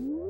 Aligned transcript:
Thank 0.00 0.12
you. 0.12 0.29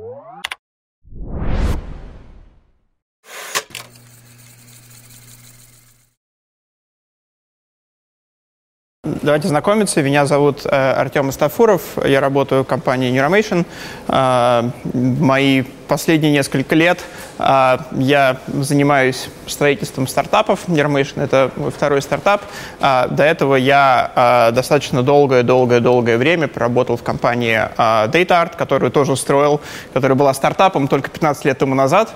Давайте 9.23 9.49
знакомиться. 9.49 10.03
Меня 10.03 10.25
зовут 10.25 10.65
э, 10.65 10.69
Артем 10.69 11.31
Астафуров. 11.31 11.83
Я 12.05 12.21
работаю 12.21 12.63
в 12.63 12.67
компании 12.67 13.13
Neuromation. 13.13 13.67
Э, 14.09 14.71
мои 14.95 15.65
последние 15.89 16.33
несколько 16.33 16.77
лет 16.77 17.01
э, 17.39 17.79
я 17.93 18.37
занимаюсь 18.47 19.29
строительством 19.49 20.07
стартапов. 20.07 20.69
Neuromation— 20.69 21.23
это 21.25 21.51
мой 21.57 21.73
второй 21.73 22.03
стартап. 22.03 22.43
Э, 22.81 23.09
до 23.11 23.25
этого 23.25 23.57
я 23.57 24.51
достаточно 24.55 25.03
долгое-долгое-долгое 25.03 26.17
время 26.17 26.47
проработал 26.47 26.97
в 26.97 27.03
компании 27.03 27.59
э, 27.59 28.09
DataArt, 28.09 28.57
которую 28.57 28.93
тоже 28.93 29.17
строил, 29.17 29.61
которая 29.93 30.17
была 30.17 30.33
стартапом 30.35 30.87
только 30.87 31.11
15 31.11 31.45
лет 31.47 31.59
тому 31.59 31.75
назад. 31.75 32.15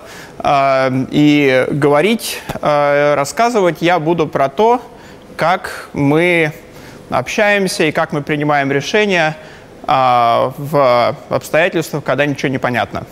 И 1.11 1.67
говорить, 1.71 2.41
рассказывать 2.61 3.77
я 3.81 3.99
буду 3.99 4.27
про 4.27 4.49
то, 4.49 4.81
как 5.35 5.89
мы 5.93 6.53
общаемся 7.09 7.83
и 7.83 7.91
как 7.91 8.11
мы 8.11 8.21
принимаем 8.21 8.71
решения 8.71 9.35
а, 9.83 10.53
в 10.57 11.15
обстоятельствах, 11.29 12.03
когда 12.03 12.25
ничего 12.25 12.49
не 12.49 12.57
понятно. 12.57 13.05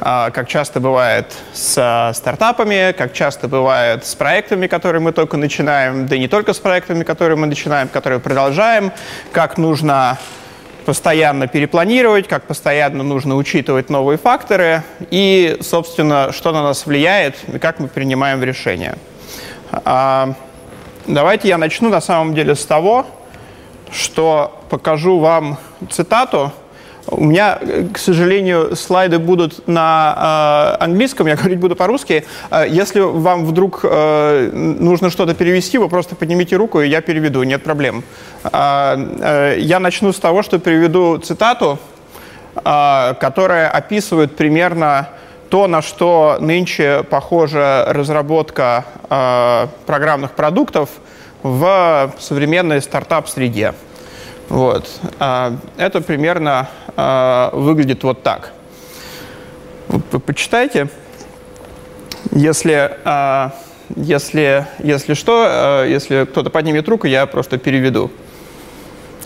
А, 0.00 0.30
как 0.30 0.48
часто 0.48 0.78
бывает 0.78 1.32
с 1.54 2.12
стартапами, 2.14 2.92
как 2.92 3.12
часто 3.12 3.48
бывает 3.48 4.04
с 4.04 4.14
проектами, 4.14 4.66
которые 4.66 5.00
мы 5.00 5.12
только 5.12 5.36
начинаем, 5.36 6.06
да 6.06 6.16
и 6.16 6.18
не 6.18 6.28
только 6.28 6.52
с 6.52 6.58
проектами, 6.58 7.02
которые 7.02 7.36
мы 7.36 7.46
начинаем, 7.46 7.88
которые 7.88 8.20
продолжаем, 8.20 8.92
как 9.32 9.56
нужно 9.56 10.18
постоянно 10.84 11.48
перепланировать, 11.48 12.28
как 12.28 12.44
постоянно 12.44 13.02
нужно 13.02 13.34
учитывать 13.34 13.90
новые 13.90 14.18
факторы 14.18 14.82
и, 15.10 15.58
собственно, 15.60 16.30
что 16.32 16.52
на 16.52 16.62
нас 16.62 16.86
влияет 16.86 17.36
и 17.52 17.58
как 17.58 17.80
мы 17.80 17.88
принимаем 17.88 18.42
решения. 18.44 18.96
А, 19.72 20.34
давайте 21.06 21.48
я 21.48 21.58
начну 21.58 21.88
на 21.88 22.00
самом 22.00 22.34
деле 22.34 22.54
с 22.54 22.64
того, 22.64 23.06
что 23.92 24.60
покажу 24.68 25.18
вам 25.18 25.58
цитату. 25.90 26.52
У 27.08 27.22
меня, 27.22 27.60
к 27.92 27.98
сожалению, 27.98 28.74
слайды 28.74 29.20
будут 29.20 29.68
на 29.68 30.74
э, 30.80 30.84
английском, 30.84 31.28
я 31.28 31.36
говорить 31.36 31.60
буду 31.60 31.76
по-русски. 31.76 32.24
Э, 32.50 32.64
если 32.68 32.98
вам 32.98 33.46
вдруг 33.46 33.80
э, 33.84 34.50
нужно 34.52 35.10
что-то 35.10 35.34
перевести, 35.34 35.78
вы 35.78 35.88
просто 35.88 36.16
поднимите 36.16 36.56
руку, 36.56 36.80
и 36.80 36.88
я 36.88 37.00
переведу, 37.00 37.44
нет 37.44 37.62
проблем. 37.62 38.02
Э, 38.42 38.96
э, 39.20 39.56
я 39.60 39.78
начну 39.78 40.12
с 40.12 40.18
того, 40.18 40.42
что 40.42 40.58
приведу 40.58 41.18
цитату, 41.18 41.78
э, 42.56 43.14
которая 43.20 43.70
описывает 43.70 44.34
примерно 44.34 45.08
то, 45.48 45.66
на 45.66 45.82
что 45.82 46.38
нынче 46.40 47.04
похожа 47.08 47.84
разработка 47.88 48.84
э, 49.08 49.66
программных 49.86 50.32
продуктов– 50.32 50.90
в 51.46 52.12
современной 52.18 52.82
стартап-среде. 52.82 53.74
Вот. 54.48 54.88
А, 55.18 55.56
это 55.76 56.00
примерно 56.00 56.68
а, 56.96 57.50
выглядит 57.52 58.02
вот 58.02 58.22
так. 58.22 58.52
Вы 59.88 60.18
почитайте. 60.18 60.88
Если, 62.32 62.90
а, 63.04 63.54
если, 63.94 64.66
если 64.80 65.14
что, 65.14 65.84
если 65.86 66.24
кто-то 66.24 66.50
поднимет 66.50 66.88
руку, 66.88 67.06
я 67.06 67.26
просто 67.26 67.58
переведу. 67.58 68.10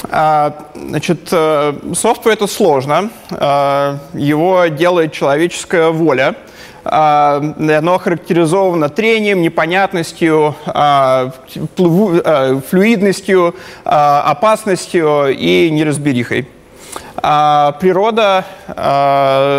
Значит, 0.03 1.29
э, 1.31 1.75
софтвер 1.95 2.33
это 2.33 2.47
сложно. 2.47 3.11
Его 4.15 4.67
делает 4.67 5.13
человеческая 5.13 5.91
воля. 5.91 6.35
А, 6.85 7.43
оно 7.59 7.99
характеризовано 7.99 8.89
трением, 8.89 9.43
непонятностью, 9.43 10.57
а, 10.67 11.33
а, 11.79 12.61
флюидностью, 12.69 13.55
опасностью 13.85 15.29
и 15.29 15.71
неразберихой. 15.71 16.49
Природа 17.17 18.47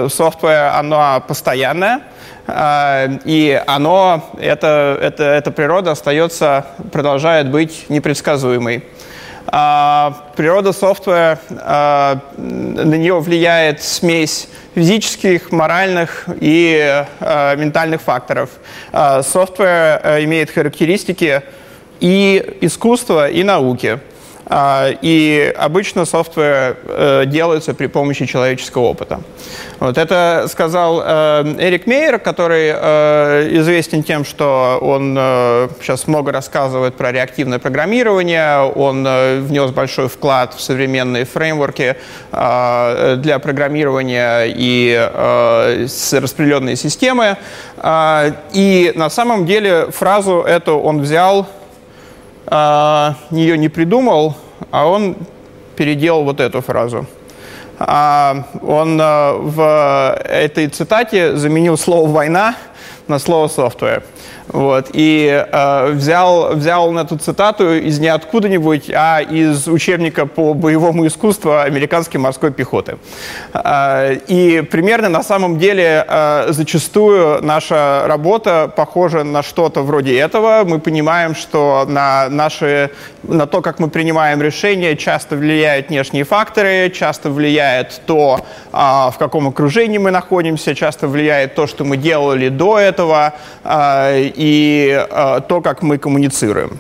софтвера, 0.10 0.80
она 0.80 1.20
постоянная, 1.20 2.02
и 2.50 3.62
оно, 3.68 4.32
это, 4.40 4.98
это, 5.00 5.24
эта 5.24 5.52
природа 5.52 5.92
остается, 5.92 6.66
продолжает 6.92 7.52
быть 7.52 7.86
непредсказуемой. 7.90 8.84
Природа 9.46 10.72
софтвера, 10.72 11.40
на 11.50 12.96
нее 12.96 13.20
влияет 13.20 13.82
смесь 13.82 14.48
физических, 14.76 15.52
моральных 15.52 16.26
и 16.40 17.04
э, 17.20 17.56
ментальных 17.58 18.02
факторов. 18.02 18.50
Софтвер 18.92 20.00
э, 20.04 20.24
имеет 20.24 20.50
характеристики 20.50 21.42
и 22.00 22.58
искусства, 22.62 23.30
и 23.30 23.44
науки. 23.44 24.00
А, 24.46 24.90
и 25.02 25.54
обычно 25.58 26.06
софтвер 26.06 26.78
э, 26.86 27.24
делается 27.28 27.74
при 27.74 27.88
помощи 27.88 28.26
человеческого 28.26 28.84
опыта. 28.84 29.22
Вот 29.80 29.98
это 29.98 30.48
сказал 30.50 31.02
э, 31.04 31.56
Эрик 31.60 31.86
Мейер, 31.86 32.20
который 32.20 32.72
э, 32.74 33.50
известен 33.60 34.04
тем, 34.04 34.26
что 34.26 34.80
он 34.82 35.16
сейчас 35.82 36.08
много 36.08 36.32
рассказывает 36.32 36.96
про 36.96 37.12
реактивное 37.12 37.60
программирование, 37.60 38.60
он 38.62 39.08
внес 39.42 39.72
большой 39.72 40.08
вклад 40.08 40.54
в 40.54 40.62
современные 40.62 41.26
фреймворки 41.26 41.96
для 42.32 43.40
программирования 43.42 44.46
и 44.48 45.10
распределенные 46.12 46.76
системы. 46.76 47.38
И 48.54 48.92
на 48.96 49.10
самом 49.10 49.46
деле 49.46 49.88
фразу 49.92 50.42
эту 50.42 50.78
он 50.78 51.02
взял 51.02 51.48
а, 52.52 53.16
ее 53.32 53.58
не 53.58 53.70
придумал, 53.70 54.36
а 54.72 54.86
он 54.86 55.16
переделал 55.78 56.26
вот 56.26 56.42
эту 56.42 56.62
фразу. 56.62 57.08
А, 57.80 58.44
он 58.62 59.00
а, 59.02 59.34
в 59.34 60.22
этой 60.26 60.68
цитате 60.68 61.38
заменил 61.38 61.78
слово 61.78 62.10
«война» 62.10 62.56
на 63.08 63.20
слово 63.20 63.48
«софтвер». 63.48 64.04
Вот, 64.48 64.90
и 64.94 65.46
э, 65.52 65.92
взял, 65.92 66.56
взял 66.56 66.98
эту 66.98 67.18
цитату 67.18 67.74
из 67.74 68.00
ниоткуда-нибудь, 68.00 68.90
а 68.94 69.22
из 69.22 69.68
учебника 69.68 70.26
по 70.26 70.54
боевому 70.54 71.08
искусству 71.08 71.60
американской 71.60 72.20
морской 72.20 72.52
пехоты. 72.52 72.98
Э, 73.54 74.16
и 74.28 74.62
примерно 74.62 75.10
на 75.10 75.24
самом 75.24 75.58
деле 75.58 76.06
э, 76.08 76.48
зачастую 76.50 77.42
наша 77.44 78.04
работа 78.08 78.72
похожа 78.76 79.24
на 79.24 79.44
что-то 79.44 79.84
вроде 79.84 80.18
этого. 80.18 80.64
Мы 80.66 80.80
понимаем, 80.80 81.36
что 81.36 81.86
на, 81.88 82.28
наши, 82.30 82.90
на 83.24 83.46
то, 83.46 83.62
как 83.62 83.80
мы 83.80 83.90
принимаем 83.90 84.42
решения, 84.42 84.96
часто 84.96 85.36
влияют 85.36 85.90
внешние 85.90 86.24
факторы, 86.24 86.90
часто 86.90 87.30
влияет 87.30 88.02
то, 88.06 88.42
э, 88.74 88.78
в 88.78 89.16
каком 89.18 89.48
окружении 89.48 89.98
мы 89.98 90.12
находимся, 90.12 90.76
часто 90.76 91.08
влияет 91.08 91.56
то, 91.56 91.68
что 91.68 91.86
мы 91.86 91.98
делали 91.98 92.50
до 92.50 92.80
этого. 92.80 93.34
Э, 93.64 94.31
и 94.36 95.06
э, 95.10 95.42
то, 95.48 95.62
как 95.62 95.82
мы 95.82 95.98
коммуницируем. 95.98 96.80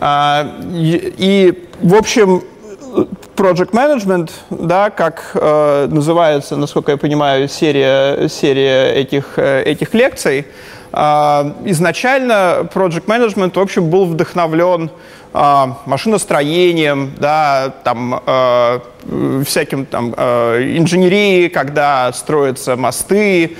Э, 0.00 0.44
и, 0.70 1.68
в 1.80 1.94
общем, 1.94 2.42
Project 3.36 3.72
Management, 3.72 4.30
да, 4.50 4.90
как 4.90 5.32
э, 5.34 5.88
называется, 5.90 6.56
насколько 6.56 6.92
я 6.92 6.96
понимаю, 6.96 7.48
серия, 7.48 8.28
серия 8.28 8.92
этих, 8.94 9.34
э, 9.36 9.62
этих 9.62 9.94
лекций, 9.94 10.46
э, 10.92 11.52
изначально 11.66 12.68
Project 12.74 13.04
Management, 13.06 13.52
в 13.54 13.60
общем, 13.60 13.90
был 13.90 14.06
вдохновлен 14.06 14.90
машиностроением, 15.84 17.12
да, 17.18 17.74
там, 17.84 18.22
э, 18.26 18.80
всяким 19.44 19.84
там, 19.84 20.14
э, 20.16 20.76
инженерией, 20.78 21.50
когда 21.50 22.10
строятся 22.14 22.76
мосты, 22.76 23.56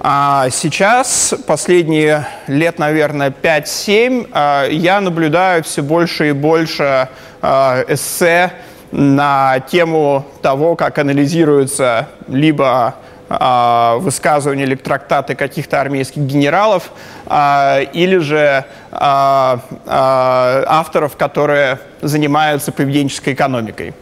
а 0.00 0.48
сейчас, 0.50 1.34
последние 1.46 2.28
лет, 2.46 2.78
наверное, 2.78 3.30
5-7, 3.30 4.28
а, 4.32 4.66
я 4.68 5.00
наблюдаю 5.00 5.64
все 5.64 5.82
больше 5.82 6.28
и 6.28 6.32
больше 6.32 7.08
а, 7.42 7.84
эссе 7.88 8.52
на 8.92 9.58
тему 9.58 10.24
того, 10.40 10.76
как 10.76 10.98
анализируются 10.98 12.06
либо 12.28 12.94
а, 13.28 13.96
высказывания 13.96 14.62
или 14.62 14.76
трактаты 14.76 15.34
каких-то 15.34 15.80
армейских 15.80 16.22
генералов, 16.22 16.92
или 17.30 18.18
же 18.18 18.64
авторов, 18.90 19.56
которые 21.18 21.78
занимаются 22.00 22.72
поведенческой 22.72 23.34
экономикой. 23.34 23.92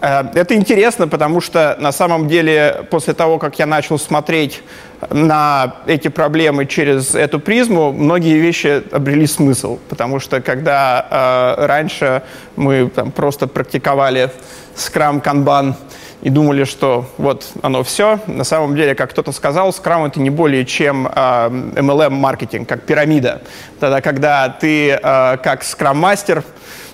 Э, 0.00 0.24
это 0.34 0.54
интересно, 0.54 1.08
потому 1.08 1.40
что 1.40 1.76
на 1.78 1.92
самом 1.92 2.28
деле 2.28 2.86
после 2.90 3.14
того, 3.14 3.38
как 3.38 3.58
я 3.58 3.66
начал 3.66 3.98
смотреть 3.98 4.62
на 5.10 5.76
эти 5.86 6.08
проблемы 6.08 6.66
через 6.66 7.14
эту 7.14 7.40
призму, 7.40 7.92
многие 7.92 8.38
вещи 8.38 8.82
обрели 8.92 9.26
смысл. 9.26 9.78
Потому 9.88 10.20
что 10.20 10.40
когда 10.40 11.56
э, 11.58 11.66
раньше 11.66 12.22
мы 12.56 12.88
там, 12.88 13.10
просто 13.10 13.46
практиковали 13.46 14.30
скрам, 14.74 15.20
канбан 15.20 15.74
и 16.22 16.28
думали, 16.28 16.64
что 16.64 17.08
вот 17.16 17.46
оно 17.62 17.82
все. 17.82 18.20
На 18.26 18.44
самом 18.44 18.76
деле, 18.76 18.94
как 18.94 19.10
кто-то 19.10 19.32
сказал, 19.32 19.72
скрам 19.72 20.04
это 20.04 20.20
не 20.20 20.30
более 20.30 20.66
чем 20.66 21.06
э, 21.06 21.10
MLM-маркетинг, 21.10 22.68
как 22.68 22.82
пирамида. 22.82 23.42
Тогда, 23.78 24.00
когда 24.00 24.48
ты 24.48 24.90
э, 24.90 25.36
как 25.42 25.62
скрам-мастер 25.62 26.44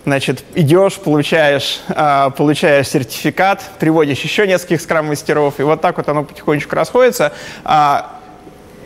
значит, 0.07 0.45
идешь, 0.55 0.95
получаешь, 0.95 1.81
э, 1.89 2.31
получаешь 2.37 2.89
сертификат, 2.89 3.61
приводишь 3.81 4.21
еще 4.21 4.47
нескольких 4.47 4.81
скрам-мастеров, 4.81 5.59
и 5.59 5.65
вот 5.65 5.81
так 5.81 5.97
вот 5.97 6.09
оно 6.09 6.23
потихонечку 6.23 6.77
расходится. 6.77 7.33
А 7.65 8.16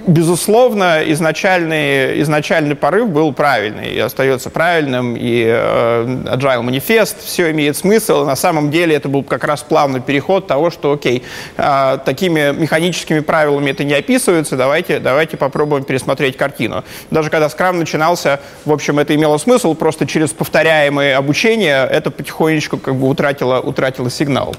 безусловно, 0.06 1.02
изначальный, 1.06 2.20
изначальный 2.22 2.74
порыв 2.74 3.08
был 3.08 3.32
правильный 3.32 3.94
и 3.94 3.98
остается 3.98 4.50
правильным, 4.50 5.16
и 5.16 5.44
э, 5.46 6.04
Agile 6.34 6.62
Manifest, 6.64 7.16
все 7.24 7.50
имеет 7.50 7.76
смысл. 7.76 8.24
На 8.24 8.36
самом 8.36 8.70
деле 8.70 8.96
это 8.96 9.08
был 9.08 9.22
как 9.22 9.44
раз 9.44 9.62
плавный 9.62 10.00
переход 10.00 10.46
того, 10.46 10.70
что, 10.70 10.92
окей, 10.92 11.22
э, 11.56 11.98
такими 12.04 12.52
механическими 12.52 13.20
правилами 13.20 13.70
это 13.70 13.84
не 13.84 13.94
описывается, 13.94 14.56
давайте, 14.56 14.98
давайте 14.98 15.36
попробуем 15.36 15.84
пересмотреть 15.84 16.36
картину. 16.36 16.84
Даже 17.10 17.30
когда 17.30 17.46
Scrum 17.46 17.72
начинался, 17.72 18.40
в 18.64 18.72
общем, 18.72 18.98
это 18.98 19.14
имело 19.14 19.38
смысл, 19.38 19.74
просто 19.74 20.06
через 20.06 20.30
повторяемое 20.30 21.16
обучение 21.16 21.86
это 21.90 22.10
потихонечку 22.10 22.78
как 22.78 22.94
бы 22.94 23.08
утратило, 23.08 23.60
утратило 23.60 24.10
сигнал. 24.10 24.54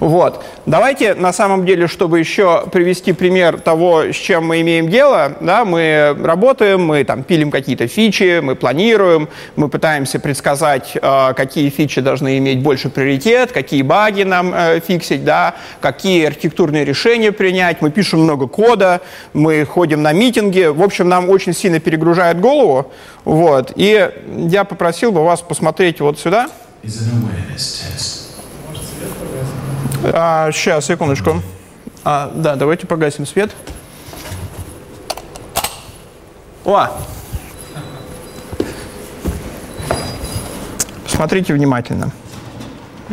Вот. 0.00 0.44
Давайте, 0.66 1.14
на 1.14 1.32
самом 1.32 1.64
деле, 1.64 1.86
чтобы 1.86 2.18
еще 2.18 2.66
привести 2.72 3.12
пример 3.12 3.60
того, 3.60 4.04
с 4.04 4.16
чем 4.16 4.46
мы 4.46 4.60
имеем 4.60 4.75
имеем 4.76 4.90
дело, 4.90 5.36
да, 5.40 5.64
мы 5.64 6.16
работаем, 6.20 6.84
мы 6.84 7.04
там 7.04 7.22
пилим 7.22 7.50
какие-то 7.50 7.86
фичи, 7.88 8.40
мы 8.40 8.54
планируем, 8.54 9.28
мы 9.56 9.68
пытаемся 9.68 10.20
предсказать, 10.20 10.96
э, 11.00 11.32
какие 11.34 11.70
фичи 11.70 12.00
должны 12.00 12.38
иметь 12.38 12.60
больше 12.60 12.90
приоритет, 12.90 13.52
какие 13.52 13.82
баги 13.82 14.22
нам 14.22 14.52
э, 14.54 14.80
фиксить, 14.80 15.24
да, 15.24 15.54
какие 15.80 16.26
архитектурные 16.26 16.84
решения 16.84 17.32
принять, 17.32 17.80
мы 17.80 17.90
пишем 17.90 18.20
много 18.20 18.46
кода, 18.46 19.00
мы 19.32 19.64
ходим 19.64 20.02
на 20.02 20.12
митинги, 20.12 20.64
в 20.64 20.82
общем, 20.82 21.08
нам 21.08 21.30
очень 21.30 21.54
сильно 21.54 21.80
перегружает 21.80 22.40
голову, 22.40 22.92
вот, 23.24 23.72
и 23.76 24.10
я 24.48 24.64
попросил 24.64 25.12
бы 25.12 25.24
вас 25.24 25.40
посмотреть 25.40 26.00
вот 26.00 26.18
сюда. 26.18 26.48
А, 30.12 30.50
сейчас, 30.52 30.86
секундочку. 30.86 31.42
А, 32.04 32.30
да, 32.34 32.54
давайте 32.54 32.86
погасим 32.86 33.26
свет. 33.26 33.50
О! 36.66 36.88
Смотрите 41.06 41.54
внимательно. 41.54 42.10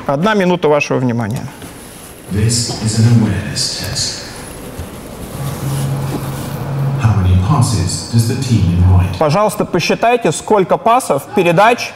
Одна 0.08 0.34
минута 0.34 0.68
вашего 0.68 0.98
внимания. 0.98 1.46
This 2.32 2.82
is 2.84 2.98
an 2.98 3.22
awareness 3.22 3.80
test. 3.80 4.24
How 7.00 7.16
many 7.22 7.38
passes 7.48 8.10
does 8.12 8.28
the 8.28 8.42
team 8.42 8.80
invite? 8.80 9.20
Пожалуйста, 9.20 9.66
посчитайте, 9.66 10.32
сколько 10.32 10.78
пасов, 10.78 11.24
передач 11.36 11.94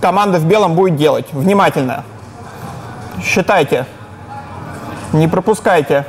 команда 0.00 0.38
в 0.38 0.46
белом 0.46 0.76
будет 0.76 0.96
делать. 0.96 1.26
Внимательно. 1.32 2.04
Считайте. 3.20 3.86
Не 5.12 5.26
пропускайте. 5.26 6.06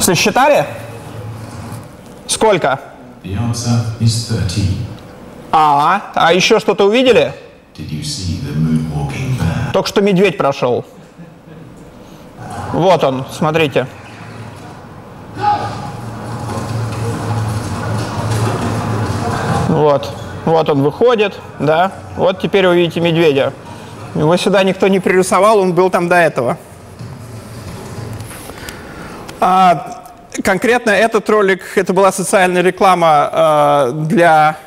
Сосчитали? 0.00 0.66
Сколько? 2.26 2.80
The 3.22 3.36
answer 3.38 3.98
is 4.00 4.28
30. 4.28 4.64
А, 5.52 6.10
а 6.14 6.32
еще 6.32 6.58
что-то 6.58 6.86
увидели? 6.86 7.34
Did 7.76 7.90
you 7.90 8.02
see 8.02 8.40
the 8.42 8.54
moonwalking 8.56 9.38
bear? 9.38 9.72
Только 9.72 9.88
что 9.88 10.00
медведь 10.00 10.38
прошел. 10.38 10.86
Вот 12.72 13.04
он, 13.04 13.26
смотрите. 13.30 13.86
Вот, 19.68 20.10
вот 20.46 20.68
он 20.68 20.82
выходит, 20.82 21.38
да. 21.58 21.92
Вот 22.16 22.40
теперь 22.40 22.66
вы 22.66 22.76
видите 22.76 23.00
медведя. 23.00 23.52
Его 24.14 24.36
сюда 24.36 24.62
никто 24.64 24.88
не 24.88 24.98
пририсовал, 24.98 25.58
он 25.58 25.74
был 25.74 25.90
там 25.90 26.08
до 26.08 26.16
этого. 26.16 26.56
А, 29.42 30.04
конкретно 30.44 30.90
этот 30.90 31.28
ролик, 31.30 31.62
это 31.76 31.94
была 31.94 32.12
социальная 32.12 32.62
реклама 32.62 33.30
э, 33.32 33.92
для 33.94 34.58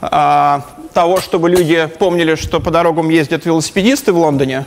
э, 0.00 0.60
того, 0.94 1.20
чтобы 1.20 1.50
люди 1.50 1.88
помнили, 1.98 2.36
что 2.36 2.60
по 2.60 2.70
дорогам 2.70 3.08
ездят 3.08 3.44
велосипедисты 3.46 4.12
в 4.12 4.18
Лондоне. 4.18 4.64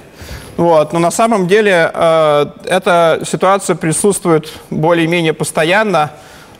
Вот. 0.57 0.91
Но 0.91 0.99
на 0.99 1.09
самом 1.09 1.47
деле 1.47 1.89
э, 1.93 2.45
эта 2.65 3.21
ситуация 3.25 3.77
присутствует 3.77 4.51
более-менее 4.69 5.31
постоянно 5.31 6.11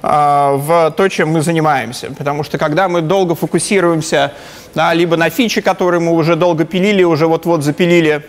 э, 0.01 0.07
в 0.07 0.93
то, 0.95 1.09
чем 1.09 1.33
мы 1.33 1.41
занимаемся. 1.41 2.13
Потому 2.17 2.43
что 2.45 2.57
когда 2.57 2.87
мы 2.87 3.01
долго 3.01 3.35
фокусируемся 3.35 4.31
да, 4.73 4.93
либо 4.93 5.17
на 5.17 5.29
фичи, 5.29 5.59
которые 5.59 5.99
мы 5.99 6.13
уже 6.13 6.37
долго 6.37 6.63
пилили, 6.63 7.03
уже 7.03 7.27
вот-вот 7.27 7.63
запилили, 7.63 8.23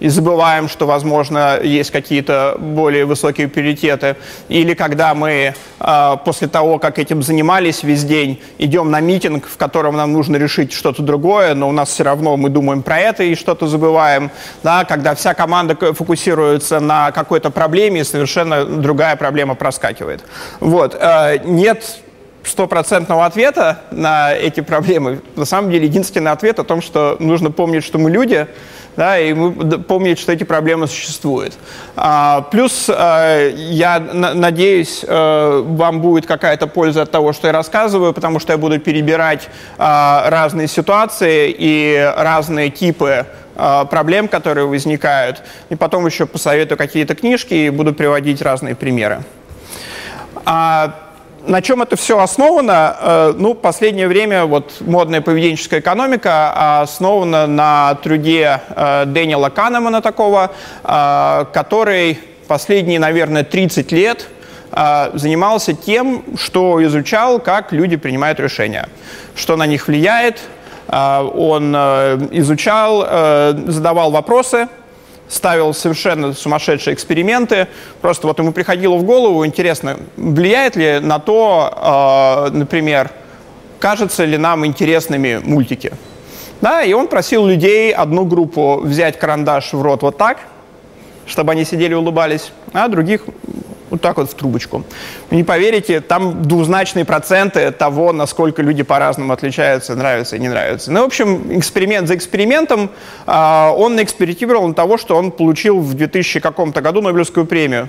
и 0.00 0.08
забываем, 0.08 0.68
что, 0.68 0.86
возможно, 0.86 1.58
есть 1.62 1.90
какие-то 1.90 2.56
более 2.58 3.04
высокие 3.04 3.48
приоритеты. 3.48 4.16
Или 4.48 4.74
когда 4.74 5.14
мы 5.14 5.54
э, 5.80 6.16
после 6.24 6.48
того, 6.48 6.78
как 6.78 6.98
этим 6.98 7.22
занимались 7.22 7.82
весь 7.82 8.04
день, 8.04 8.40
идем 8.58 8.90
на 8.90 9.00
митинг, 9.00 9.46
в 9.46 9.56
котором 9.56 9.96
нам 9.96 10.12
нужно 10.12 10.36
решить 10.36 10.72
что-то 10.72 11.02
другое, 11.02 11.54
но 11.54 11.68
у 11.68 11.72
нас 11.72 11.90
все 11.90 12.04
равно 12.04 12.36
мы 12.36 12.50
думаем 12.50 12.82
про 12.82 12.98
это 12.98 13.22
и 13.22 13.34
что-то 13.34 13.66
забываем. 13.66 14.30
Да, 14.62 14.84
когда 14.84 15.14
вся 15.14 15.34
команда 15.34 15.76
фокусируется 15.94 16.80
на 16.80 17.12
какой-то 17.12 17.50
проблеме, 17.50 18.04
совершенно 18.04 18.64
другая 18.64 19.16
проблема 19.16 19.54
проскакивает. 19.54 20.24
Вот. 20.60 20.96
Э, 20.98 21.38
нет 21.44 22.00
стопроцентного 22.48 23.24
ответа 23.24 23.80
на 23.90 24.34
эти 24.34 24.60
проблемы. 24.60 25.20
На 25.36 25.44
самом 25.44 25.70
деле 25.70 25.86
единственный 25.86 26.30
ответ 26.30 26.58
о 26.58 26.64
том, 26.64 26.82
что 26.82 27.16
нужно 27.18 27.50
помнить, 27.50 27.84
что 27.84 27.98
мы 27.98 28.10
люди, 28.10 28.46
да, 28.96 29.18
и 29.18 29.32
мы 29.32 29.52
помнить, 29.78 30.18
что 30.18 30.32
эти 30.32 30.44
проблемы 30.44 30.86
существуют. 30.86 31.54
А, 31.96 32.42
плюс 32.50 32.86
а, 32.88 33.50
я 33.50 33.98
на, 33.98 34.34
надеюсь, 34.34 35.04
а, 35.06 35.62
вам 35.62 36.00
будет 36.00 36.26
какая-то 36.26 36.66
польза 36.66 37.02
от 37.02 37.10
того, 37.10 37.32
что 37.32 37.46
я 37.46 37.52
рассказываю, 37.52 38.12
потому 38.12 38.38
что 38.38 38.52
я 38.52 38.58
буду 38.58 38.78
перебирать 38.78 39.48
а, 39.78 40.28
разные 40.30 40.68
ситуации 40.68 41.54
и 41.56 42.12
разные 42.16 42.70
типы 42.70 43.26
а, 43.56 43.84
проблем, 43.84 44.28
которые 44.28 44.66
возникают, 44.66 45.42
и 45.68 45.76
потом 45.76 46.06
еще 46.06 46.26
посоветую 46.26 46.76
какие-то 46.78 47.14
книжки 47.14 47.54
и 47.54 47.70
буду 47.70 47.92
приводить 47.92 48.42
разные 48.42 48.74
примеры. 48.74 49.22
А, 50.44 51.03
на 51.46 51.62
чем 51.62 51.82
это 51.82 51.96
все 51.96 52.18
основано? 52.18 52.96
Э, 53.00 53.34
ну, 53.36 53.54
последнее 53.54 54.08
время 54.08 54.44
вот 54.44 54.80
модная 54.80 55.20
поведенческая 55.20 55.80
экономика 55.80 56.80
основана 56.80 57.46
на 57.46 57.94
труде 57.96 58.60
э, 58.68 59.04
Дэниела 59.06 59.50
Канемана 59.50 60.00
такого, 60.00 60.50
э, 60.82 61.44
который 61.52 62.18
последние, 62.48 62.98
наверное, 62.98 63.44
30 63.44 63.92
лет 63.92 64.28
занимался 65.14 65.72
тем, 65.72 66.24
что 66.36 66.82
изучал, 66.84 67.38
как 67.38 67.72
люди 67.72 67.94
принимают 67.94 68.40
решения, 68.40 68.88
что 69.36 69.56
на 69.56 69.66
них 69.66 69.86
влияет. 69.86 70.40
Он 70.88 71.76
изучал, 71.76 72.98
задавал 73.68 74.10
вопросы, 74.10 74.66
ставил 75.28 75.74
совершенно 75.74 76.32
сумасшедшие 76.32 76.94
эксперименты. 76.94 77.68
Просто 78.00 78.26
вот 78.26 78.38
ему 78.38 78.52
приходило 78.52 78.96
в 78.96 79.04
голову, 79.04 79.44
интересно, 79.46 79.98
влияет 80.16 80.76
ли 80.76 80.98
на 81.00 81.18
то, 81.18 82.48
э, 82.50 82.56
например, 82.56 83.10
кажется 83.78 84.24
ли 84.24 84.38
нам 84.38 84.64
интересными 84.64 85.40
мультики. 85.42 85.92
Да, 86.60 86.82
и 86.82 86.92
он 86.92 87.08
просил 87.08 87.46
людей, 87.46 87.92
одну 87.92 88.24
группу 88.24 88.80
взять 88.82 89.18
карандаш 89.18 89.72
в 89.72 89.82
рот 89.82 90.02
вот 90.02 90.16
так, 90.16 90.38
чтобы 91.26 91.52
они 91.52 91.64
сидели 91.64 91.92
и 91.92 91.96
улыбались, 91.96 92.52
а 92.72 92.88
других 92.88 93.22
вот 93.94 94.00
так 94.00 94.16
вот 94.16 94.30
в 94.30 94.34
трубочку. 94.34 94.84
Вы 95.30 95.36
не 95.36 95.44
поверите, 95.44 96.00
там 96.00 96.42
двузначные 96.42 97.04
проценты 97.04 97.70
того, 97.70 98.12
насколько 98.12 98.62
люди 98.62 98.82
по-разному 98.82 99.32
отличаются, 99.32 99.94
нравятся 99.94 100.36
и 100.36 100.40
не 100.40 100.48
нравятся. 100.48 100.90
Ну, 100.92 101.02
в 101.02 101.04
общем, 101.04 101.58
эксперимент 101.58 102.08
за 102.08 102.16
экспериментом, 102.16 102.90
э, 103.26 103.68
он 103.76 104.02
экспериментировал 104.02 104.66
на 104.68 104.74
того, 104.74 104.98
что 104.98 105.16
он 105.16 105.30
получил 105.30 105.78
в 105.80 105.94
2000 105.94 106.40
каком-то 106.40 106.80
году 106.80 107.00
Нобелевскую 107.00 107.46
премию. 107.46 107.88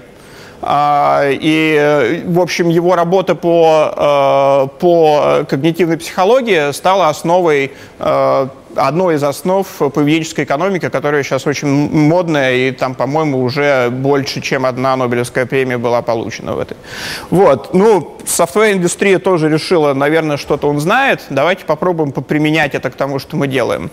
А, 0.61 1.23
и, 1.25 2.23
в 2.25 2.39
общем, 2.39 2.69
его 2.69 2.95
работа 2.95 3.35
по, 3.35 3.93
э, 3.95 4.79
по 4.79 5.45
когнитивной 5.49 5.97
психологии 5.97 6.71
стала 6.71 7.09
основой 7.09 7.71
э, 8.75 8.79
одно 8.79 9.11
из 9.11 9.23
основ 9.23 9.67
поведенческой 9.67 10.43
экономики, 10.43 10.89
которая 10.89 11.23
сейчас 11.23 11.47
очень 11.47 11.67
модная, 11.67 12.53
и 12.55 12.71
там, 12.71 12.95
по-моему, 12.95 13.41
уже 13.41 13.89
больше, 13.89 14.41
чем 14.41 14.65
одна 14.65 14.95
Нобелевская 14.95 15.45
премия 15.45 15.77
была 15.77 16.01
получена 16.01 16.53
в 16.53 16.59
этой. 16.59 16.77
Вот, 17.29 17.73
ну, 17.73 18.17
софтвер-индустрия 18.25 19.19
тоже 19.19 19.49
решила, 19.49 19.93
наверное, 19.93 20.37
что-то 20.37 20.67
он 20.67 20.79
знает, 20.79 21.21
давайте 21.29 21.65
попробуем 21.65 22.11
поприменять 22.11 22.75
это 22.75 22.89
к 22.89 22.95
тому, 22.95 23.19
что 23.19 23.37
мы 23.37 23.47
делаем. 23.47 23.89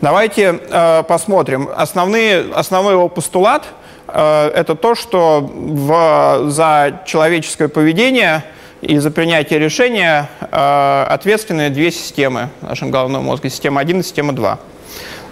Давайте 0.00 0.60
э, 0.70 1.02
посмотрим. 1.08 1.68
Основные, 1.76 2.44
основной 2.54 2.94
его 2.94 3.08
постулат 3.08 3.64
э,– 4.08 4.50
это 4.54 4.74
то, 4.74 4.94
что 4.94 5.40
в, 5.40 6.50
за 6.50 7.02
человеческое 7.06 7.68
поведение– 7.68 8.44
и 8.84 8.98
за 8.98 9.10
принятие 9.10 9.58
решения 9.58 10.28
э, 10.40 11.06
ответственны 11.08 11.70
две 11.70 11.90
системы 11.90 12.50
нашего 12.60 12.90
головного 12.90 13.22
мозга, 13.22 13.48
система 13.48 13.80
1 13.80 14.00
и 14.00 14.02
система 14.02 14.32
2, 14.32 14.58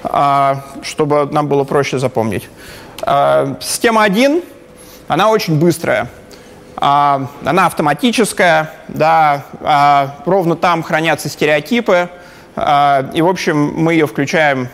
э, 0.04 0.54
чтобы 0.82 1.26
нам 1.30 1.48
было 1.48 1.64
проще 1.64 1.98
запомнить. 1.98 2.48
Э, 3.06 3.54
система 3.60 4.04
1, 4.04 4.42
она 5.08 5.28
очень 5.28 5.58
быстрая, 5.58 6.08
э, 6.76 6.80
она 6.80 7.66
автоматическая, 7.66 8.72
да, 8.88 9.44
ровно 10.24 10.56
там 10.56 10.82
хранятся 10.82 11.28
стереотипы, 11.28 12.08
и, 12.54 13.22
в 13.22 13.28
общем, 13.28 13.72
мы 13.76 13.94
ее 13.94 14.06
включаем 14.06 14.68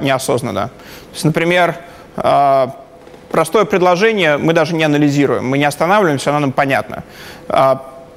неосознанно. 0.00 0.62
То 0.62 1.12
есть, 1.12 1.24
например, 1.24 1.76
простое 2.16 3.64
предложение 3.66 4.36
мы 4.36 4.52
даже 4.52 4.74
не 4.74 4.82
анализируем, 4.82 5.48
мы 5.48 5.56
не 5.56 5.64
останавливаемся, 5.64 6.30
оно 6.30 6.40
нам 6.40 6.52
понятно. 6.52 7.04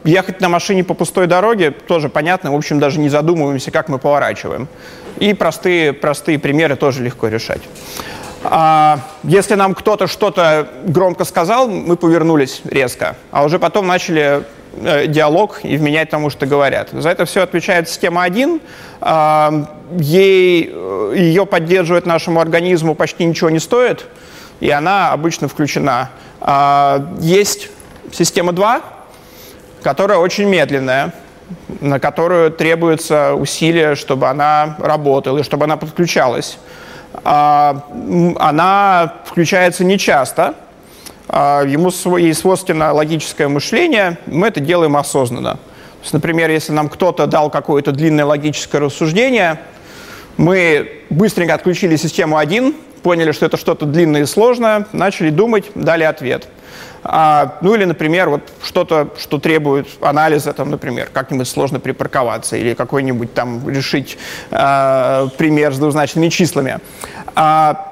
Ехать 0.03 0.41
на 0.41 0.49
машине 0.49 0.83
по 0.83 0.93
пустой 0.93 1.27
дороге 1.27 1.71
тоже 1.71 2.09
понятно, 2.09 2.51
в 2.51 2.55
общем, 2.55 2.79
даже 2.79 2.99
не 2.99 3.09
задумываемся, 3.09 3.71
как 3.71 3.87
мы 3.87 3.99
поворачиваем. 3.99 4.67
И 5.17 5.33
простые, 5.33 5.93
простые 5.93 6.39
примеры 6.39 6.75
тоже 6.75 7.03
легко 7.03 7.27
решать. 7.29 7.61
А, 8.43 8.99
если 9.23 9.55
нам 9.55 9.73
кто-то 9.73 10.07
что-то 10.07 10.67
громко 10.85 11.23
сказал, 11.23 11.69
мы 11.69 11.95
повернулись 11.95 12.61
резко, 12.65 13.15
а 13.31 13.45
уже 13.45 13.57
потом 13.57 13.87
начали 13.87 14.43
э, 14.73 15.07
диалог 15.07 15.61
и 15.63 15.77
вменять 15.77 16.09
тому, 16.09 16.29
что 16.29 16.45
говорят. 16.45 16.89
За 16.91 17.09
это 17.09 17.23
все 17.23 17.41
отвечает 17.41 17.87
система 17.87 18.23
1. 18.23 18.59
А, 18.99 19.65
ей, 19.97 20.69
э, 20.73 21.13
ее 21.15 21.45
поддерживать 21.45 22.05
нашему 22.05 22.41
организму 22.41 22.95
почти 22.95 23.23
ничего 23.23 23.49
не 23.49 23.59
стоит, 23.59 24.05
и 24.59 24.69
она 24.69 25.13
обычно 25.13 25.47
включена. 25.47 26.09
А, 26.41 27.13
есть 27.21 27.69
система 28.11 28.51
2, 28.51 28.81
которая 29.83 30.17
очень 30.17 30.45
медленная, 30.45 31.13
на 31.81 31.99
которую 31.99 32.51
требуется 32.51 33.35
усилия, 33.35 33.95
чтобы 33.95 34.27
она 34.29 34.75
работала 34.79 35.39
и 35.39 35.43
чтобы 35.43 35.65
она 35.65 35.77
подключалась. 35.77 36.57
А, 37.23 37.85
она 38.39 39.13
включается 39.25 39.83
нечасто, 39.83 40.55
а, 41.27 41.63
ему 41.63 41.91
ей 42.17 42.33
свойственно 42.33 42.93
логическое 42.93 43.47
мышление, 43.47 44.17
мы 44.25 44.47
это 44.47 44.59
делаем 44.59 44.97
осознанно. 44.97 45.53
То 45.53 46.05
есть, 46.05 46.13
например, 46.13 46.49
если 46.49 46.71
нам 46.73 46.89
кто-то 46.89 47.27
дал 47.27 47.49
какое-то 47.49 47.91
длинное 47.91 48.25
логическое 48.25 48.79
рассуждение, 48.79 49.59
мы 50.37 51.03
быстренько 51.09 51.53
отключили 51.53 51.95
систему 51.95 52.37
1, 52.37 52.75
поняли, 53.03 53.31
что 53.31 53.45
это 53.45 53.57
что-то 53.57 53.85
длинное 53.85 54.21
и 54.21 54.25
сложное, 54.25 54.87
начали 54.93 55.29
думать, 55.29 55.65
дали 55.75 56.03
ответ– 56.03 56.47
а, 57.03 57.57
ну 57.61 57.75
или, 57.75 57.85
например, 57.85 58.29
вот 58.29 58.41
что-то, 58.63 59.09
что 59.17 59.39
требует 59.39 59.87
анализа, 60.01 60.53
там, 60.53 60.69
например, 60.69 61.09
как-нибудь 61.11 61.47
сложно 61.47 61.79
припарковаться 61.79 62.55
или 62.55 62.73
какой-нибудь 62.73 63.33
там 63.33 63.69
решить 63.69 64.17
а, 64.51 65.27
пример 65.37 65.73
с 65.73 65.79
двузначными 65.79 66.29
числами. 66.29 66.79
А, 67.35 67.89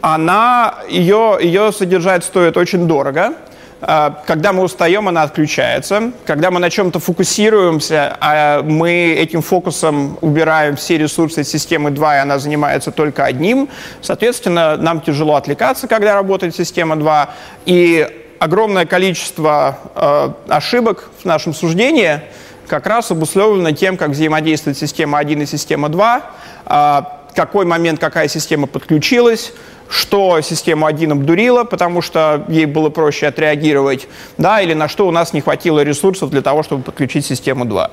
она, 0.00 0.76
ее, 0.88 1.38
ее 1.40 1.72
содержать 1.72 2.24
стоит 2.24 2.56
очень 2.56 2.86
дорого, 2.86 3.34
а, 3.82 4.22
когда 4.26 4.52
мы 4.52 4.62
устаем, 4.62 5.08
она 5.08 5.22
отключается. 5.22 6.12
Когда 6.26 6.50
мы 6.50 6.60
на 6.60 6.70
чем-то 6.70 7.00
фокусируемся, 7.00 8.16
а 8.20 8.62
мы 8.62 9.16
этим 9.18 9.42
фокусом 9.42 10.18
убираем 10.20 10.76
все 10.76 10.98
ресурсы 10.98 11.44
системы 11.44 11.90
2, 11.90 12.16
и 12.16 12.18
она 12.20 12.38
занимается 12.38 12.90
только 12.90 13.24
одним, 13.24 13.68
соответственно, 14.02 14.76
нам 14.76 15.00
тяжело 15.00 15.36
отвлекаться, 15.36 15.88
когда 15.88 16.14
работает 16.14 16.54
система 16.54 16.96
2. 16.96 17.30
И 17.66 18.19
огромное 18.40 18.86
количество 18.86 19.78
э, 19.94 20.30
ошибок 20.48 21.10
в 21.20 21.24
нашем 21.26 21.54
суждении 21.54 22.22
как 22.66 22.86
раз 22.86 23.10
обусловлено 23.10 23.72
тем, 23.72 23.96
как 23.96 24.10
взаимодействует 24.10 24.78
система 24.78 25.18
1 25.18 25.42
и 25.42 25.46
система 25.46 25.90
2, 25.90 26.22
э, 26.64 27.00
какой 27.36 27.66
момент 27.66 28.00
какая 28.00 28.28
система 28.28 28.66
подключилась, 28.66 29.52
что 29.90 30.40
систему 30.40 30.86
1 30.86 31.12
обдурила, 31.12 31.64
потому 31.64 32.00
что 32.00 32.46
ей 32.48 32.64
было 32.64 32.88
проще 32.88 33.26
отреагировать, 33.26 34.08
да, 34.38 34.62
или 34.62 34.72
на 34.72 34.88
что 34.88 35.06
у 35.06 35.10
нас 35.10 35.34
не 35.34 35.42
хватило 35.42 35.80
ресурсов 35.84 36.30
для 36.30 36.40
того, 36.40 36.62
чтобы 36.62 36.82
подключить 36.82 37.26
систему 37.26 37.66
2. 37.66 37.90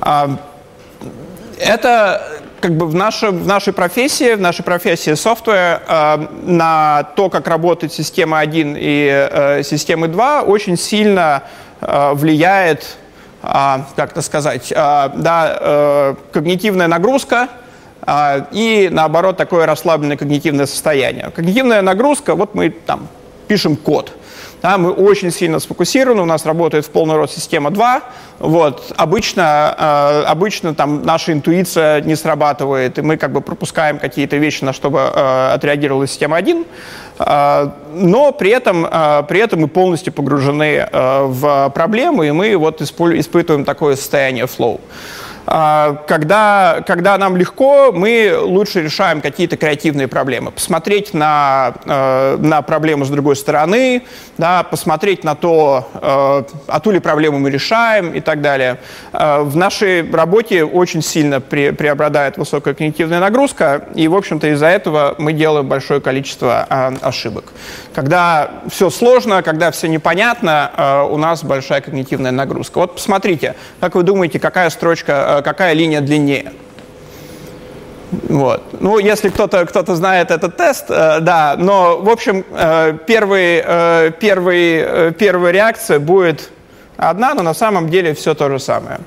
А, 0.00 0.38
это 1.58 2.41
как 2.62 2.76
бы 2.76 2.86
в, 2.86 2.94
наше, 2.94 3.30
в 3.30 3.46
нашей 3.46 3.72
профессии, 3.72 4.34
в 4.34 4.40
нашей 4.40 4.62
профессии 4.62 5.12
software 5.12 5.82
э, 5.86 6.26
на 6.44 7.02
то, 7.16 7.28
как 7.28 7.48
работает 7.48 7.92
система 7.92 8.38
1 8.38 8.76
и 8.78 9.08
э, 9.10 9.62
системы 9.64 10.06
2, 10.06 10.42
очень 10.42 10.78
сильно 10.78 11.42
э, 11.80 12.12
влияет, 12.14 12.96
э, 13.42 13.48
как 13.96 14.12
это 14.12 14.22
сказать, 14.22 14.70
э, 14.70 14.74
да, 14.74 15.58
э, 15.60 16.14
когнитивная 16.32 16.86
нагрузка 16.86 17.48
э, 18.06 18.44
и, 18.52 18.88
наоборот, 18.92 19.36
такое 19.36 19.66
расслабленное 19.66 20.16
когнитивное 20.16 20.66
состояние. 20.66 21.30
Когнитивная 21.34 21.82
нагрузка, 21.82 22.36
вот 22.36 22.54
мы 22.54 22.70
там 22.70 23.08
пишем 23.48 23.76
код– 23.76 24.12
да, 24.62 24.78
мы 24.78 24.92
очень 24.92 25.32
сильно 25.32 25.58
сфокусированы, 25.58 26.22
у 26.22 26.24
нас 26.24 26.46
работает 26.46 26.86
в 26.86 26.90
полный 26.90 27.16
рост 27.16 27.34
система 27.34 27.70
2. 27.70 28.02
Вот. 28.38 28.92
Обычно, 28.96 29.74
э, 29.76 30.22
обычно 30.28 30.74
там 30.74 31.02
наша 31.02 31.32
интуиция 31.32 32.00
не 32.02 32.14
срабатывает, 32.14 32.98
и 32.98 33.02
мы 33.02 33.16
как 33.16 33.32
бы 33.32 33.40
пропускаем 33.40 33.98
какие-то 33.98 34.36
вещи, 34.36 34.62
на 34.64 34.72
чтобы 34.72 35.00
э, 35.00 35.52
отреагировала 35.54 36.06
система 36.06 36.36
1. 36.36 36.64
Э, 37.18 37.70
но 37.92 38.32
при 38.32 38.50
этом, 38.50 38.86
э, 38.86 39.24
при 39.28 39.40
этом 39.40 39.60
мы 39.60 39.68
полностью 39.68 40.12
погружены 40.12 40.88
э, 40.90 41.22
в 41.26 41.70
проблемы, 41.74 42.28
и 42.28 42.30
мы 42.30 42.56
вот 42.56 42.80
испытываем 42.80 43.64
такое 43.64 43.96
состояние 43.96 44.44
flow. 44.44 44.80
А, 45.46 46.04
когда, 46.06 46.82
когда 46.86 47.18
нам 47.18 47.36
легко, 47.36 47.92
мы 47.92 48.36
лучше 48.40 48.82
решаем 48.82 49.20
какие-то 49.20 49.56
креативные 49.56 50.08
проблемы. 50.08 50.52
Посмотреть 50.52 51.14
на, 51.14 51.74
э, 51.84 52.36
на 52.38 52.62
проблему 52.62 53.04
с 53.04 53.08
другой 53.08 53.36
стороны, 53.36 54.02
да, 54.38 54.62
посмотреть 54.62 55.24
на 55.24 55.34
то, 55.34 55.88
э, 55.94 56.54
а 56.68 56.80
ту 56.80 56.90
ли 56.90 57.00
проблему 57.00 57.38
мы 57.38 57.50
решаем 57.50 58.12
и 58.12 58.20
так 58.20 58.40
далее. 58.40 58.78
Э, 59.12 59.42
в 59.42 59.56
нашей 59.56 60.08
работе 60.10 60.64
очень 60.64 61.02
сильно 61.02 61.40
преобладает 61.40 62.38
высокая 62.38 62.74
когнитивная 62.74 63.20
нагрузка, 63.20 63.88
и, 63.94 64.06
в 64.08 64.14
общем-то, 64.14 64.52
из-за 64.52 64.66
этого 64.66 65.16
мы 65.18 65.32
делаем 65.32 65.66
большое 65.66 66.00
количество 66.00 66.66
а, 66.68 66.94
ошибок. 67.02 67.52
Когда 67.94 68.50
все 68.68 68.90
сложно, 68.90 69.42
когда 69.42 69.70
все 69.70 69.88
непонятно, 69.88 71.06
у 71.10 71.16
нас 71.16 71.44
большая 71.44 71.80
когнитивная 71.80 72.30
нагрузка. 72.30 72.78
Вот 72.78 72.94
посмотрите, 72.94 73.54
как 73.80 73.94
вы 73.94 74.02
думаете, 74.02 74.38
какая 74.38 74.70
строчка 74.70 75.31
какая 75.40 75.72
линия 75.72 76.00
длиннее. 76.00 76.52
Вот. 78.28 78.62
Ну, 78.80 78.98
если 78.98 79.30
кто-то 79.30 79.64
кто 79.64 79.94
знает 79.94 80.30
этот 80.30 80.56
тест, 80.56 80.90
э, 80.90 81.20
да, 81.20 81.54
но, 81.58 81.98
в 81.98 82.10
общем, 82.10 82.44
э, 82.50 82.98
первый, 83.06 83.62
э, 83.64 84.10
первый, 84.20 84.82
э, 84.84 85.12
первая 85.18 85.52
реакция 85.52 85.98
будет 85.98 86.50
одна, 86.98 87.34
но 87.34 87.42
на 87.42 87.54
самом 87.54 87.88
деле 87.88 88.12
все 88.12 88.34
то 88.34 88.50
же 88.50 88.58
самое. 88.58 88.98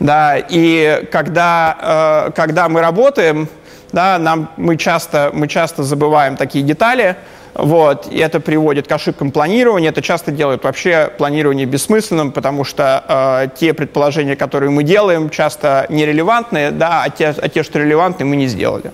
Да, 0.00 0.36
и 0.38 1.06
когда, 1.12 2.28
э, 2.28 2.30
когда 2.34 2.68
мы 2.68 2.80
работаем, 2.80 3.48
да, 3.92 4.18
нам, 4.18 4.50
мы, 4.56 4.76
часто, 4.76 5.30
мы 5.32 5.48
часто 5.48 5.82
забываем 5.82 6.36
такие 6.36 6.64
детали, 6.64 7.16
вот, 7.58 8.06
и 8.08 8.18
это 8.18 8.38
приводит 8.38 8.86
к 8.86 8.92
ошибкам 8.92 9.32
планирования. 9.32 9.88
Это 9.88 10.00
часто 10.00 10.30
делает 10.30 10.62
вообще 10.62 11.10
планирование 11.18 11.66
бессмысленным, 11.66 12.30
потому 12.30 12.62
что 12.62 13.04
э, 13.08 13.48
те 13.58 13.74
предположения, 13.74 14.36
которые 14.36 14.70
мы 14.70 14.84
делаем, 14.84 15.28
часто 15.28 15.84
нерелевантные, 15.88 16.70
да, 16.70 17.02
а 17.02 17.10
те, 17.10 17.34
а 17.36 17.48
те 17.48 17.64
что 17.64 17.80
релевантны, 17.80 18.24
мы 18.24 18.36
не 18.36 18.46
сделали. 18.46 18.92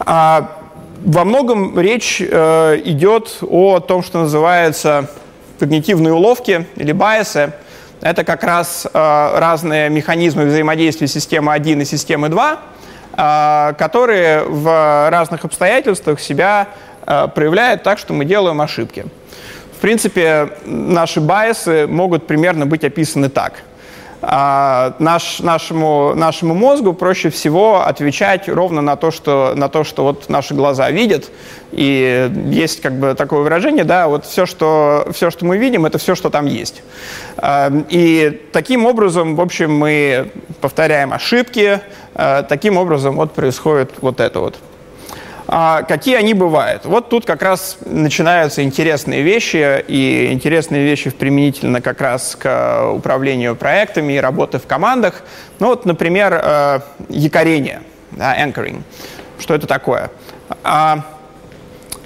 А, 0.00 0.50
во 1.02 1.24
многом 1.24 1.80
речь 1.80 2.20
э, 2.20 2.80
идет 2.84 3.38
о 3.40 3.80
том, 3.80 4.02
что 4.02 4.18
называется 4.18 5.08
когнитивные 5.58 6.12
уловки 6.12 6.66
или 6.76 6.92
байесы. 6.92 7.54
Это 8.02 8.22
как 8.22 8.44
раз 8.44 8.86
э, 8.86 8.90
разные 8.92 9.88
механизмы 9.88 10.44
взаимодействия 10.44 11.06
системы 11.06 11.54
1 11.54 11.80
и 11.80 11.84
системы 11.86 12.28
2, 12.28 12.60
э, 13.16 13.72
которые 13.78 14.44
в 14.44 15.08
разных 15.10 15.46
обстоятельствах 15.46 16.20
себя 16.20 16.68
проявляет 17.04 17.82
так, 17.82 17.98
что 17.98 18.12
мы 18.12 18.24
делаем 18.24 18.60
ошибки. 18.60 19.06
В 19.80 19.80
принципе, 19.80 20.50
наши 20.66 21.22
байсы 21.22 21.86
могут 21.86 22.26
примерно 22.26 22.66
быть 22.66 22.84
описаны 22.84 23.30
так. 23.30 23.62
а 24.20 24.94
наш, 24.98 25.38
нашему, 25.38 26.12
нашему 26.14 26.54
мозгу 26.54 26.92
проще 26.92 27.30
всего 27.30 27.80
отвечать 27.86 28.46
ровно 28.46 28.82
на 28.82 28.96
то, 28.96 29.10
что, 29.10 29.54
на 29.56 29.70
то, 29.70 29.82
что 29.82 30.02
вот 30.04 30.28
наши 30.28 30.52
глаза 30.52 30.90
видят. 30.90 31.30
И 31.72 32.30
есть 32.50 32.82
как 32.82 32.92
бы 32.98 33.14
такое 33.14 33.40
выражение, 33.40 33.84
да, 33.84 34.08
вот 34.08 34.26
все, 34.26 34.44
что, 34.44 35.08
все, 35.14 35.30
что 35.30 35.46
мы 35.46 35.56
видим, 35.56 35.86
это 35.86 35.96
все, 35.96 36.14
что 36.14 36.28
там 36.28 36.44
есть. 36.44 36.82
А, 37.38 37.72
и 37.88 38.38
таким 38.52 38.84
образом, 38.84 39.34
в 39.34 39.40
общем, 39.40 39.74
мы 39.74 40.30
повторяем 40.60 41.14
ошибки, 41.14 41.80
а, 42.14 42.42
таким 42.42 42.76
образом 42.76 43.16
вот 43.16 43.32
происходит 43.32 43.92
вот 44.02 44.20
это 44.20 44.40
вот. 44.40 44.58
А 45.52 45.82
какие 45.82 46.14
они 46.14 46.32
бывают? 46.32 46.84
Вот 46.84 47.08
тут 47.08 47.26
как 47.26 47.42
раз 47.42 47.78
начинаются 47.84 48.62
интересные 48.62 49.22
вещи, 49.22 49.84
и 49.88 50.28
интересные 50.30 50.84
вещи 50.84 51.10
применительно 51.10 51.80
как 51.80 52.00
раз 52.00 52.36
к 52.36 52.92
управлению 52.94 53.56
проектами 53.56 54.12
и 54.12 54.18
работы 54.18 54.60
в 54.60 54.68
командах. 54.68 55.24
Ну 55.58 55.66
вот, 55.66 55.86
например, 55.86 56.40
э, 56.40 56.80
якорение, 57.08 57.82
да, 58.12 58.40
anchoring. 58.40 58.82
Что 59.40 59.56
это 59.56 59.66
такое? 59.66 60.12
А, 60.62 61.04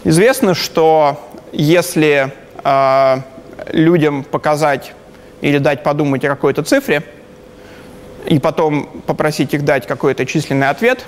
известно, 0.04 0.54
что 0.54 1.20
если 1.52 2.32
а, 2.62 3.20
людям 3.68 4.24
показать 4.24 4.94
или 5.42 5.58
дать 5.58 5.82
подумать 5.82 6.24
о 6.24 6.28
какой-то 6.28 6.62
цифре, 6.62 7.02
и 8.24 8.38
потом 8.38 9.02
попросить 9.06 9.52
их 9.52 9.66
дать 9.66 9.86
какой-то 9.86 10.24
численный 10.24 10.70
ответ, 10.70 11.04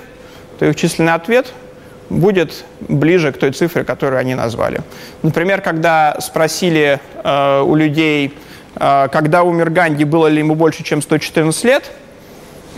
то 0.59 0.67
их 0.67 0.75
численный 0.75 1.15
ответ– 1.15 1.51
будет 2.09 2.65
ближе 2.79 3.31
к 3.31 3.37
той 3.37 3.51
цифре, 3.51 3.83
которую 3.83 4.19
они 4.19 4.35
назвали. 4.35 4.81
Например, 5.23 5.61
когда 5.61 6.17
спросили 6.19 6.99
э, 7.23 7.61
у 7.61 7.75
людей, 7.75 8.33
э, 8.75 9.07
когда 9.11 9.43
умер 9.43 9.69
Ганди, 9.69 10.03
было 10.03 10.27
ли 10.27 10.39
ему 10.39 10.55
больше, 10.55 10.83
чем 10.83 11.01
114 11.01 11.63
лет, 11.63 11.91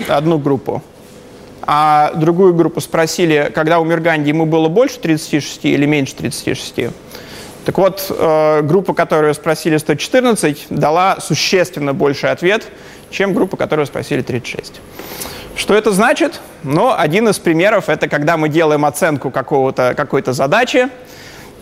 одну 0.07 0.37
группу, 0.37 0.83
а 1.61 2.13
другую 2.15 2.53
группу 2.53 2.81
спросили, 2.81 3.51
когда 3.53 3.79
умер 3.79 3.99
Ганди, 3.99 4.29
ему 4.29 4.45
было 4.45 4.69
больше 4.69 4.99
36 4.99 5.65
или 5.65 5.85
меньше 5.85 6.15
36. 6.15 6.91
Так 7.65 7.77
вот, 7.77 8.05
э, 8.09 8.61
группа, 8.63 8.93
которую 8.93 9.33
спросили 9.33 9.77
114, 9.77 10.67
дала 10.69 11.17
существенно 11.19 11.93
больший 11.93 12.31
ответ, 12.31 12.65
чем 13.11 13.33
группа, 13.33 13.57
которую 13.57 13.85
спросили 13.85 14.21
36. 14.21 14.81
Что 15.59 15.75
это 15.75 15.91
значит? 15.91 16.39
Ну, 16.63 16.93
один 16.97 17.27
из 17.27 17.37
примеров– 17.37 17.83
это 17.89 18.07
когда 18.07 18.37
мы 18.37 18.47
делаем 18.47 18.85
оценку 18.85 19.29
какого-то, 19.29 19.93
какой-то 19.93 20.31
задачи, 20.31 20.87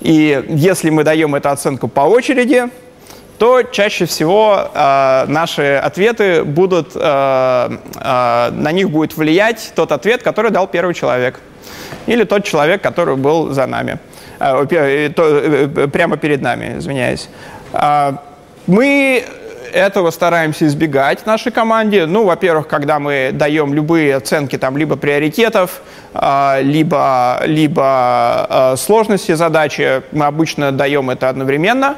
и 0.02 0.46
если 0.50 0.92
мы 0.92 1.04
даем 1.04 1.34
эту 1.34 1.50
оценку 1.50 1.88
по 1.88 2.02
очереди, 2.02 2.66
то 3.40 3.64
чаще 3.64 4.06
всего 4.06 4.70
э, 4.72 5.26
наши 5.28 5.82
ответы 5.84 6.44
будут, 6.44 6.92
э, 6.94 7.00
э, 7.00 8.50
на 8.52 8.72
них 8.72 8.92
будет 8.92 9.18
влиять 9.18 9.72
тот 9.74 9.92
ответ, 9.92 10.22
который 10.22 10.52
дал 10.52 10.68
первый 10.68 10.94
человек. 10.94 11.40
Или 12.06 12.24
тот 12.24 12.44
человек, 12.44 12.84
который 12.84 13.16
был 13.16 13.52
за 13.52 13.66
нами. 13.66 13.98
Э, 14.40 14.64
то, 15.16 15.24
э, 15.24 15.88
прямо 15.88 16.18
перед 16.18 16.44
нами, 16.44 16.78
извиняюсь. 16.78 17.30
Э, 17.74 18.14
мы 18.68 19.26
этого 19.74 20.12
стараемся 20.12 20.66
избегать 20.68 21.22
в 21.22 21.26
нашей 21.26 21.52
команде. 21.52 22.06
Ну, 22.06 22.26
во-первых, 22.26 22.68
когда 22.68 23.00
мы 23.00 23.32
даем 23.34 23.74
любые 23.74 24.16
оценки 24.16 24.58
там 24.58 24.78
либо 24.78 24.96
приоритетов, 24.96 25.82
а, 26.14 26.60
либо, 26.62 27.42
либо 27.46 27.84
а, 27.86 28.76
сложности 28.78 29.34
задачи, 29.34 30.02
мы 30.12 30.26
обычно 30.26 30.72
даем 30.72 31.10
это 31.10 31.30
одновременно 31.30 31.98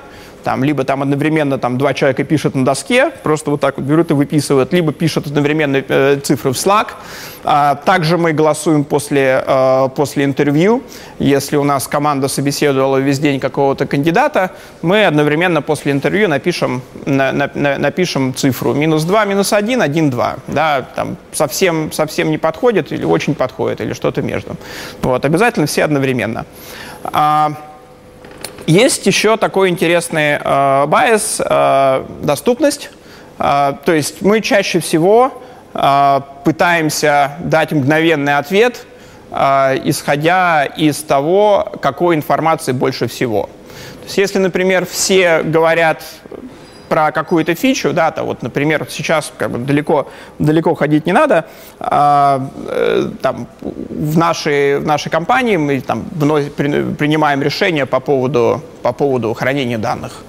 там, 0.50 0.64
либо 0.64 0.84
там 0.84 1.04
одновременно 1.04 1.60
там, 1.60 1.78
два 1.78 1.94
человека 1.94 2.24
пишут 2.24 2.56
на 2.56 2.66
доске, 2.66 3.12
просто 3.22 3.52
вот 3.52 3.62
так 3.62 3.78
вот 3.78 3.86
берут 3.86 4.10
и 4.10 4.16
выписывают, 4.16 4.74
либо 4.74 4.92
пишут 4.92 5.28
одновременно 5.28 5.84
э, 5.88 6.20
цифры 6.24 6.54
в 6.54 6.56
Slack. 6.56 6.88
А, 7.44 7.76
также 7.76 8.18
мы 8.18 8.34
голосуем 8.34 8.84
после, 8.84 9.44
э, 9.46 9.90
после 9.96 10.26
интервью. 10.26 10.82
Если 11.20 11.56
у 11.56 11.64
нас 11.64 11.88
команда 11.88 12.28
собеседовала 12.28 12.98
весь 12.98 13.20
день 13.20 13.40
какого-то 13.40 13.86
кандидата, 13.86 14.50
мы 14.82 15.06
одновременно 15.06 15.62
после 15.62 15.92
интервью 15.92 16.28
напишем, 16.28 16.82
на, 17.06 17.32
на, 17.32 17.78
напишем 17.78 18.34
цифру. 18.34 18.74
Минус 18.74 19.04
2, 19.04 19.26
минус 19.26 19.54
1, 19.54 19.84
1, 19.84 20.10
2. 20.10 20.36
Да, 20.48 20.82
там 20.96 21.18
совсем, 21.32 21.92
совсем 21.92 22.32
не 22.32 22.40
подходит 22.40 22.92
или 22.92 23.06
очень 23.06 23.36
подходит, 23.36 23.82
или 23.82 23.94
что-то 23.94 24.24
между. 24.24 24.58
Вот, 25.04 25.26
обязательно 25.26 25.68
все 25.68 25.84
одновременно. 25.84 26.48
А, 27.04 27.52
есть 28.68 29.06
еще 29.06 29.38
такой 29.38 29.70
интересный 29.70 30.40
э, 30.42 30.86
байс 30.88 31.42
э,– 31.44 32.06
доступность. 32.22 32.90
Э, 33.38 33.74
то 33.84 33.94
есть 33.94 34.22
мы 34.22 34.42
чаще 34.42 34.80
всего 34.80 35.42
э, 35.74 36.22
пытаемся 36.44 37.32
дать 37.40 37.72
мгновенный 37.72 38.38
ответ, 38.38 38.86
э, 39.32 39.80
исходя 39.86 40.66
из 40.66 40.98
того, 41.04 41.74
какой 41.82 42.16
информации 42.16 42.72
больше 42.72 43.08
всего. 43.08 43.44
То 43.44 44.06
есть 44.06 44.18
если, 44.18 44.40
например, 44.40 44.86
все 44.86 45.42
говорят 45.44 46.04
про 46.90 47.12
какую-то 47.12 47.56
фичу, 47.56 47.94
да, 47.94 48.12
то 48.12 48.24
вот, 48.24 48.42
например, 48.42 48.86
сейчас 48.90 49.32
как 49.38 49.52
бы 49.52 49.60
далеко, 49.60 50.10
далеко 50.40 50.76
ходить 50.76 51.06
не 51.06 51.14
надо, 51.14 51.46
а, 51.80 52.50
э, 52.68 53.10
там, 53.22 53.48
в 53.62 54.18
нашей, 54.18 54.80
в 54.80 54.86
нашей 54.86 55.10
компании 55.10 55.58
мы 55.58 55.80
там 55.82 56.06
вновь 56.12 56.52
при, 56.52 56.84
принимаем 56.96 57.42
решения 57.42 57.86
по 57.86 58.00
поводу, 58.00 58.62
по 58.82 58.92
поводу 58.92 59.34
хранения 59.34 59.78
данных. 59.78 60.24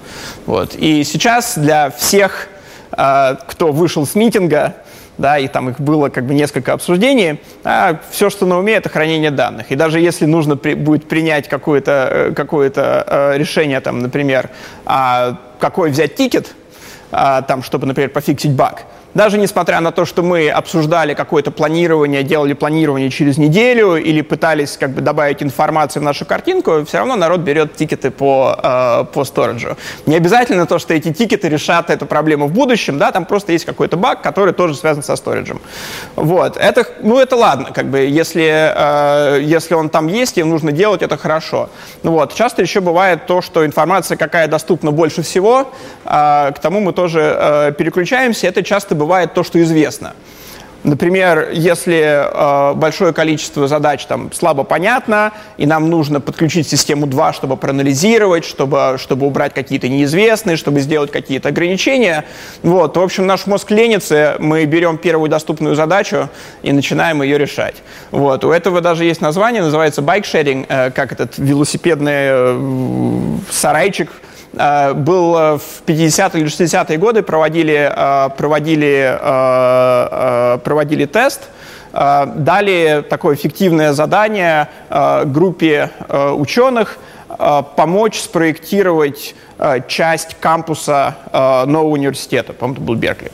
Вот. 0.45 0.75
И 0.75 1.03
сейчас 1.03 1.57
для 1.57 1.89
всех, 1.89 2.47
а, 2.91 3.35
кто 3.47 3.71
вышел 3.71 4.05
с 4.05 4.15
митинга, 4.15 4.75
да, 5.17 5.37
и 5.37 5.47
там 5.47 5.69
их 5.69 5.79
было 5.79 6.09
как 6.09 6.25
бы 6.25 6.33
несколько 6.33 6.73
обсуждений, 6.73 7.39
а 7.63 7.99
все, 8.09 8.29
что 8.29 8.45
на 8.45 8.57
уме, 8.57 8.73
это 8.73 8.89
хранение 8.89 9.31
данных. 9.31 9.71
И 9.71 9.75
даже 9.75 9.99
если 9.99 10.25
нужно 10.25 10.57
при, 10.57 10.73
будет 10.73 11.07
принять 11.07 11.47
какое-то 11.47 12.09
э, 12.11 12.33
какое 12.33 12.71
э, 12.75 13.33
решение, 13.37 13.79
там, 13.81 13.99
например, 13.99 14.49
а, 14.85 15.37
какой 15.61 15.91
взять 15.91 16.15
тикет, 16.15 16.53
а, 17.11 17.41
там, 17.43 17.63
чтобы, 17.63 17.85
например, 17.85 18.09
пофиксить 18.09 18.51
баг, 18.51 18.83
даже 19.13 19.37
несмотря 19.37 19.79
на 19.81 19.91
то, 19.91 20.05
что 20.05 20.23
мы 20.23 20.49
обсуждали 20.49 21.13
какое-то 21.13 21.51
планирование, 21.51 22.23
делали 22.23 22.53
планирование 22.53 23.09
через 23.09 23.37
неделю 23.37 23.95
или 23.95 24.21
пытались 24.21 24.77
как 24.77 24.91
бы 24.91 25.01
добавить 25.01 25.43
информации 25.43 25.99
в 25.99 26.03
нашу 26.03 26.25
картинку, 26.25 26.85
все 26.85 26.99
равно 26.99 27.15
народ 27.15 27.41
берет 27.41 27.75
тикеты 27.75 28.11
по, 28.11 28.57
э, 28.61 29.05
по 29.13 29.23
сториджу. 29.23 29.77
Не 30.05 30.15
обязательно 30.15 30.65
то, 30.65 30.79
что 30.79 30.93
эти 30.93 31.11
тикеты 31.13 31.49
решат 31.49 31.89
эту 31.89 32.05
проблему 32.05 32.47
в 32.47 32.53
будущем, 32.53 32.97
да, 32.97 33.11
там 33.11 33.25
просто 33.25 33.51
есть 33.51 33.65
какой-то 33.65 33.97
баг, 33.97 34.21
который 34.21 34.53
тоже 34.53 34.75
связан 34.75 35.03
со 35.03 35.15
сториджем. 35.15 35.61
Вот, 36.15 36.57
это, 36.57 36.85
ну 37.01 37.19
это 37.19 37.35
ладно, 37.35 37.69
как 37.73 37.87
бы, 37.87 37.99
если, 37.99 38.73
э, 38.75 39.41
если 39.41 39.73
он 39.73 39.89
там 39.89 40.07
есть, 40.07 40.37
и 40.37 40.43
нужно 40.43 40.71
делать, 40.71 41.01
это 41.01 41.17
хорошо. 41.17 41.69
Вот, 42.03 42.33
часто 42.33 42.61
еще 42.61 42.79
бывает 42.79 43.25
то, 43.25 43.41
что 43.41 43.65
информация, 43.65 44.17
какая 44.17 44.47
доступна 44.47 44.91
больше 44.91 45.21
всего, 45.21 45.71
э, 46.05 46.51
к 46.55 46.59
тому 46.61 46.79
мы 46.79 46.93
тоже 46.93 47.35
э, 47.37 47.73
переключаемся, 47.77 48.47
это 48.47 48.63
часто 48.63 48.95
бывает 49.01 49.33
то, 49.33 49.43
что 49.43 49.61
известно. 49.61 50.13
Например, 50.83 51.49
если 51.53 52.25
э, 52.25 52.73
большое 52.73 53.13
количество 53.13 53.67
задач 53.67 54.05
там 54.05 54.31
слабо 54.33 54.63
понятно, 54.63 55.31
и 55.57 55.67
нам 55.67 55.91
нужно 55.91 56.19
подключить 56.19 56.67
систему 56.67 57.05
2, 57.05 57.33
чтобы 57.33 57.55
проанализировать, 57.55 58.45
чтобы, 58.45 58.95
чтобы 58.97 59.27
убрать 59.27 59.53
какие-то 59.53 59.87
неизвестные, 59.87 60.57
чтобы 60.57 60.79
сделать 60.79 61.11
какие-то 61.11 61.49
ограничения. 61.49 62.25
Вот, 62.63 62.97
в 62.97 63.01
общем, 63.01 63.27
наш 63.27 63.45
мозг 63.45 63.69
ленится, 63.69 64.37
мы 64.39 64.65
берем 64.65 64.97
первую 64.97 65.29
доступную 65.29 65.75
задачу 65.75 66.29
и 66.63 66.71
начинаем 66.71 67.21
ее 67.21 67.37
решать. 67.37 67.75
Вот, 68.09 68.43
у 68.43 68.51
этого 68.51 68.81
даже 68.81 69.05
есть 69.05 69.21
название, 69.21 69.61
называется 69.61 70.01
байк-шеринг, 70.01 70.65
э, 70.67 70.89
как 70.89 71.11
этот 71.11 71.37
велосипедный 71.37 72.11
э, 72.15 73.37
сарайчик, 73.51 74.09
был 74.53 75.37
э, 75.37 75.57
в 75.57 75.83
50-е 75.85 76.41
или 76.41 76.49
60-е 76.49 76.97
годы, 76.97 77.23
проводили, 77.23 77.91
э, 77.93 78.29
проводили, 78.37 79.17
проводили 80.63 81.05
тест, 81.05 81.49
дали 81.93 83.03
такое 83.09 83.35
фиктивное 83.35 83.91
задание 83.91 84.69
группе 85.25 85.89
ученых 86.09 86.97
помочь 87.75 88.21
спроектировать 88.21 89.35
часть 89.89 90.37
кампуса 90.39 91.15
нового 91.33 91.89
университета, 91.89 92.53
по-моему, 92.53 92.77
это 92.77 92.85
был 92.85 92.95
Беркли. 92.95 93.31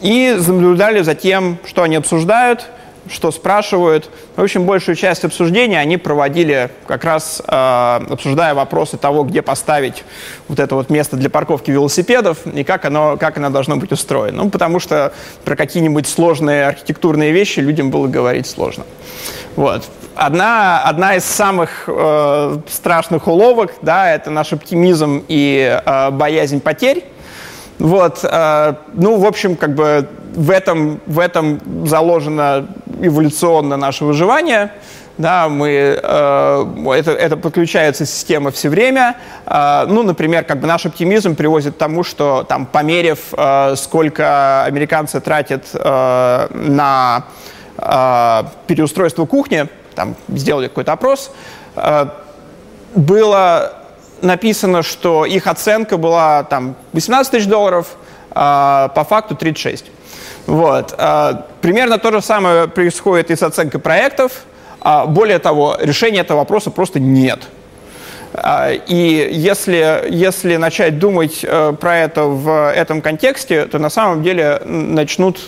И 0.00 0.38
наблюдали 0.48 1.02
за 1.02 1.14
тем, 1.14 1.58
что 1.66 1.82
они 1.82 1.96
обсуждают, 1.96 2.66
что 3.10 3.30
спрашивают. 3.30 4.10
В 4.36 4.42
общем, 4.42 4.64
большую 4.64 4.96
часть 4.96 5.24
обсуждения 5.24 5.78
они 5.78 5.96
проводили 5.96 6.70
как 6.86 7.04
раз 7.04 7.42
э, 7.46 8.00
обсуждая 8.10 8.54
вопросы 8.54 8.96
того, 8.96 9.24
где 9.24 9.42
поставить 9.42 10.04
вот 10.48 10.58
это 10.58 10.74
вот 10.74 10.90
место 10.90 11.16
для 11.16 11.30
парковки 11.30 11.70
велосипедов 11.70 12.46
и 12.46 12.64
как 12.64 12.84
оно, 12.84 13.16
как 13.16 13.36
оно 13.36 13.50
должно 13.50 13.76
быть 13.76 13.92
устроено. 13.92 14.44
Ну, 14.44 14.50
потому 14.50 14.80
что 14.80 15.12
про 15.44 15.56
какие-нибудь 15.56 16.06
сложные 16.06 16.66
архитектурные 16.66 17.32
вещи 17.32 17.60
людям 17.60 17.90
было 17.90 18.06
говорить 18.06 18.46
сложно. 18.46 18.84
Вот. 19.56 19.84
Одна, 20.14 20.82
одна 20.82 21.16
из 21.16 21.24
самых 21.24 21.84
э, 21.86 22.58
страшных 22.68 23.26
уловок, 23.28 23.74
да, 23.82 24.14
это 24.14 24.30
наш 24.30 24.52
оптимизм 24.52 25.24
и 25.28 25.80
э, 25.84 26.10
боязнь 26.10 26.60
потерь. 26.60 27.04
Вот, 27.78 28.20
э, 28.22 28.74
ну, 28.94 29.18
в 29.18 29.26
общем, 29.26 29.56
как 29.56 29.74
бы 29.74 30.08
в 30.34 30.50
этом, 30.50 31.00
в 31.06 31.18
этом 31.18 31.60
заложено 31.86 32.66
эволюционно 33.00 33.76
наше 33.76 34.04
выживание. 34.04 34.70
Да, 35.18 35.48
мы, 35.48 35.98
э, 36.02 36.92
это, 36.94 37.12
это 37.12 37.36
подключается 37.38 38.04
система 38.04 38.50
все 38.50 38.68
время. 38.68 39.16
Э, 39.46 39.84
ну, 39.88 40.02
например, 40.02 40.44
как 40.44 40.60
бы 40.60 40.66
наш 40.66 40.84
оптимизм 40.86 41.34
приводит 41.34 41.74
к 41.74 41.78
тому, 41.78 42.04
что 42.04 42.44
там, 42.46 42.66
померив, 42.66 43.18
э, 43.36 43.74
сколько 43.76 44.64
американцы 44.64 45.20
тратят 45.20 45.64
э, 45.72 46.48
на 46.50 47.24
э, 47.78 48.42
переустройство 48.66 49.24
кухни, 49.24 49.68
там 49.94 50.16
сделали 50.28 50.68
какой-то 50.68 50.92
опрос, 50.92 51.30
э, 51.76 52.06
было 52.94 53.85
написано, 54.22 54.82
что 54.82 55.24
их 55.24 55.46
оценка 55.46 55.96
была 55.96 56.44
там 56.44 56.76
18 56.92 57.30
тысяч 57.30 57.46
долларов, 57.46 57.96
э, 58.30 58.34
по 58.34 59.06
факту 59.08 59.34
36. 59.34 59.86
Вот. 60.46 60.94
Э, 60.96 61.42
примерно 61.60 61.98
то 61.98 62.12
же 62.12 62.20
самое 62.22 62.68
происходит 62.68 63.30
и 63.30 63.36
с 63.36 63.42
оценкой 63.42 63.80
проектов. 63.80 64.32
А, 64.80 65.06
более 65.06 65.40
того, 65.40 65.76
решения 65.80 66.20
этого 66.20 66.38
вопроса 66.38 66.70
просто 66.70 67.00
нет. 67.00 67.40
А, 68.34 68.70
и 68.70 69.28
если, 69.32 70.04
если 70.08 70.56
начать 70.56 70.98
думать 70.98 71.40
э, 71.42 71.74
про 71.80 71.98
это 71.98 72.24
в 72.24 72.70
этом 72.70 73.00
контексте, 73.00 73.66
то 73.66 73.78
на 73.78 73.90
самом 73.90 74.22
деле 74.22 74.60
начнут 74.64 75.40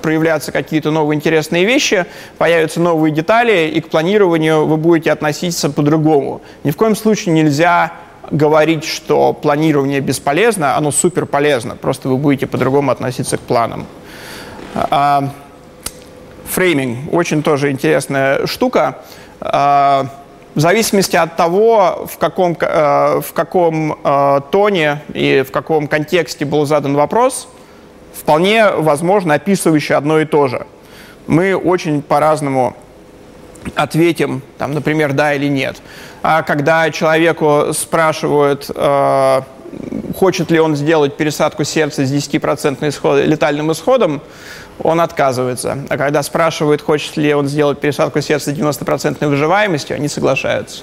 проявляться 0.00 0.52
какие-то 0.52 0.90
новые 0.90 1.16
интересные 1.16 1.64
вещи, 1.64 2.04
появятся 2.36 2.78
новые 2.78 3.10
детали, 3.10 3.68
и 3.68 3.80
к 3.80 3.88
планированию 3.88 4.66
вы 4.66 4.76
будете 4.76 5.10
относиться 5.10 5.70
по-другому. 5.70 6.42
Ни 6.62 6.70
в 6.70 6.76
коем 6.76 6.94
случае 6.94 7.34
нельзя 7.34 7.92
говорить, 8.30 8.84
что 8.84 9.32
планирование 9.32 10.00
бесполезно, 10.00 10.76
оно 10.76 10.90
супер 10.90 11.26
полезно, 11.26 11.76
просто 11.76 12.08
вы 12.08 12.16
будете 12.16 12.46
по-другому 12.46 12.90
относиться 12.90 13.36
к 13.36 13.40
планам. 13.40 13.86
А, 14.74 15.30
фрейминг. 16.46 17.12
Очень 17.12 17.42
тоже 17.42 17.70
интересная 17.70 18.46
штука. 18.46 18.98
А, 19.40 20.06
в 20.54 20.60
зависимости 20.60 21.16
от 21.16 21.36
того, 21.36 22.06
в 22.08 22.16
каком, 22.16 22.56
э, 22.60 23.20
в 23.20 23.32
каком 23.32 23.98
э, 24.04 24.40
тоне 24.52 25.02
и 25.12 25.44
в 25.46 25.50
каком 25.50 25.88
контексте 25.88 26.44
был 26.44 26.64
задан 26.64 26.94
вопрос, 26.94 27.48
вполне 28.12 28.70
возможно 28.70 29.34
описывающий 29.34 29.96
одно 29.96 30.20
и 30.20 30.24
то 30.24 30.46
же. 30.46 30.64
Мы 31.26 31.56
очень 31.56 32.02
по-разному 32.02 32.76
ответим, 33.74 34.42
там, 34.58 34.72
например, 34.72 35.12
да 35.12 35.34
или 35.34 35.48
нет. 35.48 35.80
А 36.22 36.42
когда 36.42 36.90
человеку 36.90 37.66
спрашивают, 37.72 38.70
э, 38.74 39.42
хочет 40.16 40.50
ли 40.50 40.60
он 40.60 40.76
сделать 40.76 41.16
пересадку 41.16 41.64
сердца 41.64 42.04
с 42.04 42.12
10% 42.12 42.88
исход, 42.88 43.24
летальным 43.24 43.72
исходом, 43.72 44.22
он 44.80 45.00
отказывается. 45.00 45.78
А 45.88 45.96
когда 45.96 46.22
спрашивают, 46.22 46.82
хочет 46.82 47.16
ли 47.16 47.32
он 47.32 47.46
сделать 47.46 47.80
пересадку 47.80 48.20
сердца 48.20 48.50
с 48.50 48.54
90% 48.54 49.24
выживаемостью, 49.28 49.96
они 49.96 50.08
соглашаются. 50.08 50.82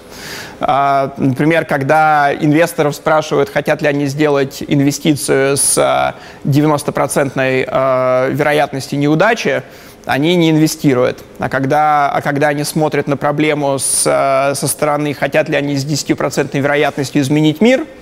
А, 0.60 1.14
например, 1.18 1.66
когда 1.66 2.34
инвесторов 2.34 2.96
спрашивают, 2.96 3.50
хотят 3.50 3.82
ли 3.82 3.88
они 3.88 4.06
сделать 4.06 4.64
инвестицию 4.66 5.58
с 5.58 6.16
90% 6.46 7.32
а, 7.36 7.66
а, 7.68 8.30
вероятностью 8.30 8.98
неудачи, 8.98 9.64
они 10.06 10.36
не 10.36 10.52
инвестируют. 10.52 11.24
А 11.40 11.50
когда, 11.50 12.10
а 12.10 12.22
когда 12.22 12.50
они 12.50 12.64
смотрят 12.64 13.08
на 13.08 13.18
проблему 13.18 13.78
с, 13.78 14.04
со 14.56 14.68
стороны, 14.68 15.14
хотят 15.14 15.50
ли 15.50 15.56
они 15.56 15.76
с 15.76 15.86
10% 15.86 16.60
вероятностью 16.60 17.22
изменить 17.22 17.62
мир– 17.62 17.86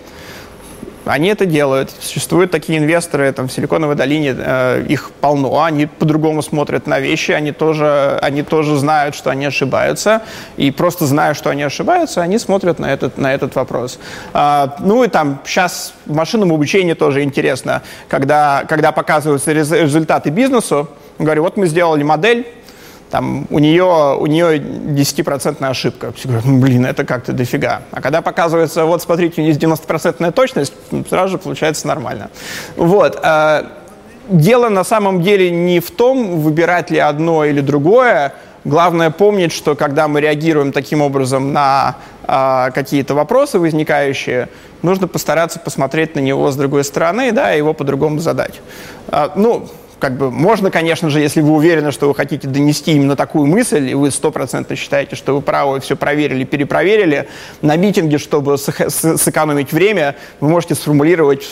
они 1.10 1.30
это 1.30 1.46
делают. 1.46 1.92
Существуют 2.00 2.52
такие 2.52 2.78
инвесторы 2.78 3.32
там, 3.32 3.48
в 3.48 3.52
Силиконовой 3.52 3.96
долине, 3.96 4.36
э, 4.38 4.86
их 4.88 5.12
полно. 5.20 5.64
Они 5.64 5.88
по-другому 5.88 6.42
смотрят 6.42 6.88
на 6.88 7.00
вещи, 7.00 7.32
они 7.32 7.52
тоже, 7.52 8.20
они 8.22 8.44
тоже 8.44 8.78
знают, 8.78 9.16
что 9.16 9.32
они 9.32 9.46
ошибаются. 9.46 10.22
И 10.58 10.72
просто 10.72 11.06
зная, 11.06 11.34
что 11.34 11.50
они 11.50 11.64
ошибаются, 11.64 12.22
они 12.22 12.38
смотрят 12.38 12.80
на 12.80 12.94
этот, 12.94 13.18
на 13.18 13.34
этот 13.34 13.56
вопрос. 13.56 14.00
А, 14.34 14.76
ну 14.80 15.04
и 15.04 15.08
там 15.08 15.42
сейчас 15.46 15.94
в 16.06 16.14
машинном 16.14 16.54
обучении 16.54 16.94
тоже 16.94 17.24
интересно, 17.24 17.82
когда, 18.08 18.66
когда 18.70 18.92
показываются 18.92 19.52
результаты 19.52 20.30
бизнесу, 20.30 20.90
говорю, 21.20 21.44
вот 21.44 21.58
мы 21.58 21.68
сделали 21.68 22.04
модель, 22.04 22.48
там, 23.10 23.48
у 23.50 23.60
нее, 23.60 24.18
у 24.20 24.26
нее 24.28 24.60
10% 24.60 25.66
ошибка. 25.66 26.12
Все 26.14 26.28
говорят, 26.28 26.46
ну, 26.46 26.60
блин, 26.60 26.86
это 26.86 27.06
как-то 27.06 27.34
дофига. 27.34 27.82
А 27.92 28.02
когда 28.02 28.22
показывается, 28.22 28.86
вот, 28.86 29.02
смотрите, 29.02 29.42
у 29.42 29.46
нее 29.46 29.56
90% 29.56 30.32
точность, 30.32 30.74
сразу 31.10 31.32
же 31.34 31.38
получается 31.38 31.88
нормально. 31.88 32.30
Вот. 32.76 33.20
Э, 33.24 33.64
дело 34.30 34.70
на 34.70 34.84
самом 34.84 35.24
деле 35.24 35.50
не 35.50 35.80
в 35.80 35.90
том, 35.92 36.40
выбирать 36.42 36.92
ли 36.92 37.00
одно 37.00 37.46
или 37.46 37.62
другое. 37.62 38.34
Главное 38.64 39.10
помнить, 39.10 39.54
что 39.54 39.76
когда 39.76 40.08
мы 40.08 40.22
реагируем 40.22 40.72
таким 40.72 41.02
образом 41.02 41.52
на 41.52 41.96
э, 42.28 42.70
какие-то 42.76 43.16
вопросы 43.16 43.58
возникающие, 43.58 44.50
нужно 44.84 45.08
постараться 45.08 45.60
посмотреть 45.60 46.16
на 46.16 46.20
него 46.20 46.52
с 46.52 46.56
другой 46.56 46.84
стороны, 46.84 47.32
да, 47.32 47.56
и 47.56 47.58
его 47.58 47.74
по-другому 47.74 48.20
задать. 48.20 48.62
Э, 49.08 49.30
ну, 49.36 49.68
как 50.00 50.18
бы 50.18 50.32
можно, 50.32 50.72
конечно 50.72 51.10
же, 51.10 51.20
если 51.20 51.42
вы 51.42 51.52
уверены, 51.52 51.92
что 51.92 52.08
вы 52.08 52.16
хотите 52.16 52.48
донести 52.48 52.94
именно 52.94 53.16
такую 53.16 53.46
мысль, 53.46 53.90
и 53.90 53.94
вы 53.94 54.12
стопроцентно 54.12 54.76
считаете, 54.76 55.16
что 55.16 55.36
вы 55.36 55.42
правы, 55.42 55.80
все 55.82 55.96
проверили, 55.96 56.46
перепроверили, 56.46 57.28
на 57.62 57.76
митинге, 57.76 58.18
чтобы 58.18 58.58
сэкономить 58.58 59.74
время, 59.74 60.16
вы 60.40 60.50
можете 60.50 60.76
сформулировать 60.76 61.44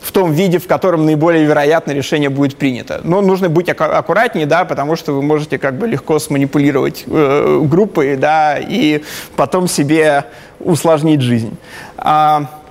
в 0.00 0.12
том 0.12 0.32
виде, 0.32 0.58
в 0.58 0.66
котором 0.66 1.06
наиболее 1.06 1.44
вероятно 1.44 1.92
решение 1.92 2.28
будет 2.28 2.56
принято. 2.56 3.00
Но 3.04 3.20
нужно 3.20 3.48
быть 3.48 3.68
аккуратнее, 3.68 4.46
да, 4.46 4.64
потому 4.64 4.96
что 4.96 5.12
вы 5.12 5.22
можете 5.22 5.58
как 5.58 5.78
бы 5.78 5.86
легко 5.86 6.18
сманипулировать 6.18 7.04
э, 7.06 7.60
группой, 7.64 8.16
да, 8.16 8.58
и 8.58 9.02
потом 9.36 9.68
себе 9.68 10.24
усложнить 10.60 11.20
жизнь. 11.20 11.56
А, 11.96 12.61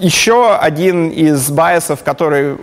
еще 0.00 0.54
один 0.56 1.10
из 1.10 1.50
байсов, 1.50 2.02
который 2.02 2.56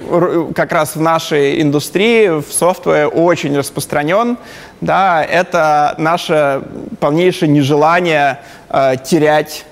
как 0.54 0.72
раз 0.72 0.96
в 0.96 1.02
нашей 1.02 1.62
индустрии, 1.62 2.42
в 2.42 2.52
софтвее 2.52 3.08
очень 3.08 3.58
распространен, 3.58 4.38
да, 4.82 5.24
это 5.24 5.96
наше 5.98 6.62
полнейшее 7.00 7.50
нежелание 7.50 8.40
э, 8.70 8.96
терять 9.04 9.66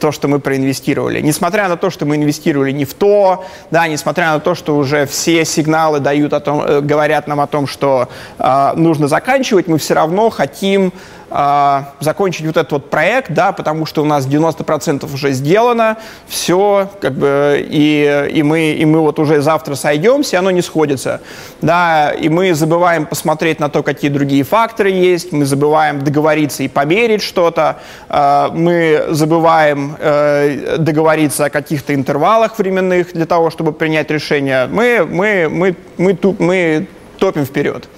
то, 0.00 0.12
что 0.12 0.28
мы 0.28 0.40
проинвестировали. 0.40 1.20
Несмотря 1.20 1.68
на 1.68 1.76
то, 1.76 1.90
что 1.90 2.06
мы 2.06 2.16
инвестировали 2.16 2.72
не 2.72 2.84
в 2.84 2.94
то, 2.94 3.44
да, 3.70 3.86
несмотря 3.88 4.32
на 4.32 4.40
то, 4.40 4.54
что 4.54 4.76
уже 4.76 5.06
все 5.06 5.44
сигналы 5.44 6.00
дают 6.00 6.32
о 6.32 6.40
том, 6.40 6.62
э, 6.62 6.80
говорят 6.80 7.26
нам 7.26 7.40
о 7.40 7.46
том, 7.46 7.66
что 7.66 8.08
э, 8.38 8.72
нужно 8.76 9.08
заканчивать, 9.08 9.68
мы 9.68 9.78
все 9.78 9.94
равно 9.94 10.30
хотим 10.30 10.92
а, 11.28 11.92
закончить 12.00 12.46
вот 12.46 12.56
этот 12.56 12.72
вот 12.72 12.90
проект, 12.90 13.32
да, 13.32 13.52
потому 13.52 13.84
что 13.84 14.02
у 14.02 14.04
нас 14.04 14.26
90% 14.26 15.12
уже 15.12 15.32
сделано, 15.32 15.96
все, 16.28 16.88
как 17.00 17.14
бы, 17.14 17.66
и, 17.68 18.28
и, 18.32 18.42
мы, 18.42 18.72
и 18.72 18.84
мы 18.84 19.00
вот 19.00 19.18
уже 19.18 19.40
завтра 19.40 19.74
сойдемся, 19.74 20.38
оно 20.38 20.50
не 20.50 20.62
сходится, 20.62 21.20
да, 21.60 22.12
и 22.12 22.28
мы 22.28 22.54
забываем 22.54 23.06
посмотреть 23.06 23.58
на 23.58 23.68
то, 23.68 23.82
какие 23.82 24.10
другие 24.10 24.44
факторы 24.44 24.90
есть, 24.90 25.32
мы 25.32 25.44
забываем 25.46 26.02
договориться 26.02 26.62
и 26.62 26.68
померить 26.68 27.22
что-то, 27.22 27.78
э, 28.08 28.48
мы 28.52 29.06
забываем 29.08 29.96
э, 29.98 30.76
договориться 30.78 31.46
о 31.46 31.50
каких-то 31.50 31.94
интервалах 31.94 32.56
временных 32.58 33.12
для 33.12 33.26
того, 33.26 33.50
чтобы 33.50 33.72
принять 33.72 34.10
решение, 34.10 34.68
мы, 34.70 35.04
мы, 35.04 35.48
мы, 35.50 35.76
мы, 35.96 36.18
мы, 36.22 36.36
мы 36.38 36.86
топим 37.18 37.44
вперед. 37.44 37.88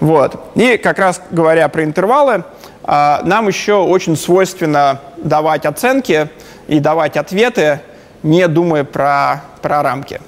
Вот. 0.00 0.38
И 0.54 0.76
как 0.76 0.98
раз 0.98 1.22
говоря 1.30 1.68
про 1.68 1.84
интервалы, 1.84 2.32
а, 2.34 2.44
нам 2.86 3.48
еще 3.48 3.74
очень 3.74 4.16
свойственно 4.16 5.00
давать 5.16 5.66
оценки 5.66 6.28
и 6.68 6.78
давать 6.78 7.16
ответы, 7.16 7.80
не 8.22 8.46
думая 8.48 8.84
про, 8.84 9.42
про 9.62 9.82
рамки. 9.82 10.20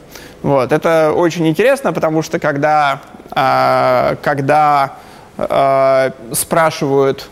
Вот. 0.42 0.72
Это 0.72 1.12
очень 1.12 1.46
интересно, 1.48 1.92
потому 1.92 2.22
что 2.22 2.38
когда, 2.38 3.00
а, 3.30 4.16
когда 4.22 4.94
а, 5.36 6.12
спрашивают, 6.32 7.28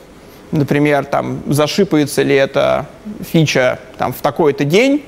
например, 0.51 1.05
там, 1.05 1.43
зашипается 1.47 2.23
ли 2.23 2.35
эта 2.35 2.87
фича 3.21 3.79
там, 3.99 4.13
в 4.13 4.21
такой-то 4.21 4.65
день, 4.65 5.05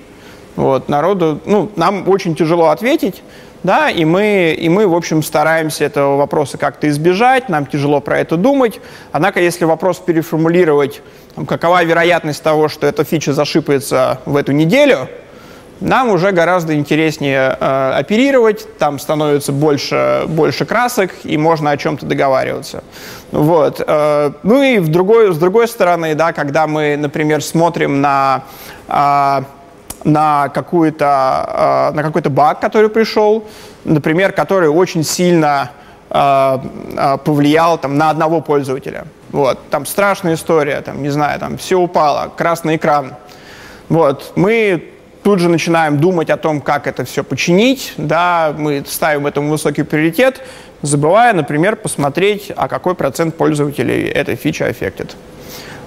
вот, 0.57 0.89
народу, 0.89 1.41
ну, 1.45 1.71
нам 1.77 2.09
очень 2.09 2.35
тяжело 2.35 2.69
ответить, 2.69 3.23
да, 3.63 3.91
и 3.91 4.05
мы, 4.05 4.57
и 4.59 4.69
мы, 4.69 4.87
в 4.87 4.95
общем, 4.95 5.23
стараемся 5.23 5.85
этого 5.85 6.17
вопроса 6.17 6.59
как-то 6.59 6.89
избежать, 6.89 7.49
нам 7.49 7.67
тяжело 7.67 8.01
про 8.01 8.19
это 8.21 8.37
думать. 8.37 8.81
Однако, 9.13 9.41
если 9.41 9.65
вопрос 9.65 9.99
переформулировать, 9.99 11.03
там, 11.35 11.47
какова 11.47 11.83
вероятность 11.85 12.43
того, 12.43 12.69
что 12.69 12.87
эта 12.87 13.05
фича 13.05 13.33
зашипается 13.33 14.21
в 14.27 14.37
эту 14.37 14.53
неделю, 14.53 15.09
нам 15.81 16.11
уже 16.11 16.33
гораздо 16.33 16.75
интереснее 16.75 17.57
э, 17.59 17.93
оперировать, 17.97 18.79
там 18.79 18.99
становится 18.99 19.53
больше, 19.53 20.25
больше 20.27 20.65
красок, 20.65 21.13
и 21.23 21.37
можно 21.37 21.71
о 21.71 21.77
чем-то 21.77 22.05
договариваться. 22.05 22.83
Вот. 23.31 23.81
Э, 23.87 24.33
ну 24.43 24.63
и 24.63 24.79
в 24.79 24.89
другой, 24.89 25.33
с 25.33 25.37
другой 25.37 25.69
стороны, 25.69 26.15
да, 26.15 26.33
когда 26.33 26.67
мы, 26.67 26.97
например, 26.97 27.43
смотрим 27.43 28.01
на... 28.01 28.43
Э, 28.89 29.43
на, 30.09 30.49
какую-то, 30.49 31.93
на 31.95 32.03
какой-то 32.03 32.31
баг, 32.31 32.61
который 32.61 32.89
пришел, 32.89 33.45
например, 33.85 34.33
который 34.33 34.69
очень 34.69 35.05
сильно 35.05 35.71
повлиял 36.09 37.79
там, 37.79 37.99
на 37.99 38.11
одного 38.11 38.41
пользователя. 38.41 39.05
Вот, 39.31 39.59
там 39.69 39.85
страшная 39.85 40.35
история, 40.35 40.81
там, 40.81 41.03
не 41.03 41.11
знаю, 41.11 41.39
там 41.39 41.59
все 41.59 41.79
упало, 41.79 42.33
красный 42.35 42.77
экран. 42.77 43.15
Вот, 43.91 44.33
мы 44.37 44.91
тут 45.23 45.39
же 45.41 45.51
начинаем 45.51 45.99
думать 45.99 46.31
о 46.31 46.39
том, 46.39 46.63
как 46.63 46.87
это 46.87 47.05
все 47.05 47.23
починить, 47.23 47.93
да, 47.99 48.55
мы 48.57 48.83
ставим 48.87 49.27
этому 49.27 49.51
высокий 49.51 49.83
приоритет, 49.83 50.41
забывая, 50.81 51.35
например, 51.35 51.77
посмотреть, 51.77 52.51
а 52.57 52.69
какой 52.69 52.95
процент 52.95 53.37
пользователей 53.37 54.09
этой 54.09 54.37
фичи 54.37 54.63
аффектит. 54.63 55.15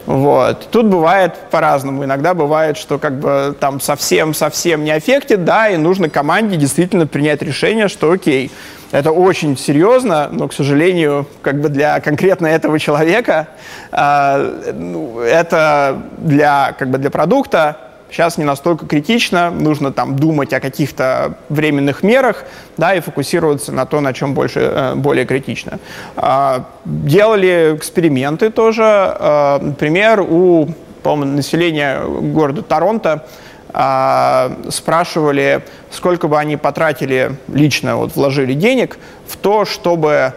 Вот. 0.06 0.68
Тут 0.72 0.88
бывает 0.88 1.36
по-разному. 1.52 2.04
Иногда 2.04 2.34
бывает, 2.34 2.78
что 2.78 2.98
как 2.98 3.20
бы 3.20 3.56
там 3.60 3.80
совсем-совсем 3.80 4.84
не 4.84 4.92
аффектит, 4.92 5.46
да, 5.46 5.70
и 5.70 5.78
нужно 5.78 6.10
команде 6.10 6.58
действительно 6.58 7.08
принять 7.08 7.42
решение, 7.42 7.88
что 7.88 8.12
окей, 8.12 8.52
это 8.92 9.12
очень 9.12 9.58
серьезно, 9.58 10.30
но, 10.32 10.48
к 10.48 10.54
сожалению, 10.54 11.28
как 11.42 11.62
бы 11.62 11.70
для 11.70 12.00
конкретно 12.00 12.48
этого 12.48 12.78
человека 12.78 13.48
э, 13.92 15.24
это 15.26 16.02
для, 16.18 16.76
как 16.78 16.90
бы 16.90 16.98
для 16.98 17.10
продукта 17.10 17.78
сейчас 18.12 18.38
не 18.38 18.44
настолько 18.44 18.86
критично, 18.86 19.50
нужно 19.50 19.92
там 19.92 20.16
думать 20.16 20.54
о 20.54 20.60
каких-то 20.60 21.38
временных 21.50 22.04
мерах, 22.04 22.44
да, 22.78 22.94
и 22.94 23.00
фокусироваться 23.00 23.72
на 23.72 23.86
то, 23.86 24.02
на 24.02 24.14
чем 24.14 24.34
больше, 24.34 24.60
э, 24.60 24.96
более 24.96 25.26
критично. 25.26 25.80
А, 26.16 26.66
делали 26.86 27.76
эксперименты 27.76 28.50
тоже, 28.50 28.84
а, 28.84 29.60
например, 29.60 30.22
у, 30.22 30.68
по-моему, 31.04 31.38
населения 31.38 32.02
города 32.04 32.62
Торонто 32.62 33.26
а, 33.74 34.52
спрашивали, 34.70 35.64
сколько 35.90 36.28
бы 36.28 36.38
они 36.38 36.58
потратили 36.58 37.38
лично, 37.48 37.96
вот 37.96 38.16
вложили 38.16 38.54
денег 38.54 38.98
в 39.28 39.38
то, 39.38 39.66
чтобы 39.66 40.34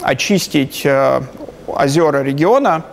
очистить 0.00 0.82
э, 0.84 1.20
озера 1.66 2.22
региона 2.22 2.84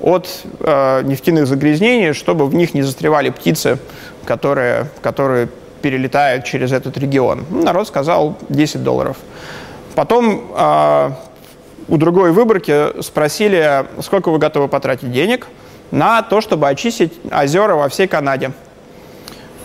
от 0.00 0.28
э, 0.60 1.02
нефтяных 1.02 1.46
загрязнений, 1.46 2.12
чтобы 2.12 2.46
в 2.46 2.54
них 2.54 2.74
не 2.74 2.82
застревали 2.82 3.30
птицы, 3.30 3.78
которые, 4.24 4.86
которые 5.02 5.48
перелетают 5.82 6.44
через 6.44 6.72
этот 6.72 6.96
регион. 6.98 7.44
Ну, 7.50 7.62
народ 7.62 7.88
сказал 7.88 8.36
10 8.48 8.82
долларов. 8.82 9.16
Потом 9.94 10.52
э, 10.56 11.10
у 11.88 11.96
другой 11.96 12.32
выборки 12.32 13.02
спросили, 13.02 13.84
сколько 14.00 14.30
вы 14.30 14.38
готовы 14.38 14.68
потратить 14.68 15.10
денег 15.12 15.48
на 15.90 16.22
то, 16.22 16.40
чтобы 16.40 16.68
очистить 16.68 17.12
озера 17.32 17.74
во 17.74 17.88
всей 17.88 18.06
Канаде. 18.06 18.52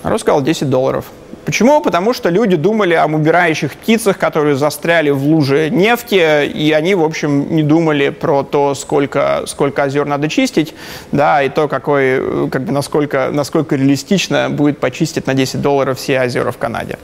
Народ 0.04 0.22
сказал 0.22 0.42
10 0.42 0.70
долларов. 0.70 1.06
Почему? 1.46 1.80
Потому 1.80 2.14
что 2.14 2.30
люди 2.30 2.56
думали 2.56 2.96
о 2.96 3.06
умирающих 3.06 3.74
птицах, 3.74 4.18
которые 4.18 4.56
застряли 4.56 5.12
в 5.12 5.24
луже 5.24 5.70
нефти, 5.70 6.46
и 6.46 6.72
они, 6.72 6.96
в 6.96 7.04
общем, 7.04 7.56
не 7.56 7.62
думали 7.62 8.10
про 8.10 8.44
то, 8.44 8.74
сколько, 8.74 9.44
сколько 9.46 9.84
озер 9.84 10.06
надо 10.06 10.28
чистить, 10.28 10.74
да, 11.12 11.44
и 11.44 11.50
то, 11.50 11.68
какой, 11.68 12.50
как 12.50 12.64
бы, 12.64 12.72
насколько, 12.72 13.30
насколько 13.32 13.76
реалистично 13.76 14.50
будет 14.50 14.80
почистить 14.80 15.28
на 15.28 15.36
10 15.36 15.62
долларов 15.62 16.00
все 16.00 16.20
озера 16.22 16.52
в 16.52 16.58
Канаде. 16.58 16.98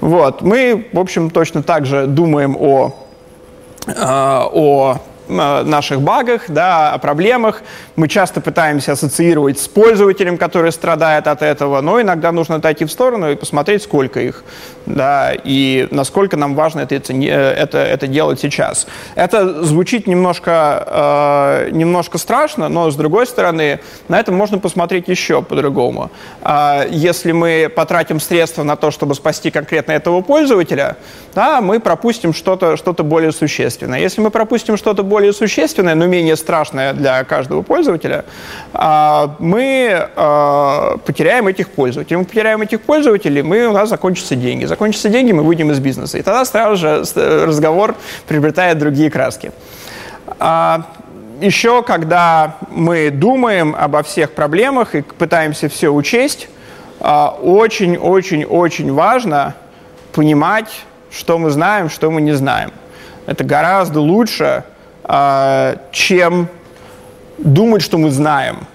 Вот. 0.00 0.40
Мы, 0.40 0.88
в 0.92 0.98
общем, 0.98 1.28
точно 1.28 1.62
так 1.62 1.84
же 1.84 2.06
думаем 2.06 2.56
о, 2.58 2.94
э, 3.86 3.92
о 3.94 5.00
наших 5.28 6.00
багах, 6.00 6.42
да, 6.48 6.92
о 6.92 6.98
проблемах. 6.98 7.62
Мы 7.96 8.08
часто 8.08 8.40
пытаемся 8.40 8.92
ассоциировать 8.92 9.58
с 9.58 9.68
пользователем, 9.68 10.38
который 10.38 10.72
страдает 10.72 11.26
от 11.26 11.42
этого, 11.42 11.80
но 11.80 12.00
иногда 12.00 12.32
нужно 12.32 12.56
отойти 12.56 12.84
в 12.84 12.90
сторону 12.90 13.30
и 13.30 13.36
посмотреть, 13.36 13.82
сколько 13.82 14.20
их, 14.20 14.44
да, 14.86 15.32
и 15.32 15.88
насколько 15.90 16.36
нам 16.36 16.54
важно 16.54 16.80
это, 16.80 16.94
это, 16.94 17.78
это 17.78 18.06
делать 18.06 18.40
сейчас. 18.40 18.86
Это 19.14 19.62
звучит 19.64 20.06
немножко, 20.06 21.66
э, 21.66 21.70
немножко 21.72 22.18
страшно, 22.18 22.68
но 22.68 22.90
с 22.90 22.96
другой 22.96 23.26
стороны, 23.26 23.80
на 24.08 24.18
это 24.18 24.32
можно 24.32 24.58
посмотреть 24.58 25.08
еще 25.08 25.42
по-другому. 25.42 26.10
Э, 26.42 26.86
если 26.90 27.32
мы 27.32 27.70
потратим 27.74 28.20
средства 28.20 28.62
на 28.62 28.76
то, 28.76 28.90
чтобы 28.90 29.14
спасти 29.14 29.50
конкретно 29.50 29.92
этого 29.92 30.22
пользователя, 30.22 30.96
да, 31.34 31.60
мы 31.60 31.80
пропустим 31.80 32.32
что-то 32.32 32.76
что 32.76 32.92
более 33.04 33.32
существенное. 33.32 34.00
Если 34.00 34.20
мы 34.20 34.30
пропустим 34.30 34.76
что-то 34.76 35.02
более 35.02 35.32
существенное, 35.32 35.94
но 35.94 36.06
менее 36.06 36.36
страшное 36.36 36.92
для 36.92 37.22
каждого 37.24 37.62
пользователя, 37.62 38.24
а, 38.72 39.36
мы 39.38 40.08
а, 40.16 40.96
потеряем 41.04 41.48
этих 41.48 41.68
пользователей. 41.70 42.18
Мы 42.18 42.24
потеряем 42.24 42.62
этих 42.62 42.80
пользователей, 42.80 43.42
мы, 43.42 43.66
у 43.66 43.72
нас 43.72 43.88
закончатся 43.88 44.36
деньги. 44.36 44.64
Закончатся 44.76 45.08
деньги, 45.08 45.32
мы 45.32 45.42
выйдем 45.42 45.70
из 45.70 45.80
бизнеса. 45.80 46.18
И 46.18 46.22
тогда 46.22 46.44
сразу 46.44 46.76
же 46.76 47.02
разговор 47.46 47.94
приобретает 48.28 48.76
другие 48.76 49.10
краски. 49.10 49.50
А, 50.38 50.82
Еще, 51.40 51.82
когда 51.82 52.56
мы 52.70 53.08
думаем 53.08 53.74
обо 53.74 54.02
всех 54.02 54.32
проблемах 54.32 54.94
и 54.94 55.00
пытаемся 55.00 55.70
все 55.70 55.88
учесть, 55.88 56.50
очень-очень-очень 57.00 58.92
важно 58.92 59.54
понимать, 60.12 60.84
что 61.10 61.38
мы 61.38 61.48
знаем, 61.48 61.88
что 61.88 62.10
мы 62.10 62.20
не 62.20 62.32
знаем. 62.32 62.70
Это 63.24 63.44
гораздо 63.44 64.00
лучше, 64.02 64.62
а, 65.04 65.76
чем 65.90 66.48
думать, 67.38 67.80
что 67.80 67.96
мы 67.96 68.10
знаем 68.10 68.66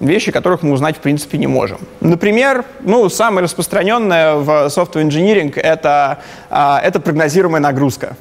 вещи, 0.00 0.32
которых 0.32 0.62
мы 0.62 0.72
узнать 0.72 0.96
в 0.96 1.00
принципе 1.00 1.38
не 1.38 1.46
можем. 1.46 1.78
Например, 2.00 2.64
ну, 2.80 3.08
самое 3.08 3.44
распространенное 3.44 4.34
в 4.34 4.48
software 4.66 5.06
engineering 5.06 5.58
это, 5.58 6.18
а, 6.50 6.80
это 6.82 7.00
прогнозируемая 7.00 7.60
нагрузка. 7.60 8.16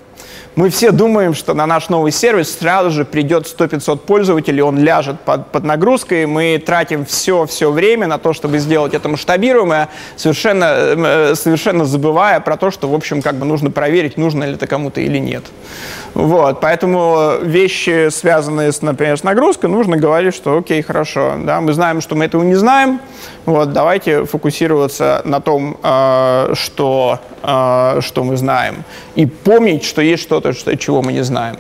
Мы 0.58 0.72
все 0.72 0.90
думаем, 0.90 1.36
что 1.36 1.54
на 1.54 1.68
наш 1.68 1.88
новый 1.90 2.12
сервис 2.12 2.58
сразу 2.58 2.90
же 2.90 3.06
придет 3.06 3.46
100-500 3.46 3.98
пользователей, 4.00 4.64
он 4.64 4.80
ляжет 4.80 5.20
под, 5.20 5.52
под 5.52 5.64
нагрузкой, 5.64 6.26
мы 6.26 6.58
тратим 6.58 7.06
все-все 7.06 7.72
время 7.72 8.08
на 8.08 8.18
то, 8.18 8.34
чтобы 8.34 8.58
сделать 8.58 8.96
это 8.96 9.08
масштабируемое, 9.08 9.90
совершенно, 10.16 10.66
э, 10.66 11.36
совершенно 11.36 11.86
забывая 11.86 12.40
про 12.40 12.58
то, 12.58 12.72
что, 12.72 12.90
в 12.90 12.96
общем, 12.96 13.22
как 13.22 13.36
бы 13.36 13.46
нужно 13.46 13.70
проверить, 13.70 14.18
нужно 14.18 14.46
ли 14.46 14.56
это 14.56 14.66
кому-то 14.66 15.00
или 15.00 15.20
нет. 15.20 15.44
Вот, 16.16 16.60
поэтому 16.60 17.34
вещи, 17.44 18.10
связанные, 18.10 18.72
с, 18.72 18.82
например, 18.82 19.20
с 19.20 19.24
нагрузкой, 19.24 19.70
нужно 19.70 19.98
говорить, 19.98 20.34
что 20.34 20.58
окей, 20.58 20.82
хорошо, 20.82 21.36
да, 21.38 21.62
мы 21.62 21.74
знаем, 21.74 22.02
что 22.02 22.16
мы 22.16 22.26
этого 22.26 22.42
не 22.42 22.56
знаем, 22.56 23.00
вот, 23.46 23.74
давайте 23.74 24.26
фокусироваться 24.26 25.22
на 25.24 25.40
том, 25.40 25.78
э, 25.84 26.54
что, 26.56 27.20
э, 27.44 28.00
что 28.02 28.24
мы 28.24 28.36
знаем, 28.38 28.84
и 29.14 29.28
помнить, 29.28 29.86
что 29.86 30.02
есть 30.02 30.24
что-то, 30.24 30.47
что-то, 30.54 30.72
что, 30.72 30.78
чего 30.78 31.02
мы 31.02 31.14
не 31.14 31.24
знаем. 31.24 31.58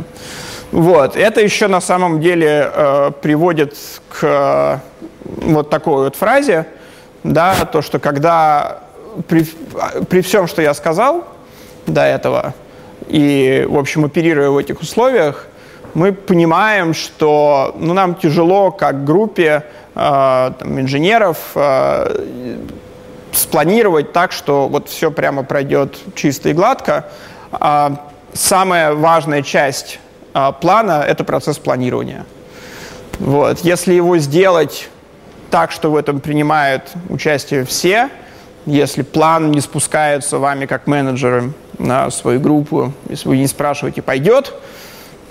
Вот. 0.72 1.16
Это 1.16 1.42
еще 1.42 1.68
на 1.68 1.82
самом 1.82 2.20
деле 2.20 2.72
э, 2.74 3.12
приводит 3.22 3.76
к 4.10 4.20
э, 4.22 4.78
вот 5.24 5.70
такой 5.70 6.04
вот 6.04 6.16
фразе, 6.16 6.66
да, 7.24 7.56
то, 7.72 7.82
что 7.82 8.00
когда 8.00 8.80
при, 9.28 9.46
при 10.10 10.22
всем, 10.22 10.48
что 10.48 10.62
я 10.62 10.74
сказал 10.74 11.26
до 11.86 12.02
этого, 12.02 12.54
и, 13.08 13.66
в 13.70 13.78
общем, 13.78 14.06
оперируя 14.06 14.50
в 14.50 14.58
этих 14.58 14.82
условиях, 14.82 15.48
мы 15.94 16.12
понимаем, 16.12 16.94
что 16.94 17.76
ну, 17.80 17.94
нам 17.94 18.16
тяжело 18.16 18.72
как 18.72 19.06
группе 19.06 19.64
э, 19.96 20.52
там, 20.60 20.80
инженеров 20.80 21.38
э, 21.56 22.58
спланировать 23.32 24.12
так, 24.12 24.32
что 24.32 24.68
вот 24.68 24.90
все 24.90 25.12
прямо 25.12 25.44
пройдет 25.44 25.98
чисто 26.16 26.50
и 26.50 26.54
гладко. 26.54 27.06
А 27.52 28.10
самая 28.38 28.94
важная 28.94 29.42
часть 29.42 30.00
а, 30.34 30.52
плана– 30.52 31.04
это 31.08 31.24
процесс 31.24 31.58
планирования. 31.58 32.26
Вот. 33.20 33.60
Если 33.62 33.94
его 33.94 34.18
сделать 34.18 34.90
так, 35.50 35.72
что 35.72 35.92
в 35.92 35.96
этом 35.96 36.20
принимают 36.20 36.92
участие 37.10 37.66
все, 37.66 38.10
если 38.66 39.02
план 39.02 39.52
не 39.52 39.62
спускается 39.62 40.38
вами 40.38 40.66
как 40.66 40.88
менеджером 40.88 41.54
на 41.80 42.12
свою 42.12 42.40
группу, 42.40 42.94
если 43.10 43.30
вы 43.30 43.38
не 43.38 43.48
спрашиваете, 43.48 44.02
пойдет, 44.02 44.54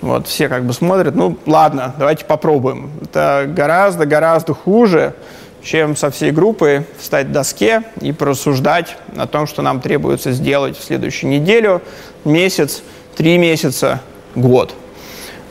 вот 0.01 0.27
все 0.27 0.49
как 0.49 0.65
бы 0.65 0.73
смотрят, 0.73 1.15
ну 1.15 1.37
ладно, 1.45 1.93
давайте 1.97 2.25
попробуем. 2.25 2.91
Это 3.01 3.45
гораздо-гораздо 3.47 4.53
хуже, 4.53 5.13
чем 5.61 5.95
со 5.95 6.11
всей 6.11 6.31
группой 6.31 6.85
встать 6.97 7.27
в 7.27 7.31
доске 7.31 7.83
и 8.01 8.11
порассуждать 8.11 8.97
о 9.17 9.27
том, 9.27 9.47
что 9.47 9.61
нам 9.61 9.81
требуется 9.81 10.31
сделать 10.31 10.77
в 10.77 10.83
следующую 10.83 11.31
неделю, 11.31 11.81
месяц, 12.25 12.81
три 13.15 13.37
месяца, 13.37 14.01
год. 14.35 14.73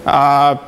А, 0.05 0.61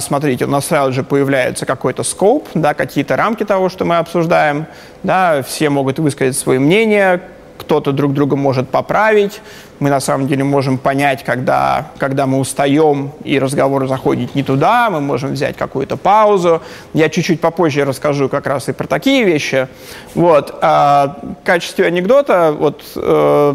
смотрите, 0.00 0.44
у 0.44 0.48
нас 0.48 0.66
сразу 0.66 0.92
же 0.92 1.02
появляется 1.02 1.66
какой-то 1.66 2.02
скоп, 2.02 2.48
да, 2.54 2.74
какие-то 2.74 3.16
рамки 3.16 3.44
того, 3.44 3.68
что 3.68 3.84
мы 3.84 3.96
обсуждаем. 3.96 4.66
Да, 5.02 5.42
все 5.42 5.70
могут 5.70 5.98
высказать 5.98 6.36
свое 6.36 6.60
мнение, 6.60 7.22
кто-то 7.58 7.92
друг 7.92 8.12
друга 8.12 8.36
может 8.36 8.68
поправить, 8.68 9.40
мы 9.78 9.90
на 9.90 10.00
самом 10.00 10.28
деле 10.28 10.44
можем 10.44 10.78
понять, 10.78 11.24
когда, 11.24 11.88
когда 11.98 12.26
мы 12.26 12.38
устаем 12.38 13.10
и 13.24 13.38
разговор 13.38 13.88
заходит 13.88 14.34
не 14.34 14.42
туда, 14.42 14.90
мы 14.90 15.00
можем 15.00 15.32
взять 15.32 15.56
какую-то 15.56 15.96
паузу. 15.96 16.62
Я 16.94 17.08
чуть-чуть 17.08 17.40
попозже 17.40 17.84
расскажу 17.84 18.28
как 18.28 18.46
раз 18.46 18.68
и 18.68 18.72
про 18.72 18.86
такие 18.86 19.24
вещи. 19.24 19.66
Вот. 20.14 20.56
А, 20.60 21.18
в 21.42 21.44
качестве 21.44 21.86
анекдота, 21.86 22.54
вот 22.56 22.82
э, 22.94 23.54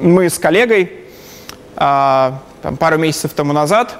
мы 0.00 0.30
с 0.30 0.38
коллегой 0.38 0.92
а, 1.76 2.38
там, 2.62 2.76
пару 2.76 2.98
месяцев 2.98 3.32
тому 3.32 3.52
назад 3.52 3.96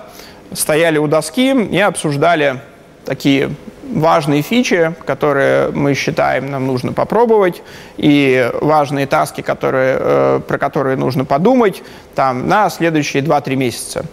стояли 0.53 0.99
у 0.99 1.09
доски 1.09 1.53
и 1.53 1.81
обсуждали 1.81 2.61
такие 3.07 3.51
важные 3.93 4.43
фичи, 4.43 4.95
которые 5.07 5.71
мы 5.71 5.95
считаем 5.95 6.51
нам 6.51 6.67
нужно 6.67 6.93
попробовать, 6.93 7.63
и 7.97 8.51
важные 8.61 9.07
таски, 9.07 9.41
которые, 9.41 9.97
э, 9.99 10.41
про 10.47 10.59
которые 10.59 10.97
нужно 10.97 11.25
подумать 11.25 11.83
там, 12.15 12.49
на 12.49 12.69
следующие 12.69 13.23
2-3 13.23 13.57
месяца. 13.57 14.05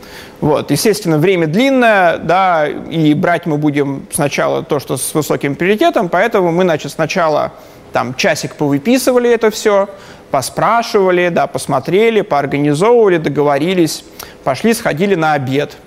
Вот. 0.41 0.71
Естественно, 0.71 1.17
время 1.17 1.47
длинное, 1.47 2.17
да, 2.17 2.67
и 2.67 3.13
брать 3.13 3.45
мы 3.45 3.57
будем 3.57 4.05
сначала 4.11 4.63
то, 4.63 4.79
что 4.79 4.95
с 4.95 5.13
высоким 5.13 5.55
приоритетом, 5.55 6.07
поэтому 6.07 6.51
мы, 6.51 6.63
значит, 6.63 6.91
сначала 6.91 7.53
там 7.91 8.13
часик 8.13 8.55
повыписывали 8.55 9.29
это 9.29 9.49
все, 9.49 9.89
поспрашивали, 10.31 11.29
да, 11.29 11.47
посмотрели, 11.47 12.21
поорганизовывали, 12.21 13.17
договорились, 13.17 14.05
пошли, 14.43 14.73
сходили 14.73 15.15
на 15.15 15.33
обед, 15.33 15.77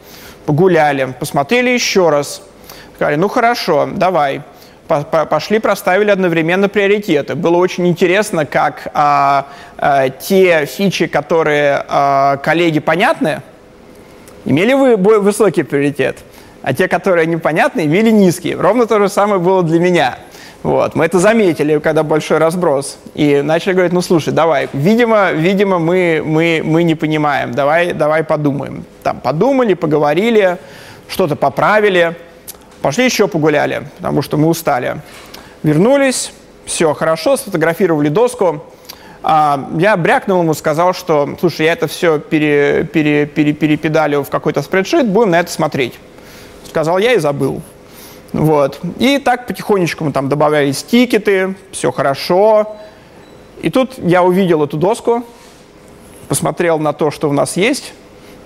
погуляли, 0.44 1.14
посмотрели 1.18 1.70
еще 1.70 2.10
раз– 2.10 2.42
Сказали, 2.96 3.16
ну 3.16 3.28
хорошо, 3.28 3.88
давай. 3.94 4.40
Пошли, 4.88 5.58
проставили 5.58 6.10
одновременно 6.10 6.70
приоритеты. 6.70 7.34
Было 7.34 7.58
очень 7.58 7.86
интересно, 7.88 8.46
как 8.46 8.88
а, 8.94 9.48
а, 9.76 10.08
те 10.08 10.64
фичи, 10.64 11.06
которые 11.06 11.84
а, 11.88 12.38
коллеги 12.38 12.78
понятны, 12.78 13.42
имели 14.46 14.72
вы 14.72 14.96
высокий 14.96 15.62
приоритет, 15.62 16.18
а 16.62 16.72
те, 16.72 16.88
которые 16.88 17.26
непонятны, 17.26 17.84
имели 17.84 18.10
низкий. 18.10 18.54
Ровно 18.54 18.86
то 18.86 18.98
же 18.98 19.10
самое 19.10 19.40
было 19.40 19.62
для 19.62 19.78
меня. 19.78 20.18
Вот. 20.62 20.94
Мы 20.94 21.04
это 21.04 21.18
заметили, 21.18 21.78
когда 21.78 22.02
большой 22.02 22.38
разброс. 22.38 22.98
И 23.14 23.42
начали 23.42 23.74
говорить, 23.74 23.92
ну 23.92 24.00
слушай, 24.00 24.32
давай, 24.32 24.70
видимо, 24.72 25.32
видимо 25.32 25.78
мы, 25.78 26.22
мы, 26.24 26.62
мы 26.64 26.82
не 26.82 26.94
понимаем, 26.94 27.52
давай, 27.52 27.92
давай 27.92 28.24
подумаем. 28.24 28.84
Там 29.02 29.20
подумали, 29.20 29.74
поговорили, 29.74 30.56
что-то 31.08 31.36
поправили. 31.36 32.16
Пошли 32.86 33.06
еще 33.06 33.26
погуляли, 33.26 33.88
потому 33.96 34.22
что 34.22 34.36
мы 34.36 34.46
устали. 34.46 35.00
Вернулись, 35.64 36.30
все 36.66 36.94
хорошо, 36.94 37.36
сфотографировали 37.36 38.08
доску. 38.08 38.62
А, 39.24 39.70
я 39.76 39.96
брякнул 39.96 40.42
ему, 40.42 40.54
сказал, 40.54 40.94
что, 40.94 41.36
слушай, 41.40 41.66
я 41.66 41.72
это 41.72 41.88
все 41.88 42.20
пере, 42.20 42.84
пере, 42.84 43.26
пере, 43.26 43.54
перепедалил 43.54 44.22
в 44.22 44.30
какой-то 44.30 44.62
спредшит, 44.62 45.08
будем 45.08 45.30
на 45.30 45.40
это 45.40 45.50
смотреть. 45.50 45.94
Сказал 46.68 46.98
я 46.98 47.14
и 47.14 47.18
забыл. 47.18 47.60
Вот. 48.32 48.78
И 49.00 49.18
так 49.18 49.48
потихонечку 49.48 50.04
мы 50.04 50.12
там 50.12 50.28
добавляли 50.28 50.70
тикеты, 50.70 51.56
все 51.72 51.90
хорошо. 51.90 52.76
И 53.62 53.68
тут 53.68 53.94
я 53.98 54.22
увидел 54.22 54.62
эту 54.62 54.76
доску, 54.76 55.24
посмотрел 56.28 56.78
на 56.78 56.92
то, 56.92 57.10
что 57.10 57.28
у 57.28 57.32
нас 57.32 57.56
есть, 57.56 57.94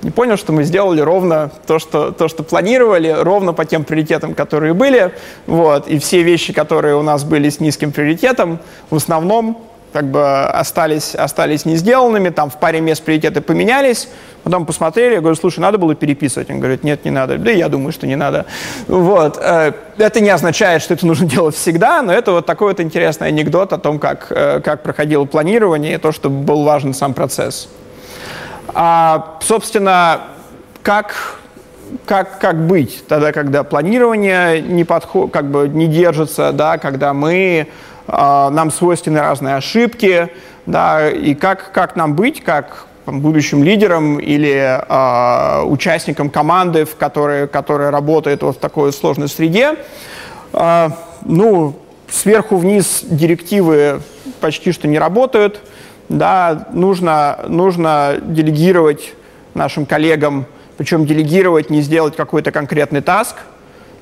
и 0.03 0.11
понял, 0.11 0.37
что 0.37 0.53
мы 0.53 0.65
сделали 0.65 1.01
ровно 1.01 1.51
то, 1.67 1.79
что, 1.79 2.11
то, 2.11 2.29
что 2.29 2.43
планировали, 2.43 3.15
ровно 3.19 3.53
по 3.53 3.65
тем 3.65 3.85
приоритетам, 3.85 4.35
которые 4.35 4.73
были. 4.73 5.13
Вот. 5.47 5.89
И 5.89 5.99
все 5.99 6.23
вещи, 6.23 6.53
которые 6.53 6.97
у 6.97 7.03
нас 7.03 7.25
были 7.25 7.51
с 7.51 7.61
низким 7.61 7.93
приоритетом, 7.93 8.61
в 8.89 8.97
основном 8.97 9.59
как 9.93 10.05
бы 10.11 10.45
остались, 10.45 11.15
остались 11.15 11.65
не 11.65 11.77
сделанными, 11.77 12.29
там 12.29 12.49
в 12.49 12.59
паре 12.59 12.81
мест 12.81 13.03
приоритеты 13.03 13.41
поменялись, 13.41 14.09
потом 14.45 14.65
посмотрели, 14.65 15.15
я 15.15 15.21
говорю, 15.21 15.35
слушай, 15.35 15.59
надо 15.59 15.79
было 15.79 15.95
переписывать. 15.95 16.49
Он 16.51 16.61
говорит, 16.61 16.85
нет, 16.85 17.05
не 17.05 17.11
надо. 17.11 17.39
Да 17.39 17.51
я 17.51 17.69
думаю, 17.69 17.93
что 17.93 18.07
не 18.07 18.17
надо. 18.17 18.47
Вот. 18.87 19.39
Э, 19.41 19.73
это 19.99 20.21
не 20.21 20.31
означает, 20.31 20.83
что 20.83 20.95
это 20.95 21.07
нужно 21.07 21.27
делать 21.27 21.57
всегда, 21.57 22.03
но 22.03 22.13
это 22.13 22.33
вот 22.33 22.47
такой 22.47 22.69
вот 22.69 22.81
интересный 22.81 23.29
анекдот 23.29 23.73
о 23.73 23.79
том, 23.79 23.99
как, 23.99 24.29
э, 24.31 24.61
как 24.61 24.83
проходило 24.83 25.25
планирование 25.25 25.95
и 25.95 25.99
то, 25.99 26.13
что 26.13 26.31
был 26.31 26.63
важен 26.63 26.95
сам 26.95 27.13
процесс. 27.13 27.69
А, 28.74 29.38
собственно, 29.42 30.20
как, 30.83 31.38
как, 32.06 32.38
как 32.38 32.66
быть 32.66 33.04
тогда, 33.09 33.33
когда 33.33 33.64
планирование 33.64 34.61
не, 34.61 34.85
подход, 34.85 35.30
как 35.33 35.50
бы 35.50 35.68
не 35.68 35.87
держится, 35.87 36.52
да, 36.52 36.78
когда 36.78 37.12
мы, 37.12 37.68
а, 38.06 38.50
нам 38.50 38.70
свойственны 38.70 39.20
разные 39.20 39.56
ошибки, 39.56 40.30
да, 40.66 41.11
и 41.11 41.35
как, 41.35 41.72
как 41.72 41.96
нам 41.96 42.14
быть, 42.14 42.42
как 42.42 42.87
будущим 43.06 43.64
лидером 43.64 44.18
или 44.18 44.78
э, 44.87 45.62
участником 45.64 46.30
команды, 46.30 46.85
в 46.85 46.96
которой, 46.96 47.48
которая 47.48 47.90
работает 47.90 48.42
вот 48.42 48.56
в 48.56 48.59
такой 48.61 48.92
сложной 48.92 49.28
среде. 49.28 49.74
Э, 50.52 50.90
ну, 51.24 51.74
сверху 52.09 52.56
вниз 52.56 53.00
директивы 53.02 54.02
почти 54.40 54.70
что 54.70 54.87
не 54.87 54.98
работают 54.98 55.61
да, 56.11 56.66
нужно, 56.73 57.38
нужно 57.46 58.16
делегировать 58.20 59.14
нашим 59.55 59.87
коллегам, 59.87 60.44
причем 60.77 61.07
делегировать 61.07 61.70
не 61.70 61.83
сделать 61.83 62.16
какой-то 62.16 62.51
конкретный 62.51 63.01
таск, 63.01 63.37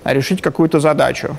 а 0.05 0.15
решить 0.15 0.41
какую-то 0.41 0.81
задачу. 0.81 1.37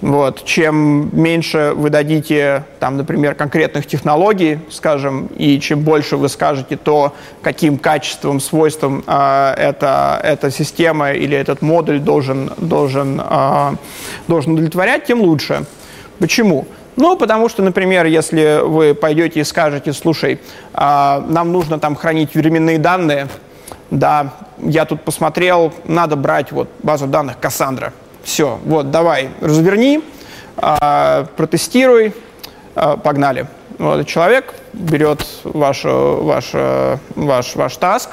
Вот. 0.00 0.44
Чем 0.44 1.10
меньше 1.12 1.72
вы 1.74 1.90
дадите, 1.90 2.62
там, 2.78 2.96
например, 2.96 3.34
конкретных 3.34 3.86
технологий, 3.86 4.60
скажем, 4.70 5.26
и 5.36 5.58
чем 5.58 5.80
больше 5.80 6.16
вы 6.16 6.28
скажете 6.28 6.76
то, 6.76 7.12
каким 7.42 7.76
качеством, 7.76 8.38
свойством 8.38 9.02
э, 9.06 9.54
эта, 9.56 10.20
эта 10.22 10.50
система 10.52 11.10
или 11.10 11.36
этот 11.36 11.60
модуль 11.60 11.98
должен, 11.98 12.52
должен, 12.58 13.20
э, 13.20 13.70
должен 14.28 14.52
удовлетворять, 14.52 15.06
тем 15.06 15.22
лучше. 15.22 15.64
Почему? 16.20 16.68
Ну, 16.96 17.16
потому 17.16 17.48
что, 17.48 17.62
например, 17.62 18.06
если 18.06 18.60
вы 18.62 18.94
пойдете 18.94 19.40
и 19.40 19.44
скажете, 19.44 19.92
слушай, 19.92 20.40
а, 20.72 21.24
нам 21.28 21.52
нужно 21.52 21.78
там 21.78 21.96
хранить 21.96 22.34
временные 22.34 22.78
данные, 22.78 23.28
да, 23.90 24.32
я 24.58 24.84
тут 24.84 25.02
посмотрел, 25.02 25.72
надо 25.84 26.16
брать 26.16 26.52
вот 26.52 26.68
базу 26.82 27.06
данных 27.06 27.38
Кассандра. 27.40 27.92
Все, 28.22 28.58
вот, 28.64 28.90
давай, 28.90 29.30
разверни, 29.40 30.02
а, 30.56 31.26
протестируй, 31.36 32.14
а, 32.74 32.96
погнали. 32.96 33.46
Вот, 33.78 34.06
человек 34.06 34.54
берет 34.72 35.26
ваш, 35.42 35.80
ваш, 35.84 36.52
ваш, 37.16 37.56
ваш 37.56 37.76
таск, 37.76 38.10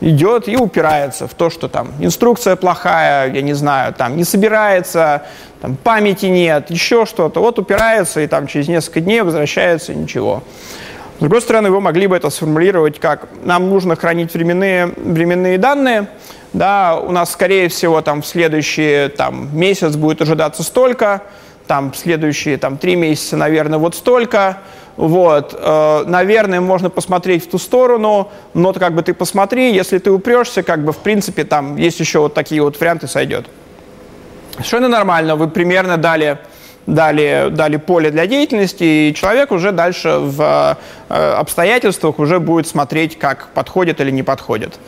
идет 0.00 0.48
и 0.48 0.56
упирается 0.56 1.28
в 1.28 1.34
то, 1.34 1.50
что 1.50 1.68
там 1.68 1.92
инструкция 2.00 2.56
плохая, 2.56 3.30
я 3.32 3.42
не 3.42 3.52
знаю, 3.52 3.92
там 3.94 4.16
не 4.16 4.24
собирается, 4.24 5.22
там 5.64 5.76
памяти 5.76 6.26
нет, 6.26 6.68
еще 6.68 7.06
что-то. 7.06 7.40
Вот 7.40 7.58
упирается 7.58 8.20
и 8.20 8.26
там 8.26 8.46
через 8.46 8.68
несколько 8.68 9.00
дней 9.00 9.22
возвращается, 9.22 9.94
ничего. 9.94 10.42
С 11.16 11.20
другой 11.20 11.40
стороны, 11.40 11.70
вы 11.70 11.80
могли 11.80 12.06
бы 12.06 12.14
это 12.14 12.28
сформулировать 12.28 13.00
как 13.00 13.28
нам 13.44 13.70
нужно 13.70 13.96
хранить 13.96 14.34
временные, 14.34 14.92
временные 14.94 15.56
данные, 15.56 16.08
да, 16.52 17.00
у 17.00 17.10
нас, 17.12 17.32
скорее 17.32 17.70
всего, 17.70 18.02
там 18.02 18.20
в 18.20 18.26
следующий 18.26 19.08
там, 19.08 19.58
месяц 19.58 19.96
будет 19.96 20.20
ожидаться 20.20 20.62
столько, 20.62 21.22
там 21.66 21.92
в 21.92 21.96
следующие 21.96 22.58
там, 22.58 22.76
три 22.76 22.94
месяца, 22.94 23.38
наверное, 23.38 23.78
вот 23.78 23.94
столько, 23.94 24.58
вот, 24.98 25.58
э, 25.58 26.04
наверное, 26.06 26.60
можно 26.60 26.90
посмотреть 26.90 27.46
в 27.46 27.48
ту 27.48 27.56
сторону, 27.56 28.28
но 28.52 28.74
как 28.74 28.94
бы 28.94 29.02
ты 29.02 29.14
посмотри, 29.14 29.72
если 29.72 29.96
ты 29.96 30.10
упрешься, 30.10 30.62
как 30.62 30.84
бы 30.84 30.92
в 30.92 30.98
принципе 30.98 31.44
там 31.44 31.76
есть 31.76 32.00
еще 32.00 32.18
вот 32.18 32.34
такие 32.34 32.60
вот 32.60 32.78
варианты, 32.78 33.08
сойдет. 33.08 33.46
Совершенно 34.54 34.86
нормально, 34.88 35.34
вы 35.34 35.48
примерно 35.48 35.96
дали, 35.96 36.38
дали, 36.86 37.48
дали 37.50 37.76
поле 37.76 38.10
для 38.10 38.26
деятельности, 38.26 38.84
и 38.84 39.14
человек 39.14 39.50
уже 39.50 39.72
дальше 39.72 40.18
в 40.20 40.78
э, 41.08 41.32
обстоятельствах 41.32 42.20
уже 42.20 42.38
будет 42.38 42.68
смотреть, 42.68 43.18
как 43.18 43.48
подходит 43.48 44.00
или 44.00 44.12
не 44.12 44.22
подходит. 44.22 44.78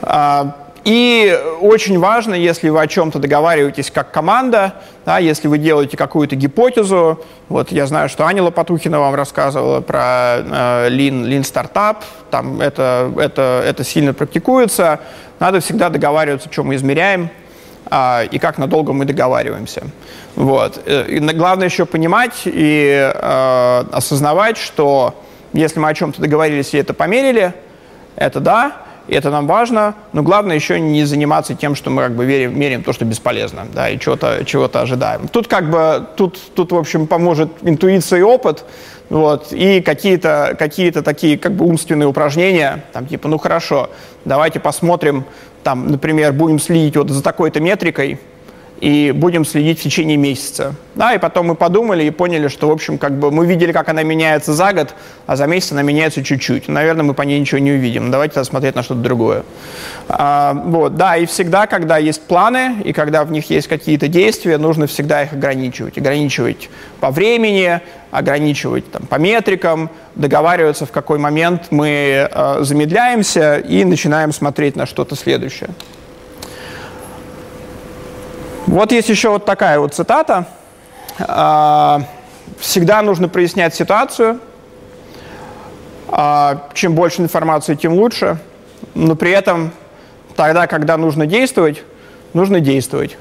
А, 0.00 0.56
и 0.84 1.38
очень 1.60 1.98
важно, 1.98 2.34
если 2.34 2.70
вы 2.70 2.80
о 2.80 2.86
чем-то 2.86 3.18
договариваетесь 3.18 3.90
как 3.90 4.12
команда, 4.12 4.74
да, 5.04 5.18
если 5.18 5.46
вы 5.46 5.58
делаете 5.58 5.98
какую-то 5.98 6.34
гипотезу, 6.34 7.22
вот 7.50 7.70
я 7.70 7.86
знаю, 7.86 8.08
что 8.08 8.24
Аня 8.24 8.42
Лопатухина 8.42 8.98
вам 8.98 9.14
рассказывала 9.14 9.82
про 9.82 10.38
э, 10.38 10.88
Lean, 10.88 11.24
Lean 11.24 11.42
Startup, 11.42 11.98
там 12.30 12.62
это, 12.62 13.12
это, 13.18 13.62
это 13.64 13.84
сильно 13.84 14.14
практикуется, 14.14 15.00
надо 15.38 15.60
всегда 15.60 15.90
договариваться, 15.90 16.48
что 16.50 16.64
мы 16.64 16.76
измеряем, 16.76 17.28
а, 17.94 18.22
и 18.24 18.38
как 18.38 18.56
надолго 18.56 18.94
мы 18.94 19.04
договариваемся. 19.04 19.82
Вот. 20.34 20.80
Э, 20.86 21.04
и 21.08 21.18
главное 21.18 21.66
еще 21.68 21.84
понимать 21.84 22.42
и 22.46 23.12
э, 23.14 23.84
осознавать, 23.92 24.56
что 24.56 25.14
если 25.52 25.78
мы 25.78 25.90
о 25.90 25.94
чем-то 25.94 26.22
договорились 26.22 26.72
и 26.72 26.78
это 26.78 26.94
померили, 26.94 27.52
это 28.16 28.40
да, 28.40 28.76
это 29.08 29.28
нам 29.30 29.46
важно, 29.46 29.94
но 30.14 30.22
главное 30.22 30.56
еще 30.56 30.80
не 30.80 31.04
заниматься 31.04 31.54
тем, 31.54 31.74
что 31.74 31.90
мы 31.90 32.00
как 32.02 32.12
бы 32.12 32.24
верим, 32.24 32.58
меряем 32.58 32.82
то, 32.82 32.94
что 32.94 33.04
бесполезно, 33.04 33.66
да, 33.74 33.90
и 33.90 33.98
чего-то 33.98 34.42
чего 34.46 34.70
ожидаем. 34.72 35.28
Тут 35.28 35.46
как 35.48 35.68
бы, 35.68 36.06
тут, 36.16 36.38
тут, 36.54 36.72
в 36.72 36.76
общем, 36.76 37.06
поможет 37.06 37.50
интуиция 37.60 38.20
и 38.20 38.22
опыт, 38.22 38.64
вот, 39.10 39.52
и 39.52 39.82
какие-то 39.82 40.56
какие 40.58 40.90
такие 40.90 41.36
как 41.36 41.52
бы 41.52 41.66
умственные 41.66 42.06
упражнения, 42.06 42.84
там 42.94 43.04
типа, 43.04 43.28
ну 43.28 43.36
хорошо, 43.36 43.90
давайте 44.24 44.60
посмотрим, 44.60 45.26
там, 45.62 45.90
например, 45.90 46.32
будем 46.32 46.58
следить 46.58 46.96
вот 46.96 47.10
за 47.10 47.22
такой-то 47.22 47.60
метрикой, 47.60 48.18
и 48.82 49.12
будем 49.12 49.44
следить 49.44 49.78
в 49.78 49.82
течение 49.84 50.16
месяца. 50.16 50.74
Да, 50.96 51.14
и 51.14 51.18
потом 51.18 51.46
мы 51.46 51.54
подумали 51.54 52.02
и 52.02 52.10
поняли, 52.10 52.48
что, 52.48 52.66
в 52.66 52.72
общем, 52.72 52.98
как 52.98 53.16
бы 53.16 53.30
мы 53.30 53.46
видели, 53.46 53.70
как 53.70 53.88
она 53.88 54.02
меняется 54.02 54.52
за 54.54 54.72
год, 54.72 54.96
а 55.24 55.36
за 55.36 55.46
месяц 55.46 55.70
она 55.70 55.82
меняется 55.82 56.24
чуть-чуть. 56.24 56.66
Наверное, 56.66 57.04
мы 57.04 57.14
по 57.14 57.22
ней 57.22 57.38
ничего 57.38 57.60
не 57.60 57.70
увидим. 57.70 58.10
Давайте 58.10 58.34
тогда 58.34 58.44
смотреть 58.44 58.74
на 58.74 58.82
что-то 58.82 59.00
другое. 59.00 59.44
А, 60.08 60.60
вот, 60.64 60.96
да, 60.96 61.16
и 61.16 61.26
всегда, 61.26 61.68
когда 61.68 61.96
есть 61.96 62.22
планы, 62.22 62.82
и 62.84 62.92
когда 62.92 63.22
в 63.22 63.30
них 63.30 63.50
есть 63.50 63.68
какие-то 63.68 64.08
действия, 64.08 64.58
нужно 64.58 64.88
всегда 64.88 65.22
их 65.22 65.32
ограничивать. 65.32 65.96
Ограничивать 65.96 66.68
по 66.98 67.12
времени, 67.12 67.80
ограничивать 68.10 68.90
там, 68.90 69.02
по 69.06 69.14
метрикам, 69.14 69.90
договариваться, 70.16 70.86
в 70.86 70.90
какой 70.90 71.20
момент 71.20 71.68
мы 71.70 72.28
э, 72.28 72.56
замедляемся 72.62 73.58
и 73.58 73.84
начинаем 73.84 74.32
смотреть 74.32 74.74
на 74.74 74.86
что-то 74.86 75.14
следующее. 75.14 75.70
Вот 78.66 78.92
есть 78.92 79.08
еще 79.08 79.30
вот 79.30 79.44
такая 79.44 79.78
вот 79.80 79.94
цитата. 79.94 80.46
А, 81.18 82.02
Всегда 82.58 83.02
нужно 83.02 83.28
прояснять 83.28 83.74
ситуацию. 83.74 84.38
А, 86.08 86.68
чем 86.74 86.94
больше 86.94 87.22
информации, 87.22 87.74
тем 87.74 87.94
лучше. 87.94 88.38
Но 88.94 89.16
при 89.16 89.32
этом 89.32 89.72
тогда, 90.36 90.66
когда 90.66 90.96
нужно 90.96 91.26
действовать, 91.26 91.82
нужно 92.34 92.60
действовать. 92.60 93.16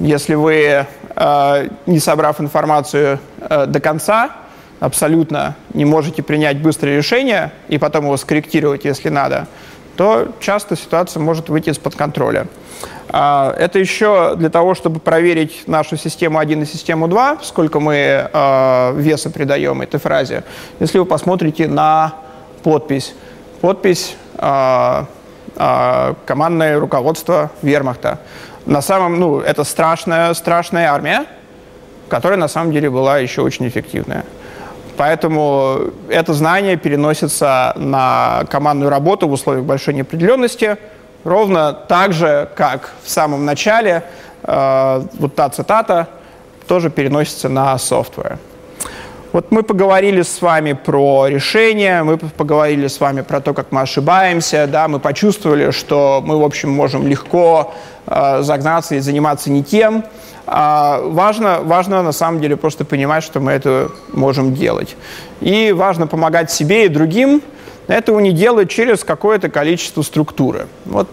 Если 0.00 0.34
вы, 0.34 0.86
а, 1.16 1.66
не 1.86 1.98
собрав 1.98 2.40
информацию 2.40 3.20
до 3.38 3.80
конца, 3.80 4.32
абсолютно 4.80 5.56
не 5.72 5.86
можете 5.86 6.22
принять 6.22 6.58
быстрое 6.58 6.98
решение 6.98 7.52
и 7.68 7.78
потом 7.78 8.04
его 8.04 8.16
скорректировать, 8.18 8.84
если 8.84 9.08
надо, 9.08 9.46
то 9.96 10.28
часто 10.40 10.76
ситуация 10.76 11.20
может 11.20 11.48
выйти 11.48 11.70
из-под 11.70 11.94
контроля. 11.94 12.46
А, 13.08 13.54
это 13.58 13.78
еще 13.78 14.34
для 14.36 14.50
того, 14.50 14.74
чтобы 14.74 14.98
проверить 14.98 15.68
нашу 15.68 15.96
систему 15.96 16.38
1 16.38 16.62
и 16.62 16.66
систему 16.66 17.06
2, 17.08 17.38
сколько 17.42 17.78
мы 17.78 18.28
а, 18.32 18.92
веса 18.96 19.30
придаем 19.30 19.82
этой 19.82 20.00
фразе. 20.00 20.42
Если 20.80 20.98
вы 20.98 21.04
посмотрите 21.04 21.68
на 21.68 22.14
подпись. 22.62 23.14
Подпись 23.60 24.16
а, 24.36 25.06
командное 26.26 26.80
руководство 26.80 27.52
вермахта. 27.62 28.18
На 28.66 28.82
самом, 28.82 29.20
ну, 29.20 29.38
это 29.40 29.62
страшная, 29.62 30.34
страшная 30.34 30.90
армия, 30.90 31.26
которая 32.08 32.38
на 32.38 32.48
самом 32.48 32.72
деле 32.72 32.90
была 32.90 33.18
еще 33.18 33.42
очень 33.42 33.68
эффективная. 33.68 34.24
Поэтому 34.96 35.90
это 36.08 36.32
знание 36.32 36.76
переносится 36.76 37.72
на 37.76 38.44
командную 38.50 38.90
работу 38.90 39.28
в 39.28 39.32
условиях 39.32 39.64
большой 39.64 39.94
неопределенности, 39.94 40.76
ровно 41.24 41.72
так 41.72 42.12
же, 42.12 42.48
как 42.54 42.92
в 43.02 43.10
самом 43.10 43.44
начале 43.44 44.04
э, 44.42 45.02
вот 45.18 45.34
та 45.34 45.48
цитата 45.48 46.08
тоже 46.66 46.90
переносится 46.90 47.48
на 47.48 47.76
софтвер. 47.78 48.38
Вот 49.34 49.50
мы 49.50 49.64
поговорили 49.64 50.22
с 50.22 50.40
вами 50.40 50.74
про 50.74 51.26
решения, 51.26 52.04
мы 52.04 52.18
поговорили 52.18 52.86
с 52.86 53.00
вами 53.00 53.22
про 53.22 53.40
то, 53.40 53.52
как 53.52 53.72
мы 53.72 53.80
ошибаемся, 53.80 54.68
да, 54.68 54.86
мы 54.86 55.00
почувствовали, 55.00 55.72
что 55.72 56.22
мы, 56.24 56.38
в 56.38 56.44
общем, 56.44 56.70
можем 56.70 57.04
легко 57.08 57.74
э, 58.06 58.42
загнаться 58.42 58.94
и 58.94 59.00
заниматься 59.00 59.50
не 59.50 59.64
тем. 59.64 60.04
А 60.46 61.00
важно, 61.02 61.58
важно 61.62 62.04
на 62.04 62.12
самом 62.12 62.40
деле 62.40 62.56
просто 62.56 62.84
понимать, 62.84 63.24
что 63.24 63.40
мы 63.40 63.50
это 63.50 63.90
можем 64.12 64.54
делать. 64.54 64.94
И 65.40 65.72
важно 65.72 66.06
помогать 66.06 66.52
себе 66.52 66.84
и 66.86 66.88
другим. 66.88 67.42
Этого 67.88 68.20
не 68.20 68.30
делают 68.30 68.70
через 68.70 69.02
какое-то 69.02 69.50
количество 69.50 70.02
структуры. 70.02 70.68
Вот 70.84 71.08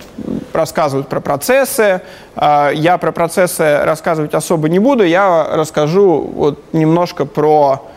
рассказывают 0.53 1.07
про 1.07 1.21
процессы. 1.21 2.01
А, 2.35 2.69
я 2.69 2.99
про 2.99 3.11
процессы 3.11 3.79
рассказывать 3.83 4.35
особо 4.35 4.69
не 4.69 4.77
буду. 4.77 5.03
Я 5.03 5.47
расскажу 5.51 6.21
вот 6.21 6.59
немножко 6.71 7.25
про, 7.25 7.90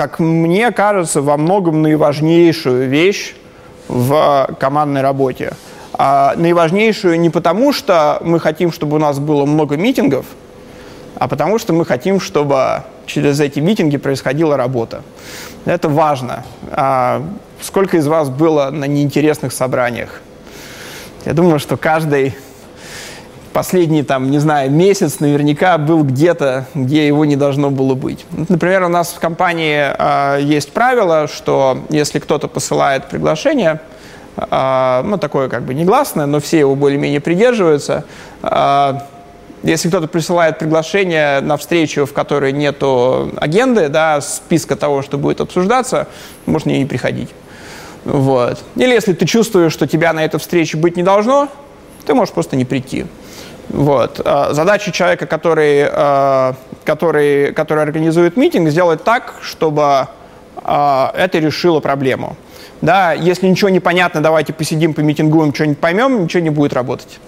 как 0.00 0.18
мне 0.18 0.70
кажется, 0.70 1.20
во 1.20 1.36
многом 1.36 1.82
наиважнейшую 1.82 2.88
вещь 2.88 3.34
в 3.86 4.48
командной 4.58 5.02
работе– 5.02 5.52
а 6.02 6.34
наиважнейшую 6.36 7.20
не 7.20 7.28
потому, 7.28 7.74
что 7.74 8.18
мы 8.24 8.40
хотим, 8.40 8.72
чтобы 8.72 8.96
у 8.96 8.98
нас 8.98 9.18
было 9.18 9.44
много 9.44 9.76
митингов, 9.76 10.24
а 11.16 11.28
потому 11.28 11.58
что 11.58 11.74
мы 11.74 11.84
хотим, 11.84 12.20
чтобы 12.20 12.84
через 13.04 13.38
эти 13.38 13.60
митинги 13.60 13.98
происходила 13.98 14.56
работа. 14.56 15.02
Это 15.66 15.90
важно. 15.90 16.44
А 16.70 17.22
сколько 17.60 17.98
из 17.98 18.06
вас 18.06 18.30
было 18.30 18.70
на 18.70 18.86
неинтересных 18.86 19.52
собраниях? 19.52 20.22
Я 21.26 21.34
думаю, 21.34 21.58
что 21.58 21.76
каждый 21.76 22.34
последний, 23.52 24.02
там, 24.02 24.30
не 24.30 24.38
знаю, 24.38 24.70
месяц 24.70 25.20
наверняка 25.20 25.78
был 25.78 26.04
где-то, 26.04 26.66
где 26.74 27.06
его 27.06 27.24
не 27.24 27.36
должно 27.36 27.70
было 27.70 27.94
быть. 27.94 28.24
Например, 28.48 28.84
у 28.84 28.88
нас 28.88 29.12
в 29.12 29.18
компании 29.18 29.86
э, 29.96 30.42
есть 30.42 30.72
правило, 30.72 31.28
что 31.28 31.78
если 31.90 32.18
кто-то 32.18 32.48
посылает 32.48 33.08
приглашение, 33.08 33.80
а, 34.36 35.02
ну, 35.04 35.18
такое 35.18 35.48
как 35.48 35.64
бы 35.64 35.74
негласное, 35.74 36.26
но 36.26 36.40
все 36.40 36.58
его 36.58 36.74
более-менее 36.74 37.20
придерживаются. 37.20 38.04
А, 38.42 39.06
если 39.62 39.88
кто-то 39.88 40.06
присылает 40.06 40.58
приглашение 40.58 41.40
на 41.40 41.56
встречу, 41.56 42.06
в 42.06 42.12
которой 42.12 42.52
нету 42.52 43.30
агенды, 43.36 43.88
да, 43.88 44.20
списка 44.20 44.76
того, 44.76 45.02
что 45.02 45.18
будет 45.18 45.40
обсуждаться, 45.40 46.06
можно 46.46 46.70
и 46.70 46.78
не 46.78 46.86
приходить. 46.86 47.28
Вот. 48.04 48.58
Или 48.76 48.92
если 48.92 49.12
ты 49.12 49.26
чувствуешь, 49.26 49.72
что 49.72 49.86
тебя 49.86 50.12
на 50.14 50.24
этой 50.24 50.40
встрече 50.40 50.78
быть 50.78 50.96
не 50.96 51.02
должно, 51.02 51.48
ты 52.06 52.14
можешь 52.14 52.32
просто 52.32 52.56
не 52.56 52.64
прийти. 52.64 53.06
Вот. 53.70 54.20
А, 54.24 54.52
задача 54.52 54.92
человека, 54.92 55.26
который, 55.26 55.88
который, 56.84 57.52
который 57.52 57.82
организует 57.82 58.36
митинг, 58.36 58.68
сделать 58.70 59.02
так, 59.04 59.34
чтобы 59.42 60.08
это 60.62 61.30
решило 61.34 61.80
проблему. 61.80 62.36
Да, 62.82 63.12
если 63.12 63.46
ничего 63.46 63.68
не 63.70 63.80
понятно, 63.80 64.22
давайте 64.22 64.52
посидим, 64.52 64.94
помитингуем, 64.94 65.54
что-нибудь 65.54 65.78
поймем, 65.78 66.24
ничего 66.24 66.42
не 66.42 66.50
будет 66.50 66.72
работать. 66.72 67.18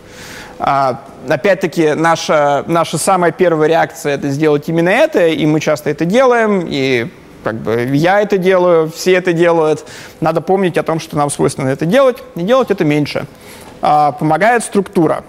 А, 0.58 1.00
опять-таки, 1.28 1.94
наша, 1.94 2.64
наша 2.66 2.96
самая 2.96 3.32
первая 3.32 3.68
реакция– 3.68 4.14
это 4.16 4.28
сделать 4.30 4.68
именно 4.68 4.88
это, 4.88 5.26
и 5.26 5.44
мы 5.44 5.60
часто 5.60 5.90
это 5.90 6.04
делаем, 6.04 6.64
и 6.68 7.08
как 7.42 7.56
бы 7.56 7.82
я 7.94 8.20
это 8.20 8.38
делаю, 8.38 8.90
все 8.90 9.14
это 9.14 9.32
делают. 9.32 9.84
Надо 10.20 10.40
помнить 10.40 10.78
о 10.78 10.82
том, 10.82 11.00
что 11.00 11.16
нам 11.16 11.30
свойственно 11.30 11.68
это 11.68 11.84
делать, 11.84 12.18
и 12.36 12.42
делать 12.42 12.70
это 12.70 12.84
меньше. 12.84 13.26
А, 13.82 14.12
помогает 14.12 14.62
структура. 14.62 15.24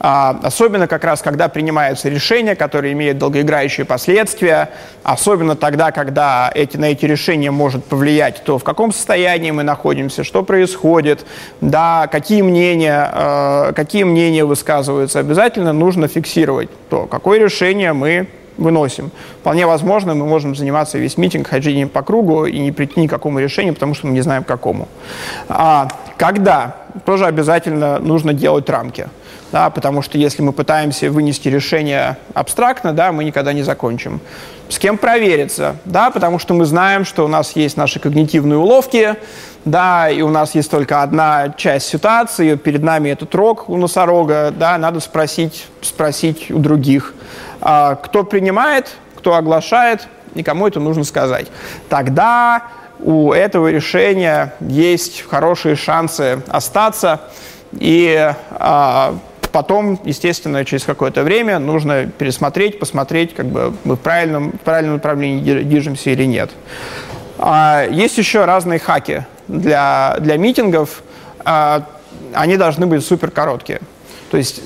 А, 0.00 0.38
особенно 0.42 0.86
как 0.86 1.04
раз, 1.04 1.22
когда 1.22 1.48
принимаются 1.48 2.08
решения, 2.08 2.54
которые 2.54 2.92
имеют 2.92 3.18
долгоиграющие 3.18 3.84
последствия, 3.84 4.70
особенно 5.02 5.56
тогда, 5.56 5.90
когда 5.90 6.50
эти, 6.54 6.76
на 6.76 6.86
эти 6.86 7.04
решения 7.04 7.50
может 7.50 7.84
повлиять 7.84 8.42
то, 8.44 8.58
в 8.58 8.64
каком 8.64 8.92
состоянии 8.92 9.50
мы 9.50 9.64
находимся, 9.64 10.22
что 10.22 10.42
происходит, 10.42 11.26
да, 11.60 12.08
какие 12.10 12.42
мнения, 12.42 13.10
э, 13.12 13.72
какие 13.74 14.04
мнения 14.04 14.44
высказываются. 14.44 15.18
Обязательно 15.18 15.72
нужно 15.72 16.06
фиксировать 16.06 16.70
то, 16.90 17.06
какое 17.06 17.40
решение 17.40 17.92
мы 17.92 18.28
выносим. 18.56 19.10
Вполне 19.40 19.66
возможно, 19.66 20.14
мы 20.14 20.26
можем 20.26 20.54
заниматься 20.54 20.98
весь 20.98 21.16
митинг 21.16 21.48
хождением 21.48 21.88
по 21.88 22.02
кругу 22.02 22.44
и 22.44 22.58
не 22.58 22.72
прийти 22.72 23.00
ни 23.00 23.06
к 23.06 23.10
какому 23.10 23.38
решению, 23.38 23.74
потому 23.74 23.94
что 23.94 24.08
мы 24.08 24.12
не 24.12 24.20
знаем, 24.20 24.44
к 24.44 24.48
какому. 24.48 24.88
А, 25.48 25.88
когда? 26.16 26.76
Тоже 27.04 27.26
обязательно 27.26 28.00
нужно 28.00 28.32
делать 28.32 28.68
рамки 28.68 29.08
да, 29.52 29.70
потому 29.70 30.02
что 30.02 30.18
если 30.18 30.42
мы 30.42 30.52
пытаемся 30.52 31.10
вынести 31.10 31.48
решение 31.48 32.16
абстрактно, 32.34 32.92
да, 32.92 33.12
мы 33.12 33.24
никогда 33.24 33.52
не 33.52 33.62
закончим. 33.62 34.20
С 34.68 34.78
кем 34.78 34.98
провериться? 34.98 35.76
Да, 35.86 36.10
потому 36.10 36.38
что 36.38 36.52
мы 36.52 36.66
знаем, 36.66 37.06
что 37.06 37.24
у 37.24 37.28
нас 37.28 37.56
есть 37.56 37.78
наши 37.78 37.98
когнитивные 38.00 38.58
уловки, 38.58 39.16
да, 39.64 40.10
и 40.10 40.20
у 40.20 40.28
нас 40.28 40.54
есть 40.54 40.70
только 40.70 41.02
одна 41.02 41.54
часть 41.56 41.88
ситуации, 41.88 42.54
перед 42.56 42.82
нами 42.82 43.08
этот 43.08 43.34
рог 43.34 43.70
у 43.70 43.76
носорога, 43.78 44.52
да, 44.54 44.76
надо 44.76 45.00
спросить, 45.00 45.66
спросить 45.80 46.50
у 46.50 46.58
других, 46.58 47.14
а, 47.62 47.94
кто 47.94 48.24
принимает, 48.24 48.90
кто 49.16 49.34
оглашает, 49.34 50.06
и 50.34 50.42
кому 50.42 50.68
это 50.68 50.80
нужно 50.80 51.04
сказать. 51.04 51.46
Тогда 51.88 52.64
у 53.00 53.32
этого 53.32 53.68
решения 53.68 54.52
есть 54.60 55.24
хорошие 55.26 55.76
шансы 55.76 56.42
остаться, 56.48 57.22
и 57.72 58.34
а, 58.50 59.14
потом, 59.50 60.00
естественно, 60.04 60.64
через 60.64 60.84
какое-то 60.84 61.22
время 61.22 61.58
нужно 61.58 62.06
пересмотреть, 62.06 62.78
посмотреть, 62.78 63.34
как 63.34 63.46
бы 63.46 63.74
мы 63.84 63.96
в 63.96 64.00
правильном, 64.00 64.52
в 64.52 64.60
правильном 64.60 64.94
направлении 64.94 65.62
движемся 65.62 66.10
или 66.10 66.24
нет. 66.24 66.50
А 67.38 67.86
есть 67.90 68.18
еще 68.18 68.44
разные 68.44 68.78
хаки 68.78 69.24
для, 69.46 70.16
для 70.20 70.36
митингов. 70.36 71.02
они 71.44 72.56
должны 72.56 72.86
быть 72.86 73.04
супер 73.04 73.30
короткие. 73.30 73.80
То 74.30 74.36
есть, 74.36 74.60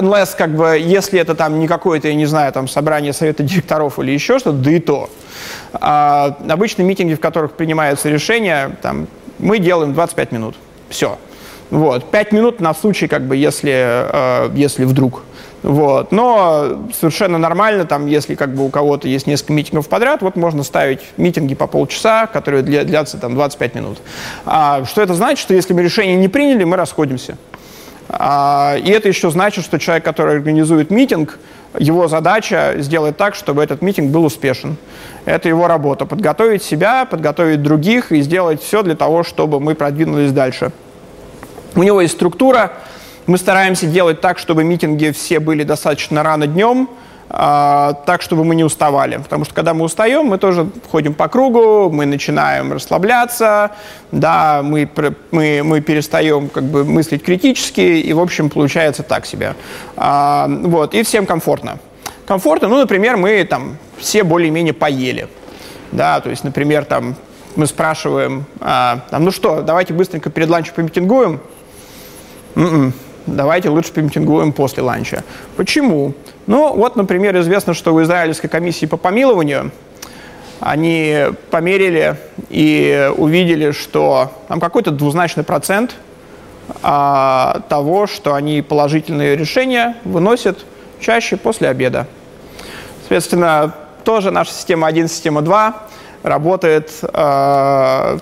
unless, 0.00 0.34
как 0.36 0.54
бы, 0.54 0.78
если 0.78 1.20
это 1.20 1.34
там 1.34 1.58
не 1.58 1.68
какое-то, 1.68 2.08
я 2.08 2.14
не 2.14 2.26
знаю, 2.26 2.52
там 2.52 2.68
собрание 2.68 3.12
совета 3.12 3.42
директоров 3.42 3.98
или 3.98 4.12
еще 4.12 4.38
что-то, 4.38 4.56
да 4.56 4.70
и 4.70 4.78
то. 4.78 5.10
А, 5.74 6.36
обычно 6.48 6.82
митинги, 6.82 7.14
в 7.14 7.20
которых 7.20 7.52
принимаются 7.52 8.08
решения, 8.08 8.76
там, 8.80 9.06
мы 9.38 9.58
делаем 9.58 9.92
25 9.92 10.32
минут. 10.32 10.54
Все. 10.88 11.18
Вот. 11.70 12.10
5 12.10 12.32
минут 12.32 12.60
на 12.60 12.74
случай, 12.74 13.08
как 13.08 13.22
бы, 13.22 13.36
если, 13.36 13.72
э, 13.74 14.50
если 14.54 14.84
вдруг. 14.84 15.22
Вот. 15.64 16.12
Но 16.12 16.84
совершенно 16.92 17.38
нормально, 17.38 17.86
там, 17.86 18.06
если 18.06 18.34
как 18.34 18.54
бы 18.54 18.66
у 18.66 18.68
кого-то 18.68 19.08
есть 19.08 19.26
несколько 19.26 19.54
митингов 19.54 19.88
подряд, 19.88 20.20
вот 20.20 20.36
можно 20.36 20.62
ставить 20.62 21.00
митинги 21.16 21.54
по 21.54 21.66
полчаса, 21.66 22.26
которые 22.26 22.62
длятся 22.62 23.16
там 23.16 23.34
25 23.34 23.74
минут. 23.74 23.98
А, 24.44 24.84
что 24.84 25.00
это 25.00 25.14
значит? 25.14 25.38
Что 25.38 25.54
если 25.54 25.72
мы 25.72 25.82
решение 25.82 26.16
не 26.16 26.28
приняли, 26.28 26.64
мы 26.64 26.76
расходимся. 26.76 27.38
А, 28.10 28.76
и 28.76 28.90
это 28.90 29.08
еще 29.08 29.30
значит, 29.30 29.64
что 29.64 29.78
человек, 29.78 30.04
который 30.04 30.34
организует 30.34 30.90
митинг, 30.90 31.38
его 31.78 32.08
задача 32.08 32.74
сделать 32.78 33.16
так, 33.16 33.34
чтобы 33.34 33.62
этот 33.62 33.80
митинг 33.80 34.10
был 34.10 34.26
успешен. 34.26 34.76
Это 35.24 35.48
его 35.48 35.66
работа. 35.66 36.04
Подготовить 36.04 36.62
себя, 36.62 37.06
подготовить 37.06 37.62
других 37.62 38.12
и 38.12 38.20
сделать 38.20 38.62
все 38.62 38.82
для 38.82 38.94
того, 38.94 39.22
чтобы 39.22 39.60
мы 39.60 39.74
продвинулись 39.74 40.30
дальше. 40.30 40.72
У 41.76 41.82
него 41.82 42.00
есть 42.00 42.14
структура. 42.14 42.72
Мы 43.26 43.36
стараемся 43.36 43.86
делать 43.86 44.20
так, 44.20 44.38
чтобы 44.38 44.64
митинги 44.64 45.10
все 45.10 45.40
были 45.40 45.64
достаточно 45.64 46.22
рано 46.22 46.46
днем, 46.46 46.88
а, 47.30 47.94
так, 48.06 48.22
чтобы 48.22 48.44
мы 48.44 48.54
не 48.54 48.62
уставали. 48.62 49.16
Потому 49.16 49.44
что 49.44 49.54
когда 49.54 49.74
мы 49.74 49.84
устаем, 49.84 50.26
мы 50.26 50.38
тоже 50.38 50.68
ходим 50.90 51.14
по 51.14 51.26
кругу, 51.26 51.90
мы 51.90 52.06
начинаем 52.06 52.72
расслабляться, 52.72 53.72
да, 54.12 54.60
мы, 54.62 54.88
мы, 55.32 55.62
мы 55.64 55.80
перестаем 55.80 56.48
как 56.48 56.64
бы 56.64 56.84
мыслить 56.84 57.24
критически, 57.24 57.80
и, 57.80 58.12
в 58.12 58.20
общем, 58.20 58.50
получается 58.50 59.02
так 59.02 59.26
себе. 59.26 59.54
А, 59.96 60.46
вот, 60.48 60.94
и 60.94 61.02
всем 61.02 61.26
комфортно. 61.26 61.78
Комфортно, 62.26 62.68
ну, 62.68 62.78
например, 62.78 63.16
мы 63.16 63.42
там 63.44 63.78
все 63.98 64.22
более-менее 64.22 64.74
поели. 64.74 65.28
Да, 65.90 66.20
то 66.20 66.30
есть, 66.30 66.44
например, 66.44 66.84
там 66.84 67.16
мы 67.56 67.66
спрашиваем, 67.66 68.44
а, 68.60 69.00
там, 69.10 69.24
ну 69.24 69.30
что, 69.30 69.62
давайте 69.62 69.92
быстренько 69.92 70.30
перед 70.30 70.48
ланчем 70.48 70.74
помитингуем. 70.74 71.40
М-м, 72.56 72.92
давайте 73.26 73.68
лучше 73.68 73.92
помитингуем 73.92 74.52
после 74.52 74.82
ланча. 74.82 75.24
Почему? 75.56 76.14
Ну, 76.46 76.74
вот, 76.74 76.96
например, 76.96 77.38
известно, 77.40 77.74
что 77.74 77.94
в 77.94 78.02
Израильской 78.02 78.50
комиссии 78.50 78.86
по 78.86 78.96
помилованию 78.96 79.72
они 80.60 81.26
померили 81.50 82.16
и 82.48 83.10
увидели, 83.16 83.72
что 83.72 84.32
там 84.48 84.60
какой-то 84.60 84.90
двузначный 84.90 85.44
процент 85.44 85.96
а, 86.82 87.60
того, 87.68 88.06
что 88.06 88.34
они 88.34 88.62
положительные 88.62 89.36
решения 89.36 89.96
выносят 90.04 90.64
чаще 91.00 91.36
после 91.36 91.68
обеда. 91.68 92.06
Соответственно, 93.00 93.74
тоже 94.04 94.30
наша 94.30 94.52
система 94.52 94.86
1, 94.86 95.08
система 95.08 95.42
2 95.42 95.74
работает, 96.22 96.90
э, 97.02 98.18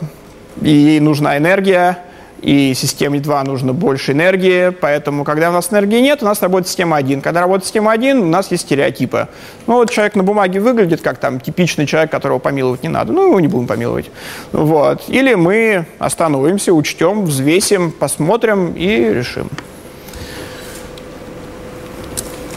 ей 0.61 0.99
нужна 0.99 1.39
энергия, 1.39 1.99
и 2.43 2.75
системе 2.75 3.21
2 3.21 3.45
нужно 3.45 3.73
больше 3.73 4.13
энергии, 4.13 4.71
поэтому, 4.71 5.23
когда 5.23 5.51
у 5.51 5.53
нас 5.53 5.73
энергии 5.73 6.01
нет, 6.01 6.23
у 6.23 6.27
нас 6.27 6.43
работает 6.43 6.69
система 6.69 6.97
1. 6.97 7.21
Когда 7.21 7.41
работает 7.41 7.65
система 7.65 7.93
1, 7.93 8.19
у 8.19 8.27
нас 8.27 8.51
есть 8.51 8.65
стереотипы. 8.65 9.29
Ну, 9.69 9.75
вот 9.75 9.91
человек 9.91 10.17
на 10.17 10.25
бумаге 10.25 10.59
выглядит 10.59 11.03
как 11.03 11.19
там 11.19 11.39
типичный 11.39 11.87
человек, 11.87 12.11
которого 12.11 12.41
помиловать 12.41 12.83
не 12.83 12.89
надо. 12.89 13.13
Ну, 13.13 13.29
его 13.29 13.39
не 13.39 13.47
будем 13.47 13.69
помиловать. 13.69 14.11
Вот. 14.51 15.05
Или 15.09 15.35
мы 15.35 15.87
остановимся, 16.01 16.73
учтем, 16.73 17.25
взвесим, 17.25 17.93
посмотрим 17.93 18.73
и 18.73 18.89
решим. 19.15 19.49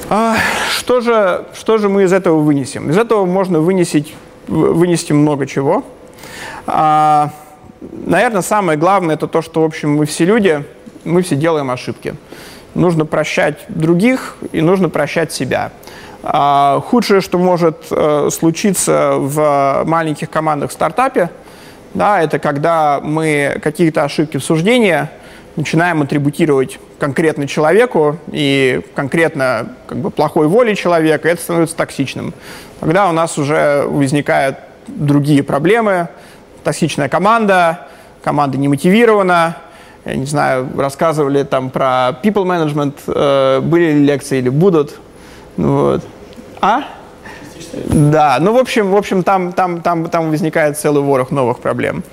А, 0.10 0.36
что, 0.72 1.02
же, 1.02 1.46
что 1.54 1.78
же 1.78 1.90
мы 1.90 2.04
из 2.04 2.14
этого 2.14 2.40
вынесем? 2.40 2.90
Из 2.90 2.98
этого 2.98 3.26
можно 3.26 3.60
вынести, 3.60 4.08
вынести 4.48 5.14
много 5.14 5.46
чего. 5.46 5.84
А, 6.66 7.32
наверное, 7.92 8.42
самое 8.42 8.78
главное 8.78 9.16
это 9.16 9.28
то, 9.28 9.42
что, 9.42 9.62
в 9.62 9.66
общем, 9.66 9.96
мы 9.96 10.06
все 10.06 10.26
люди, 10.26 10.64
мы 11.04 11.22
все 11.22 11.36
делаем 11.36 11.72
ошибки. 11.72 12.16
Нужно 12.74 13.06
прощать 13.06 13.60
других 13.70 14.38
и 14.52 14.62
нужно 14.62 14.90
прощать 14.90 15.32
себя. 15.32 15.72
А, 16.24 16.82
худшее, 16.82 17.22
что 17.22 17.38
может 17.38 17.86
э, 17.92 18.30
случиться 18.32 19.16
в 19.18 19.84
маленьких 19.86 20.30
командах 20.30 20.72
в 20.72 20.74
стартапе, 20.74 21.30
да, 21.94 22.22
это 22.22 22.40
когда 22.40 23.00
мы 23.02 23.60
какие-то 23.64 24.04
ошибки 24.04 24.38
в 24.38 24.44
суждении 24.44 25.08
начинаем 25.56 26.02
атрибутировать 26.02 26.80
конкретно 27.00 27.48
человеку 27.48 28.18
и 28.32 28.82
конкретно 28.96 29.70
как 29.88 30.00
бы, 30.00 30.10
плохой 30.12 30.48
воле 30.48 30.76
человека, 30.76 31.30
это 31.30 31.42
становится 31.42 31.76
токсичным. 31.76 32.34
Тогда 32.80 33.08
у 33.10 33.14
нас 33.14 33.38
уже 33.38 33.86
возникают 33.88 34.58
другие 34.88 35.44
проблемы, 35.44 36.10
токсичная 36.66 37.08
команда, 37.08 37.88
команда 38.24 38.58
не 38.58 38.68
мотивирована, 38.68 39.58
я 40.04 40.16
не 40.16 40.26
знаю, 40.26 40.68
рассказывали 40.76 41.44
там 41.44 41.70
про 41.70 42.20
people 42.22 42.44
management, 42.44 42.96
э, 43.08 43.62
были 43.62 43.94
ли 43.94 44.06
лекции 44.06 44.40
или 44.40 44.50
будут. 44.50 45.00
Вот. 45.56 46.04
А? 46.60 46.84
Да, 47.74 48.38
ну, 48.42 48.54
в 48.54 48.58
общем, 48.58 48.92
в 48.92 48.96
общем 48.96 49.24
там, 49.24 49.54
там, 49.54 49.82
там, 49.82 50.10
там 50.10 50.30
возникает 50.30 50.78
целый 50.78 51.02
ворох 51.02 51.32
новых 51.32 51.60
проблем. 51.60 52.04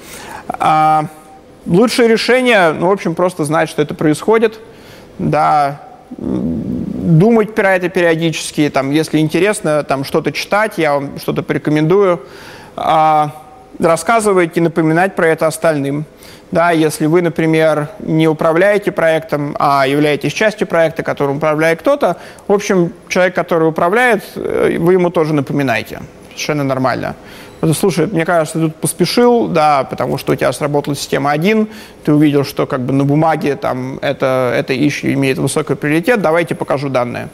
А, 0.49 1.07
лучшее 1.67 2.09
решение, 2.09 2.73
ну, 2.73 2.89
в 2.89 2.93
общем, 2.93 3.15
просто 3.15 3.45
знать, 3.45 3.69
что 3.69 3.83
это 3.83 3.95
происходит, 3.95 4.61
да, 5.19 5.81
думать 6.19 7.55
про 7.55 7.75
это 7.75 7.89
периодически, 7.89 8.71
там, 8.71 8.91
если 8.91 9.19
интересно, 9.19 9.83
там, 9.83 10.05
что-то 10.05 10.33
читать, 10.33 10.79
я 10.79 10.95
вам 10.95 11.19
что-то 11.19 11.43
порекомендую. 11.43 12.21
А, 12.77 13.42
рассказывать 13.79 14.57
и 14.57 14.61
напоминать 14.61 15.15
про 15.15 15.29
это 15.29 15.47
остальным. 15.47 16.05
Да, 16.51 16.71
если 16.71 17.07
вы, 17.07 17.23
например, 17.23 17.89
не 18.01 18.29
управляете 18.29 18.93
проектом, 18.93 19.57
а 19.59 19.87
являетесь 19.87 20.35
частью 20.35 20.67
проекта, 20.67 21.03
которым 21.03 21.39
управляет 21.39 21.81
кто-то, 21.81 22.19
в 22.47 22.53
общем, 22.53 22.93
человек, 23.09 23.35
который 23.35 23.69
управляет, 23.69 24.23
э, 24.37 24.77
вы 24.79 24.93
ему 24.93 25.09
тоже 25.09 25.33
напоминаете. 25.33 26.03
Совершенно 26.29 26.65
нормально. 26.65 27.17
Слушай, 27.75 28.07
мне 28.07 28.27
кажется, 28.27 28.59
ты 28.59 28.65
тут 28.67 28.75
поспешил, 28.75 29.47
да, 29.47 29.85
потому 29.85 30.19
что 30.19 30.33
у 30.33 30.37
тебя 30.37 30.53
сработала 30.53 30.97
система 30.97 31.31
1, 31.31 31.69
ты 32.05 32.13
увидел, 32.13 32.45
что 32.45 32.67
как 32.67 32.81
бы 32.81 32.93
на 32.93 33.05
бумаге 33.05 33.55
там 33.55 33.99
это, 34.03 34.53
это 34.55 34.75
issue 34.75 35.13
имеет 35.13 35.39
высокий 35.39 35.77
приоритет, 35.77 36.21
давайте 36.21 36.57
покажу 36.57 36.89
данные. 36.89 37.29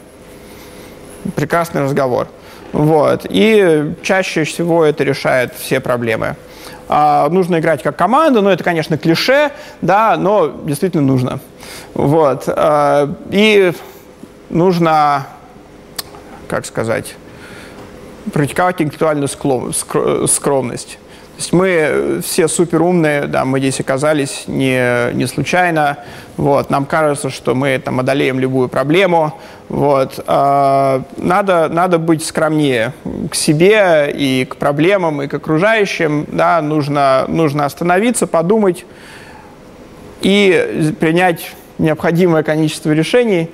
Прекрасный 1.35 1.81
разговор. 1.81 2.27
Вот. 2.71 3.25
И 3.29 3.93
чаще 4.03 4.43
всего 4.43 4.85
это 4.85 5.03
решает 5.03 5.53
все 5.55 5.79
проблемы. 5.79 6.35
А, 6.87 7.29
нужно 7.29 7.59
играть 7.59 7.83
как 7.83 7.95
команда, 7.95 8.41
ну 8.41 8.49
это, 8.49 8.63
конечно, 8.63 8.97
клише, 8.97 9.51
да, 9.81 10.17
но 10.17 10.47
действительно 10.63 11.03
нужно. 11.03 11.39
Вот. 11.93 12.43
А, 12.47 13.13
и 13.31 13.73
нужно, 14.49 15.27
как 16.47 16.65
сказать, 16.65 17.15
практиковать 18.33 18.81
интеллектуальную 18.81 19.27
скромность. 20.27 20.98
То 21.39 21.43
есть 21.43 21.53
мы 21.53 22.19
все 22.21 22.49
супер 22.49 22.81
умные, 22.81 23.21
да, 23.21 23.45
мы 23.45 23.59
здесь 23.59 23.79
оказались 23.79 24.43
не, 24.47 25.13
не 25.13 25.25
случайно. 25.25 25.99
Вот, 26.35 26.69
нам 26.69 26.83
кажется, 26.83 27.29
что 27.29 27.55
мы 27.55 27.79
там 27.79 28.01
одолеем 28.01 28.41
любую 28.41 28.67
проблему. 28.67 29.33
Вот, 29.69 30.19
э, 30.19 31.01
надо, 31.15 31.69
надо 31.69 31.97
быть 31.97 32.25
скромнее 32.25 32.91
к 33.31 33.35
себе 33.35 34.11
и 34.13 34.43
к 34.43 34.57
проблемам, 34.57 35.21
и 35.21 35.27
к 35.27 35.33
окружающим. 35.33 36.25
Да, 36.27 36.61
нужно, 36.61 37.23
нужно 37.29 37.63
остановиться, 37.63 38.27
подумать 38.27 38.85
и 40.19 40.93
принять 40.99 41.55
необходимое 41.77 42.43
количество 42.43 42.91
решений 42.91 43.49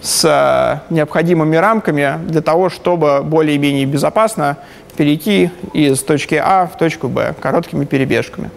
с 0.00 0.82
необходимыми 0.90 1.54
рамками 1.54 2.18
для 2.26 2.42
того, 2.42 2.68
чтобы 2.68 3.20
более-менее 3.22 3.86
безопасно 3.86 4.56
перейти 4.98 5.50
из 5.74 6.02
точки 6.02 6.34
А 6.34 6.66
в 6.66 6.76
точку 6.76 7.06
Б 7.08 7.32
короткими 7.40 7.84
перебежками. 7.84 8.50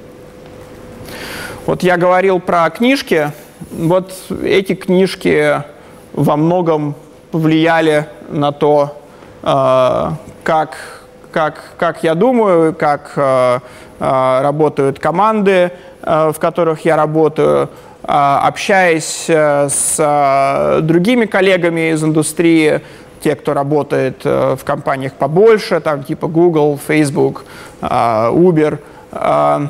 Вот 1.68 1.84
я 1.84 1.98
говорил 1.98 2.40
про 2.40 2.68
книжки. 2.72 3.32
Вот 3.70 4.12
эти 4.44 4.74
книжки 4.74 5.62
во 6.14 6.38
многом 6.38 6.96
повлияли 7.30 8.08
на 8.30 8.52
то, 8.52 9.00
э, 9.44 10.10
как, 10.44 10.78
как, 11.32 11.62
как 11.78 12.04
я 12.04 12.16
думаю, 12.16 12.74
как 12.74 13.14
э, 13.18 13.60
э, 14.00 14.42
работают 14.42 14.98
команды, 14.98 15.72
в 16.02 16.36
которых 16.40 16.84
я 16.86 16.96
работаю, 16.96 17.70
общаясь 18.02 19.30
с 19.30 20.80
другими 20.82 21.26
коллегами 21.26 21.92
из 21.92 22.04
индустрии, 22.04 22.82
те, 23.22 23.36
кто 23.36 23.54
работает 23.54 24.22
э, 24.24 24.56
в 24.60 24.64
компаниях 24.64 25.14
побольше, 25.14 25.80
там 25.80 26.04
типа 26.04 26.28
Google, 26.28 26.80
Facebook, 26.86 27.46
э, 27.82 27.86
Uber, 27.86 28.80
э, 29.12 29.68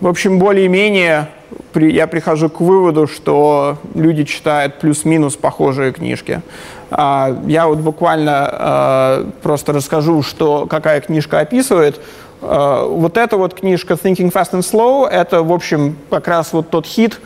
в 0.00 0.06
общем, 0.06 0.38
более-менее 0.38 1.28
я 1.74 2.06
прихожу 2.06 2.50
к 2.50 2.60
выводу, 2.60 3.06
что 3.06 3.78
люди 3.94 4.24
читают 4.24 4.78
плюс-минус 4.78 5.36
похожие 5.36 5.92
книжки. 5.92 6.42
Я 6.90 7.64
вот 7.66 7.78
буквально 7.78 9.24
просто 9.42 9.72
расскажу, 9.72 10.22
что, 10.22 10.66
какая 10.66 11.00
книжка 11.00 11.40
описывает. 11.40 12.00
Вот 12.40 13.16
эта 13.16 13.36
вот 13.36 13.54
книжка 13.54 13.94
Thinking 13.94 14.32
Fast 14.32 14.52
and 14.52 14.60
Slow, 14.60 15.06
это, 15.08 15.42
в 15.42 15.52
общем, 15.52 15.96
как 16.10 16.28
раз 16.28 16.52
вот 16.52 16.70
тот 16.70 16.86
хит, 16.86 17.18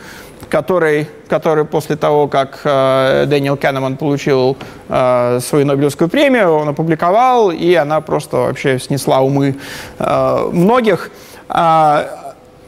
который, 0.49 1.07
который 1.27 1.65
после 1.65 1.95
того, 1.95 2.27
как 2.27 2.61
э, 2.63 3.25
Дэниел 3.27 3.57
Канеман 3.57 3.97
получил 3.97 4.57
э, 4.89 5.39
свою 5.41 5.65
Нобелевскую 5.65 6.09
премию, 6.09 6.51
он 6.53 6.69
опубликовал, 6.69 7.51
и 7.51 7.73
она 7.73 8.01
просто 8.01 8.37
вообще 8.37 8.79
снесла 8.79 9.21
умы 9.21 9.55
э, 9.99 10.49
многих. 10.51 11.11
Э, 11.49 12.05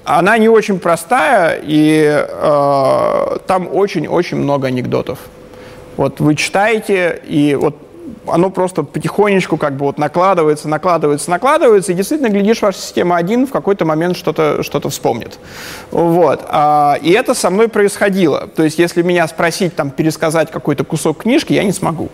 она 0.05 0.37
не 0.37 0.49
очень 0.49 0.79
простая, 0.79 1.59
и 1.63 2.05
э, 2.05 3.37
там 3.47 3.67
очень-очень 3.71 4.37
много 4.37 4.67
анекдотов. 4.67 5.19
Вот 5.97 6.19
вы 6.19 6.35
читаете, 6.35 7.21
и 7.25 7.55
вот 7.55 7.75
оно 8.27 8.49
просто 8.49 8.83
потихонечку 8.83 9.57
как 9.57 9.73
бы 9.73 9.85
вот 9.85 9.97
накладывается, 9.97 10.67
накладывается, 10.67 11.29
накладывается, 11.29 11.91
и 11.91 11.95
действительно, 11.95 12.29
глядишь, 12.29 12.61
ваша 12.61 12.79
система 12.79 13.17
один 13.17 13.47
в 13.47 13.51
какой-то 13.51 13.85
момент 13.85 14.17
что-то 14.17 14.63
что 14.63 14.89
вспомнит. 14.89 15.39
Вот. 15.91 16.41
А, 16.49 16.97
и 17.01 17.11
это 17.11 17.33
со 17.33 17.49
мной 17.49 17.67
происходило. 17.67 18.47
То 18.47 18.63
есть, 18.63 18.77
если 18.77 19.01
меня 19.01 19.27
спросить, 19.27 19.75
там, 19.75 19.89
пересказать 19.89 20.51
какой-то 20.51 20.83
кусок 20.83 21.23
книжки, 21.23 21.53
я 21.53 21.63
не 21.63 21.71
смогу. 21.71 22.09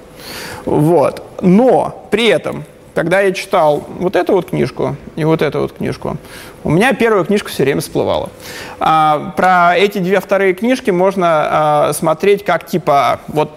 Вот. 0.66 1.24
Но 1.42 2.08
при 2.12 2.28
этом, 2.28 2.64
когда 2.94 3.22
я 3.22 3.32
читал 3.32 3.84
вот 4.00 4.16
эту 4.16 4.34
вот 4.34 4.50
книжку 4.50 4.96
и 5.16 5.26
вот 5.26 5.42
эту 5.42 5.62
вот 5.62 5.74
книжку, 5.74 6.18
у 6.64 6.70
меня 6.70 6.94
первая 6.94 7.24
книжка 7.24 7.50
все 7.50 7.64
время 7.64 7.82
всплывала. 7.82 8.30
А, 8.80 9.34
про 9.36 9.78
эти 9.78 9.98
две 9.98 10.20
вторые 10.20 10.54
книжки 10.54 10.92
можно 10.92 11.28
а, 11.28 11.94
смотреть 11.94 12.46
как 12.46 12.68
типа 12.68 13.20
вот 13.28 13.52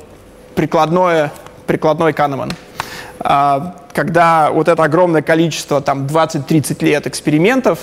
прикладное 0.54 1.32
прикладной 1.66 2.12
Канеман. 2.12 2.52
А, 3.20 3.76
когда 3.92 4.50
вот 4.50 4.68
это 4.68 4.82
огромное 4.82 5.22
количество, 5.22 5.80
там 5.80 6.06
20-30 6.06 6.84
лет 6.84 7.06
экспериментов 7.06 7.78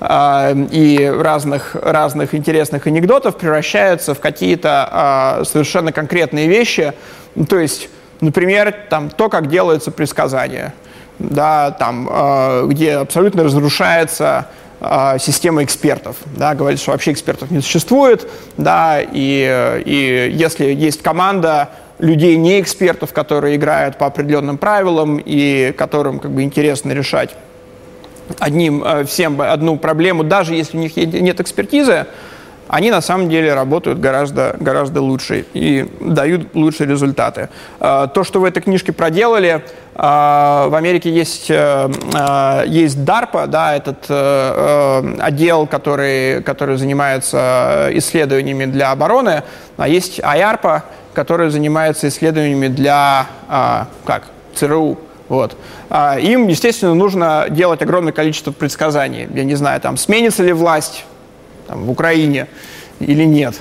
а, 0.00 0.52
и 0.52 1.04
разных, 1.04 1.74
разных 1.74 2.34
интересных 2.34 2.86
анекдотов 2.86 3.36
превращаются 3.36 4.14
в 4.14 4.20
какие-то 4.20 4.88
а, 4.90 5.42
совершенно 5.44 5.92
конкретные 5.92 6.48
вещи. 6.48 6.92
Ну, 7.34 7.46
то 7.46 7.58
есть, 7.58 7.88
например, 8.20 8.74
там, 8.90 9.10
то, 9.10 9.28
как 9.28 9.48
делается 9.48 9.90
предсказание, 9.90 10.74
да, 11.18 11.70
там, 11.72 12.68
где 12.68 12.94
абсолютно 12.94 13.44
разрушается 13.44 14.46
система 15.18 15.64
экспертов. 15.64 16.16
Да, 16.36 16.54
говорит, 16.54 16.78
что 16.78 16.90
вообще 16.90 17.12
экспертов 17.12 17.50
не 17.50 17.60
существует, 17.60 18.28
да, 18.58 19.00
и, 19.00 19.82
и 19.84 20.30
если 20.34 20.66
есть 20.66 21.02
команда, 21.02 21.70
людей, 21.98 22.36
не 22.36 22.60
экспертов, 22.60 23.12
которые 23.12 23.56
играют 23.56 23.98
по 23.98 24.06
определенным 24.06 24.58
правилам 24.58 25.20
и 25.24 25.72
которым 25.76 26.18
как 26.18 26.32
бы 26.32 26.42
интересно 26.42 26.92
решать 26.92 27.30
одним, 28.38 28.82
э, 28.84 29.04
всем 29.04 29.40
одну 29.40 29.76
проблему, 29.76 30.24
даже 30.24 30.54
если 30.54 30.76
у 30.76 30.80
них 30.80 30.96
нет 30.96 31.40
экспертизы, 31.40 32.06
они 32.66 32.90
на 32.90 33.02
самом 33.02 33.28
деле 33.28 33.52
работают 33.52 34.00
гораздо, 34.00 34.56
гораздо 34.58 35.02
лучше 35.02 35.44
и 35.52 35.86
дают 36.00 36.54
лучшие 36.54 36.88
результаты. 36.88 37.50
Э, 37.78 38.08
то, 38.12 38.24
что 38.24 38.40
в 38.40 38.44
этой 38.44 38.62
книжке 38.62 38.92
проделали, 38.92 39.62
э, 39.94 39.98
в 39.98 40.74
Америке 40.74 41.10
есть, 41.10 41.50
есть 41.50 42.98
DARPA, 42.98 43.46
да, 43.46 43.76
этот 43.76 44.10
отдел, 45.20 45.66
который, 45.66 46.42
который 46.42 46.76
занимается 46.76 47.90
исследованиями 47.92 48.64
для 48.64 48.90
обороны, 48.90 49.42
а 49.76 49.86
есть 49.86 50.18
IARPA, 50.18 50.82
которые 51.14 51.50
занимаются 51.50 52.08
исследованиями 52.08 52.68
для, 52.68 53.26
а, 53.48 53.88
как, 54.04 54.24
ЦРУ. 54.54 54.98
Вот. 55.28 55.56
А, 55.88 56.18
им, 56.18 56.48
естественно, 56.48 56.94
нужно 56.94 57.46
делать 57.48 57.80
огромное 57.80 58.12
количество 58.12 58.52
предсказаний. 58.52 59.26
Я 59.34 59.44
не 59.44 59.54
знаю, 59.54 59.80
там, 59.80 59.96
сменится 59.96 60.42
ли 60.42 60.52
власть 60.52 61.04
там, 61.66 61.84
в 61.84 61.90
Украине 61.90 62.46
или 63.00 63.24
нет, 63.24 63.54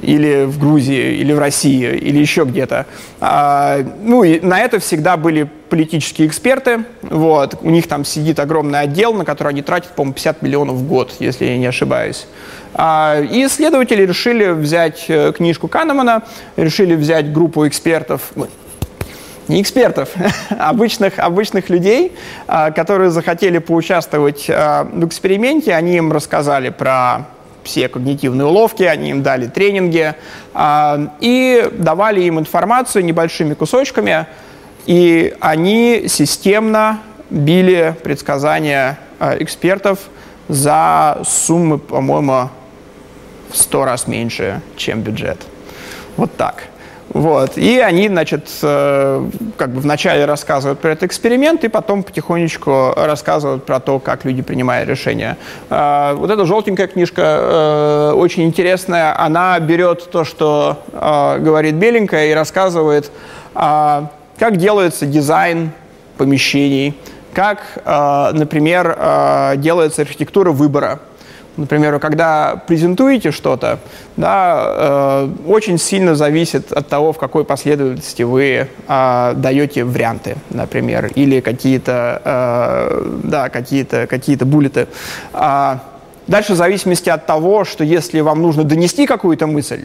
или 0.00 0.44
в 0.44 0.58
Грузии, 0.58 1.16
или 1.16 1.32
в 1.32 1.38
России, 1.38 1.96
или 1.96 2.18
еще 2.18 2.44
где-то. 2.44 2.86
А, 3.20 3.78
ну 4.02 4.24
и 4.24 4.40
на 4.40 4.60
это 4.60 4.80
всегда 4.80 5.16
были 5.16 5.48
политические 5.68 6.26
эксперты. 6.26 6.84
Вот. 7.02 7.58
У 7.62 7.70
них 7.70 7.86
там 7.86 8.04
сидит 8.04 8.40
огромный 8.40 8.80
отдел, 8.80 9.12
на 9.14 9.24
который 9.24 9.48
они 9.48 9.62
тратят, 9.62 9.94
по-моему, 9.94 10.14
50 10.14 10.42
миллионов 10.42 10.76
в 10.76 10.88
год, 10.88 11.14
если 11.20 11.44
я 11.44 11.58
не 11.58 11.66
ошибаюсь. 11.66 12.26
А, 12.82 13.20
и 13.20 13.44
исследователи 13.44 14.06
решили 14.06 14.52
взять 14.52 15.04
э, 15.08 15.32
книжку 15.36 15.68
Канемана, 15.68 16.22
решили 16.56 16.94
взять 16.94 17.30
группу 17.30 17.68
экспертов, 17.68 18.32
не 19.48 19.60
экспертов, 19.60 20.08
обычных, 20.58 21.18
обычных 21.18 21.68
людей, 21.68 22.12
а, 22.46 22.70
которые 22.70 23.10
захотели 23.10 23.58
поучаствовать 23.58 24.46
а, 24.48 24.84
в 24.84 25.06
эксперименте. 25.06 25.74
Они 25.74 25.98
им 25.98 26.10
рассказали 26.10 26.70
про 26.70 27.26
все 27.64 27.90
когнитивные 27.90 28.46
уловки, 28.46 28.84
они 28.84 29.10
им 29.10 29.22
дали 29.22 29.46
тренинги 29.46 30.14
и 31.20 31.68
давали 31.72 32.22
им 32.22 32.38
информацию 32.38 33.04
небольшими 33.04 33.52
кусочками, 33.52 34.26
и 34.86 35.34
они 35.40 36.04
системно 36.08 37.00
били 37.28 37.94
предсказания 38.02 38.98
экспертов 39.20 39.98
за 40.48 41.20
суммы, 41.26 41.76
по-моему, 41.76 42.48
в 43.50 43.56
сто 43.56 43.84
раз 43.84 44.06
меньше, 44.06 44.60
чем 44.76 45.02
бюджет. 45.02 45.38
Вот 46.16 46.36
так. 46.36 46.64
Вот. 47.12 47.58
И 47.58 47.80
они, 47.80 48.08
значит, 48.08 48.48
э, 48.62 49.28
как 49.56 49.70
бы 49.70 49.80
вначале 49.80 50.26
рассказывают 50.26 50.78
про 50.78 50.90
этот 50.92 51.04
эксперимент, 51.04 51.64
и 51.64 51.68
потом 51.68 52.04
потихонечку 52.04 52.92
рассказывают 52.96 53.66
про 53.66 53.80
то, 53.80 53.98
как 53.98 54.24
люди 54.24 54.42
принимают 54.42 54.88
решения. 54.88 55.36
Э, 55.70 56.14
вот 56.14 56.30
эта 56.30 56.46
желтенькая 56.46 56.86
книжка 56.86 57.22
э, 57.22 58.12
очень 58.14 58.44
интересная. 58.44 59.20
Она 59.20 59.58
берет 59.58 60.08
то, 60.10 60.24
что 60.24 60.84
говорит 60.92 61.74
беленькая, 61.74 62.30
и 62.30 62.32
рассказывает, 62.32 63.10
как 63.54 64.56
делается 64.56 65.06
дизайн 65.06 65.72
помещений, 66.16 66.96
как, 67.32 67.60
например, 67.84 69.56
делается 69.56 70.02
архитектура 70.02 70.52
выбора 70.52 71.00
Например, 71.56 71.98
когда 71.98 72.62
презентуете 72.66 73.32
что-то, 73.32 73.80
да, 74.16 74.64
э, 74.66 75.28
очень 75.46 75.78
сильно 75.78 76.14
зависит 76.14 76.72
от 76.72 76.88
того, 76.88 77.12
в 77.12 77.18
какой 77.18 77.44
последовательности 77.44 78.22
вы 78.22 78.68
э, 78.88 79.32
даете 79.36 79.84
варианты, 79.84 80.36
например, 80.50 81.10
или 81.14 81.40
какие-то, 81.40 82.22
э, 82.24 83.20
да, 83.24 83.48
какие-то, 83.48 84.06
какие-то 84.06 84.46
буллеты. 84.46 84.86
А 85.32 85.80
дальше 86.26 86.52
в 86.54 86.56
зависимости 86.56 87.10
от 87.10 87.26
того, 87.26 87.64
что 87.64 87.82
если 87.84 88.20
вам 88.20 88.40
нужно 88.42 88.64
донести 88.64 89.06
какую-то 89.06 89.46
мысль, 89.46 89.84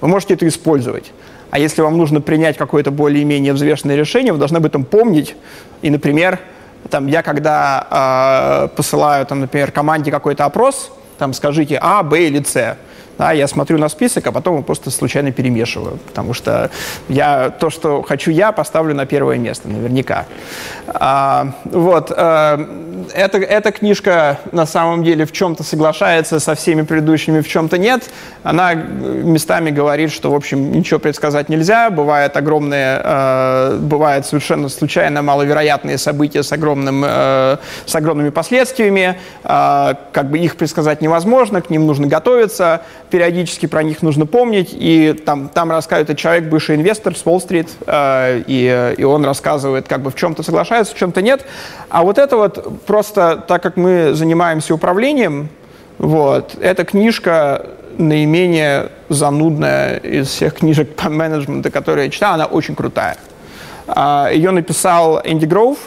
вы 0.00 0.08
можете 0.08 0.34
это 0.34 0.48
использовать. 0.48 1.12
А 1.50 1.58
если 1.58 1.82
вам 1.82 1.96
нужно 1.96 2.20
принять 2.20 2.56
какое-то 2.56 2.90
более-менее 2.90 3.52
взвешенное 3.52 3.94
решение, 3.94 4.32
вы 4.32 4.38
должны 4.38 4.56
об 4.56 4.66
этом 4.66 4.84
помнить 4.84 5.36
и, 5.82 5.90
например, 5.90 6.40
там, 6.90 7.06
я 7.06 7.22
когда 7.22 8.66
э, 8.70 8.76
посылаю, 8.76 9.26
там, 9.26 9.40
например, 9.40 9.72
команде 9.72 10.10
какой-то 10.10 10.44
опрос, 10.44 10.90
там 11.18 11.32
скажите 11.32 11.78
А, 11.80 12.02
Б 12.02 12.26
или 12.26 12.42
С. 12.42 12.76
Да, 13.18 13.32
я 13.32 13.46
смотрю 13.46 13.78
на 13.78 13.88
список, 13.88 14.26
а 14.26 14.32
потом 14.32 14.54
его 14.54 14.64
просто 14.64 14.90
случайно 14.90 15.30
перемешиваю, 15.30 15.98
потому 16.06 16.34
что 16.34 16.70
я 17.08 17.50
то, 17.50 17.70
что 17.70 18.02
хочу 18.02 18.30
я, 18.30 18.52
поставлю 18.52 18.94
на 18.94 19.06
первое 19.06 19.38
место, 19.38 19.68
наверняка. 19.68 20.26
А, 20.86 21.52
вот. 21.64 22.12
А, 22.16 22.58
эта, 23.12 23.38
эта 23.38 23.72
книжка 23.72 24.38
на 24.52 24.66
самом 24.66 25.04
деле 25.04 25.26
в 25.26 25.32
чем-то 25.32 25.62
соглашается 25.62 26.40
со 26.40 26.54
всеми 26.54 26.82
предыдущими, 26.82 27.40
в 27.40 27.48
чем-то 27.48 27.78
нет. 27.78 28.10
Она 28.42 28.74
местами 28.74 29.70
говорит, 29.70 30.12
что, 30.12 30.30
в 30.30 30.34
общем, 30.34 30.72
ничего 30.72 31.00
предсказать 31.00 31.48
нельзя. 31.48 31.90
Бывают 31.90 32.36
огромные, 32.36 33.00
э, 33.02 33.78
бывают 33.80 34.26
совершенно 34.26 34.68
случайно 34.68 35.22
маловероятные 35.22 35.98
события 35.98 36.42
с, 36.42 36.52
огромным, 36.52 37.04
э, 37.06 37.56
с 37.86 37.94
огромными 37.94 38.30
последствиями. 38.30 39.18
Э, 39.44 39.94
как 40.12 40.30
бы 40.30 40.38
их 40.38 40.56
предсказать 40.56 41.00
невозможно, 41.00 41.60
к 41.60 41.70
ним 41.70 41.86
нужно 41.86 42.06
готовиться, 42.06 42.82
периодически 43.14 43.66
про 43.66 43.84
них 43.84 44.02
нужно 44.02 44.26
помнить. 44.26 44.70
И 44.72 45.12
там, 45.12 45.48
там 45.48 45.70
рассказывает 45.70 46.18
человек, 46.18 46.46
бывший 46.46 46.74
инвестор 46.74 47.16
с 47.16 47.24
Уолл-стрит, 47.24 47.68
э, 47.86 48.42
и, 48.44 48.94
и 48.98 49.04
он 49.04 49.24
рассказывает, 49.24 49.86
как 49.86 50.00
бы 50.02 50.10
в 50.10 50.16
чем-то 50.16 50.42
соглашается, 50.42 50.96
в 50.96 50.98
чем-то 50.98 51.22
нет. 51.22 51.46
А 51.90 52.02
вот 52.02 52.18
это 52.18 52.36
вот 52.36 52.84
просто, 52.86 53.36
так 53.46 53.62
как 53.62 53.76
мы 53.76 54.14
занимаемся 54.14 54.74
управлением, 54.74 55.48
вот, 55.98 56.56
эта 56.60 56.84
книжка 56.84 57.66
наименее 57.98 58.88
занудная 59.08 59.98
из 59.98 60.26
всех 60.26 60.54
книжек 60.54 60.96
по 60.96 61.08
менеджменту, 61.08 61.70
которые 61.70 62.06
я 62.06 62.10
читал, 62.10 62.34
она 62.34 62.46
очень 62.46 62.74
крутая. 62.74 63.16
А, 63.86 64.28
Ее 64.32 64.50
написал 64.50 65.20
Энди 65.22 65.44
Гроув, 65.44 65.78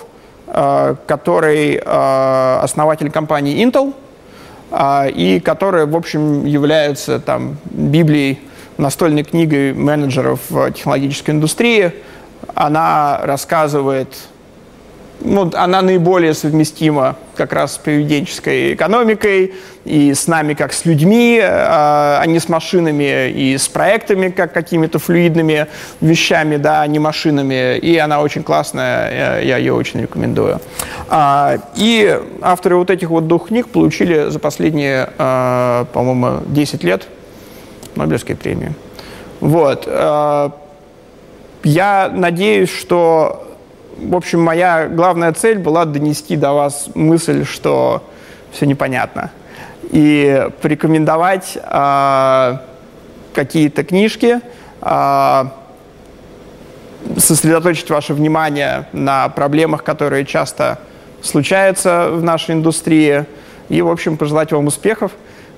а, 0.47 0.95
который 1.05 1.75
основатель 1.75 3.11
компании 3.11 3.61
Intel. 3.61 3.93
А, 4.71 5.07
и 5.07 5.39
которая, 5.39 5.85
в 5.85 5.95
общем, 5.95 6.45
является 6.45 7.19
там 7.19 7.57
Библией, 7.65 8.39
настольной 8.77 9.23
книгой 9.23 9.73
менеджеров 9.73 10.41
технологической 10.73 11.33
индустрии. 11.33 11.93
Она 12.53 13.19
рассказывает 13.23 14.09
ну, 15.19 15.49
она 15.53 15.81
наиболее 15.81 16.33
совместима 16.33 17.15
как 17.35 17.53
раз 17.53 17.75
с 17.75 17.77
поведенческой 17.77 18.73
экономикой 18.73 19.53
и 19.85 20.13
с 20.13 20.27
нами 20.27 20.53
как 20.53 20.73
с 20.73 20.85
людьми, 20.85 21.39
а, 21.41 22.19
а 22.21 22.25
не 22.25 22.39
с 22.39 22.49
машинами 22.49 23.29
и 23.29 23.57
с 23.57 23.67
проектами 23.67 24.29
как 24.29 24.53
какими-то 24.53 24.99
флюидными 24.99 25.67
вещами, 26.01 26.57
да, 26.57 26.81
а 26.81 26.87
не 26.87 26.99
машинами. 26.99 27.77
И 27.77 27.97
она 27.97 28.21
очень 28.21 28.43
классная, 28.43 29.41
я, 29.43 29.57
ее 29.57 29.73
очень 29.73 30.01
рекомендую. 30.01 30.59
А, 31.09 31.57
и 31.75 32.19
авторы 32.41 32.75
вот 32.75 32.89
этих 32.89 33.09
вот 33.09 33.27
двух 33.27 33.47
книг 33.47 33.69
получили 33.69 34.29
за 34.29 34.39
последние, 34.39 35.09
а, 35.17 35.85
по-моему, 35.93 36.43
10 36.47 36.83
лет 36.83 37.07
Нобелевские 37.95 38.37
премии. 38.37 38.73
Вот. 39.39 39.87
Я 41.63 42.11
надеюсь, 42.13 42.69
что 42.69 43.46
в 43.99 44.15
общем, 44.15 44.41
моя 44.41 44.87
главная 44.87 45.33
цель 45.33 45.57
была 45.57 45.85
донести 45.85 46.35
до 46.35 46.53
вас 46.53 46.89
мысль, 46.93 47.45
что 47.45 48.03
все 48.51 48.65
непонятно. 48.65 49.31
И 49.91 50.47
порекомендовать 50.61 51.57
э, 51.61 52.57
какие-то 53.33 53.83
книжки, 53.83 54.39
э, 54.81 55.43
сосредоточить 57.17 57.89
ваше 57.89 58.13
внимание 58.13 58.87
на 58.91 59.29
проблемах, 59.29 59.83
которые 59.83 60.25
часто 60.25 60.79
случаются 61.21 62.09
в 62.11 62.23
нашей 62.23 62.55
индустрии, 62.55 63.25
и, 63.69 63.81
в 63.81 63.89
общем, 63.89 64.17
пожелать 64.17 64.51
вам 64.51 64.67
успехов, 64.67 65.11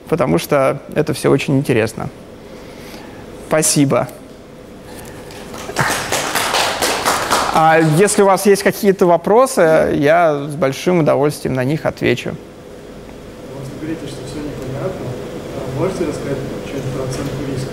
потому 0.08 0.38
что 0.38 0.82
это 0.96 1.14
все 1.14 1.30
очень 1.30 1.58
интересно. 1.58 2.10
Спасибо. 3.48 4.08
А 7.62 7.78
если 7.78 8.22
у 8.22 8.26
вас 8.26 8.46
есть 8.46 8.64
какие-то 8.64 9.06
вопросы, 9.06 9.92
я 9.96 10.48
с 10.48 10.56
большим 10.56 11.02
удовольствием 11.02 11.56
на 11.56 11.66
них 11.66 11.86
отвечу. 11.86 12.30
Вы 12.30 13.82
говорите, 13.82 14.08
что 14.08 14.26
все 14.26 14.38
непонятно. 14.38 15.06
А 15.58 15.78
можете 15.78 16.06
рассказать 16.06 16.38
что-нибудь 16.66 16.94
про 16.94 17.04
оценку 17.04 17.34
риска? 17.52 17.72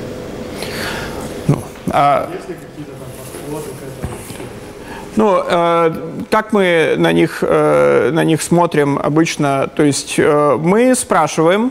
Ну, 1.46 1.62
а... 1.92 2.28
Есть 2.34 2.48
ли 2.48 2.56
какие-то 2.56 2.90
там 2.98 3.08
подходы 3.16 3.70
к 3.70 3.82
этому? 3.86 4.12
Ну, 5.14 5.42
э, 5.46 6.24
как 6.32 6.52
мы 6.52 6.96
на 6.98 7.12
них, 7.12 7.44
э, 7.46 8.10
на 8.10 8.24
них 8.24 8.42
смотрим 8.42 8.98
обычно, 9.00 9.68
то 9.68 9.84
есть 9.84 10.16
э, 10.18 10.56
мы 10.60 10.96
спрашиваем 10.96 11.70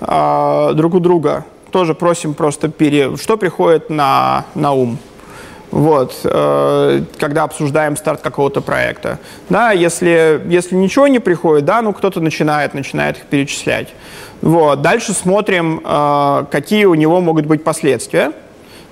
э, 0.00 0.72
друг 0.76 0.94
у 0.94 0.98
друга, 0.98 1.44
тоже 1.70 1.94
просим 1.94 2.32
просто, 2.32 2.70
пере, 2.70 3.18
что 3.18 3.36
приходит 3.36 3.90
на, 3.90 4.46
на 4.54 4.72
ум 4.72 4.98
вот, 5.70 6.20
э, 6.24 7.02
когда 7.18 7.44
обсуждаем 7.44 7.96
старт 7.96 8.20
какого-то 8.20 8.60
проекта. 8.60 9.18
Да, 9.48 9.72
если, 9.72 10.42
если 10.46 10.74
ничего 10.74 11.06
не 11.06 11.18
приходит, 11.18 11.64
да, 11.64 11.82
ну 11.82 11.92
кто-то 11.92 12.20
начинает, 12.20 12.74
начинает 12.74 13.18
их 13.18 13.26
перечислять. 13.26 13.88
Вот, 14.42 14.82
дальше 14.82 15.12
смотрим, 15.12 15.80
э, 15.84 16.44
какие 16.50 16.86
у 16.86 16.94
него 16.94 17.20
могут 17.20 17.46
быть 17.46 17.62
последствия, 17.62 18.32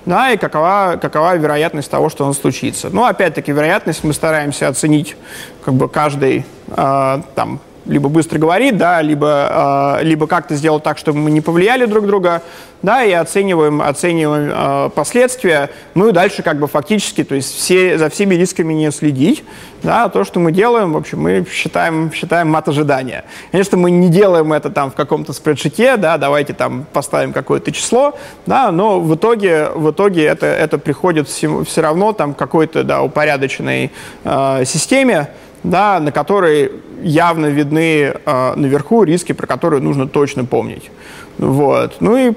да, 0.05 0.31
и 0.31 0.37
какова, 0.37 0.97
какова 1.01 1.35
вероятность 1.35 1.91
того, 1.91 2.09
что 2.09 2.25
он 2.25 2.33
случится. 2.33 2.89
Ну, 2.89 3.05
опять-таки, 3.05 3.51
вероятность 3.51 4.03
мы 4.03 4.13
стараемся 4.13 4.67
оценить 4.67 5.15
как 5.63 5.73
бы 5.73 5.89
каждый 5.89 6.45
э, 6.67 7.21
там 7.35 7.59
либо 7.85 8.09
быстро 8.09 8.39
говорит, 8.39 8.77
да, 8.77 9.01
либо, 9.01 9.97
э, 9.99 10.03
либо 10.03 10.27
как-то 10.27 10.55
сделать 10.55 10.83
так, 10.83 10.97
чтобы 10.97 11.19
мы 11.19 11.31
не 11.31 11.41
повлияли 11.41 11.85
друг 11.85 12.05
друга, 12.05 12.41
да, 12.81 13.03
и 13.03 13.11
оцениваем, 13.11 13.81
оцениваем 13.81 14.51
э, 14.53 14.89
последствия, 14.91 15.69
ну 15.95 16.09
и 16.09 16.11
дальше 16.11 16.43
как 16.43 16.59
бы 16.59 16.67
фактически, 16.67 17.23
то 17.23 17.35
есть 17.35 17.53
все, 17.53 17.97
за 17.97 18.09
всеми 18.09 18.35
рисками 18.35 18.73
не 18.73 18.91
следить, 18.91 19.43
да, 19.83 20.07
то, 20.09 20.23
что 20.23 20.39
мы 20.39 20.51
делаем, 20.51 20.93
в 20.93 20.97
общем, 20.97 21.21
мы 21.21 21.45
считаем, 21.51 22.11
считаем 22.13 22.49
мат 22.49 22.67
ожидания. 22.67 23.25
Конечно, 23.51 23.77
мы 23.77 23.91
не 23.91 24.09
делаем 24.09 24.53
это 24.53 24.69
там 24.69 24.91
в 24.91 24.95
каком-то 24.95 25.33
спредшите, 25.33 25.97
да, 25.97 26.17
давайте 26.17 26.53
там 26.53 26.85
поставим 26.93 27.33
какое-то 27.33 27.71
число, 27.71 28.17
да, 28.45 28.71
но 28.71 28.99
в 28.99 29.15
итоге, 29.15 29.69
в 29.73 29.91
итоге 29.91 30.25
это, 30.25 30.45
это 30.45 30.77
приходит 30.77 31.27
все, 31.27 31.63
все 31.63 31.81
равно 31.81 32.13
там 32.13 32.33
какой-то, 32.33 32.83
да, 32.83 33.01
упорядоченной 33.01 33.91
э, 34.23 34.65
системе, 34.65 35.29
да, 35.63 35.99
на 35.99 36.11
которой 36.11 36.71
явно 37.01 37.47
видны 37.47 38.13
э, 38.13 38.53
наверху 38.55 39.03
риски, 39.03 39.33
про 39.33 39.47
которые 39.47 39.81
нужно 39.81 40.07
точно 40.07 40.45
помнить. 40.45 40.91
Вот. 41.37 41.97
Ну 41.99 42.17
и 42.17 42.33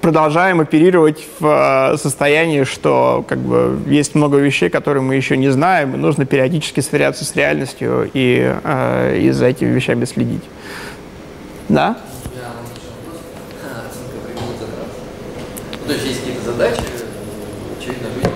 продолжаем 0.00 0.60
оперировать 0.60 1.24
в 1.38 1.92
э, 1.94 1.96
состоянии, 1.96 2.64
что 2.64 3.24
как 3.28 3.38
бы 3.38 3.78
есть 3.86 4.14
много 4.14 4.38
вещей, 4.38 4.68
которые 4.68 5.02
мы 5.02 5.14
еще 5.14 5.36
не 5.36 5.50
знаем, 5.50 5.94
и 5.94 5.98
нужно 5.98 6.26
периодически 6.26 6.80
сверяться 6.80 7.24
с 7.24 7.34
реальностью 7.36 8.10
и, 8.12 8.54
э, 8.62 9.18
и 9.18 9.30
за 9.30 9.46
этими 9.46 9.68
вещами 9.68 10.04
следить. 10.04 10.42
Да? 11.68 11.96
То 15.86 15.92
есть 15.92 16.06
есть 16.06 16.20
какие-то 16.20 16.52
задачи, 16.52 16.80
очевидно, 17.78 18.06
люди 18.16 18.32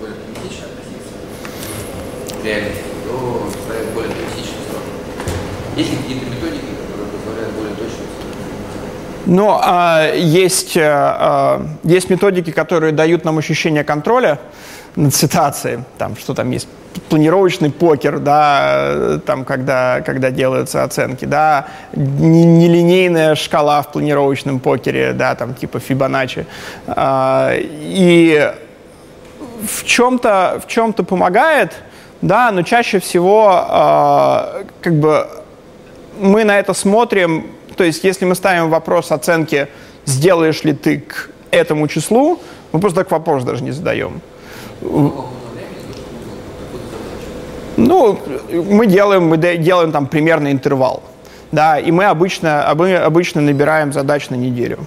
более 0.00 0.14
реальности, 2.44 2.82
то 3.04 3.48
ставят 3.64 3.90
более 3.94 4.10
срок. 4.10 4.82
Есть 5.76 5.90
ли 5.90 5.96
какие-то 5.96 6.26
методики, 6.26 6.70
которые 6.82 7.08
позволяют 7.12 7.52
более 7.54 7.74
точно 7.74 8.12
но 9.26 9.60
а, 9.62 10.12
есть, 10.14 10.76
а, 10.76 11.64
есть 11.84 12.10
методики, 12.10 12.50
которые 12.50 12.92
дают 12.92 13.24
нам 13.24 13.38
ощущение 13.38 13.84
контроля 13.84 14.38
над 14.96 15.14
ситуацией. 15.14 15.80
Там, 15.98 16.16
что 16.16 16.34
там 16.34 16.50
есть? 16.50 16.68
Планировочный 17.08 17.70
покер, 17.70 18.18
да, 18.18 19.20
там, 19.24 19.44
когда, 19.44 20.02
когда 20.02 20.30
делаются 20.30 20.82
оценки, 20.82 21.24
да, 21.24 21.68
нелинейная 21.94 23.34
шкала 23.34 23.80
в 23.82 23.92
планировочном 23.92 24.60
покере, 24.60 25.12
да, 25.12 25.34
там, 25.34 25.54
типа 25.54 25.80
Фибоначчи. 25.80 26.46
А, 26.86 27.52
и 27.56 28.52
в 29.66 29.84
чем-то 29.84 30.60
в 30.62 30.68
чем-то 30.68 31.04
помогает, 31.04 31.72
да, 32.22 32.50
но 32.52 32.62
чаще 32.62 32.98
всего 32.98 33.48
а, 33.50 34.64
как 34.80 34.94
бы 34.94 35.26
мы 36.18 36.44
на 36.44 36.58
это 36.58 36.72
смотрим 36.72 37.46
то 37.76 37.84
есть, 37.84 38.04
если 38.04 38.24
мы 38.24 38.34
ставим 38.34 38.70
вопрос 38.70 39.12
оценки, 39.12 39.68
сделаешь 40.04 40.64
ли 40.64 40.72
ты 40.72 40.98
к 40.98 41.30
этому 41.50 41.88
числу, 41.88 42.38
мы 42.72 42.80
просто 42.80 43.00
так 43.00 43.10
вопрос 43.10 43.44
даже 43.44 43.62
не 43.62 43.70
задаем. 43.70 44.20
Ну, 47.76 48.18
мы 48.50 48.86
делаем, 48.86 49.26
мы 49.26 49.36
делаем 49.36 49.92
там 49.92 50.06
примерный 50.06 50.52
интервал. 50.52 51.02
Да, 51.50 51.78
и 51.78 51.90
мы 51.90 52.04
обычно, 52.04 52.72
мы 52.74 52.96
обычно 52.96 53.40
набираем 53.40 53.92
задач 53.92 54.30
на 54.30 54.36
неделю. 54.36 54.78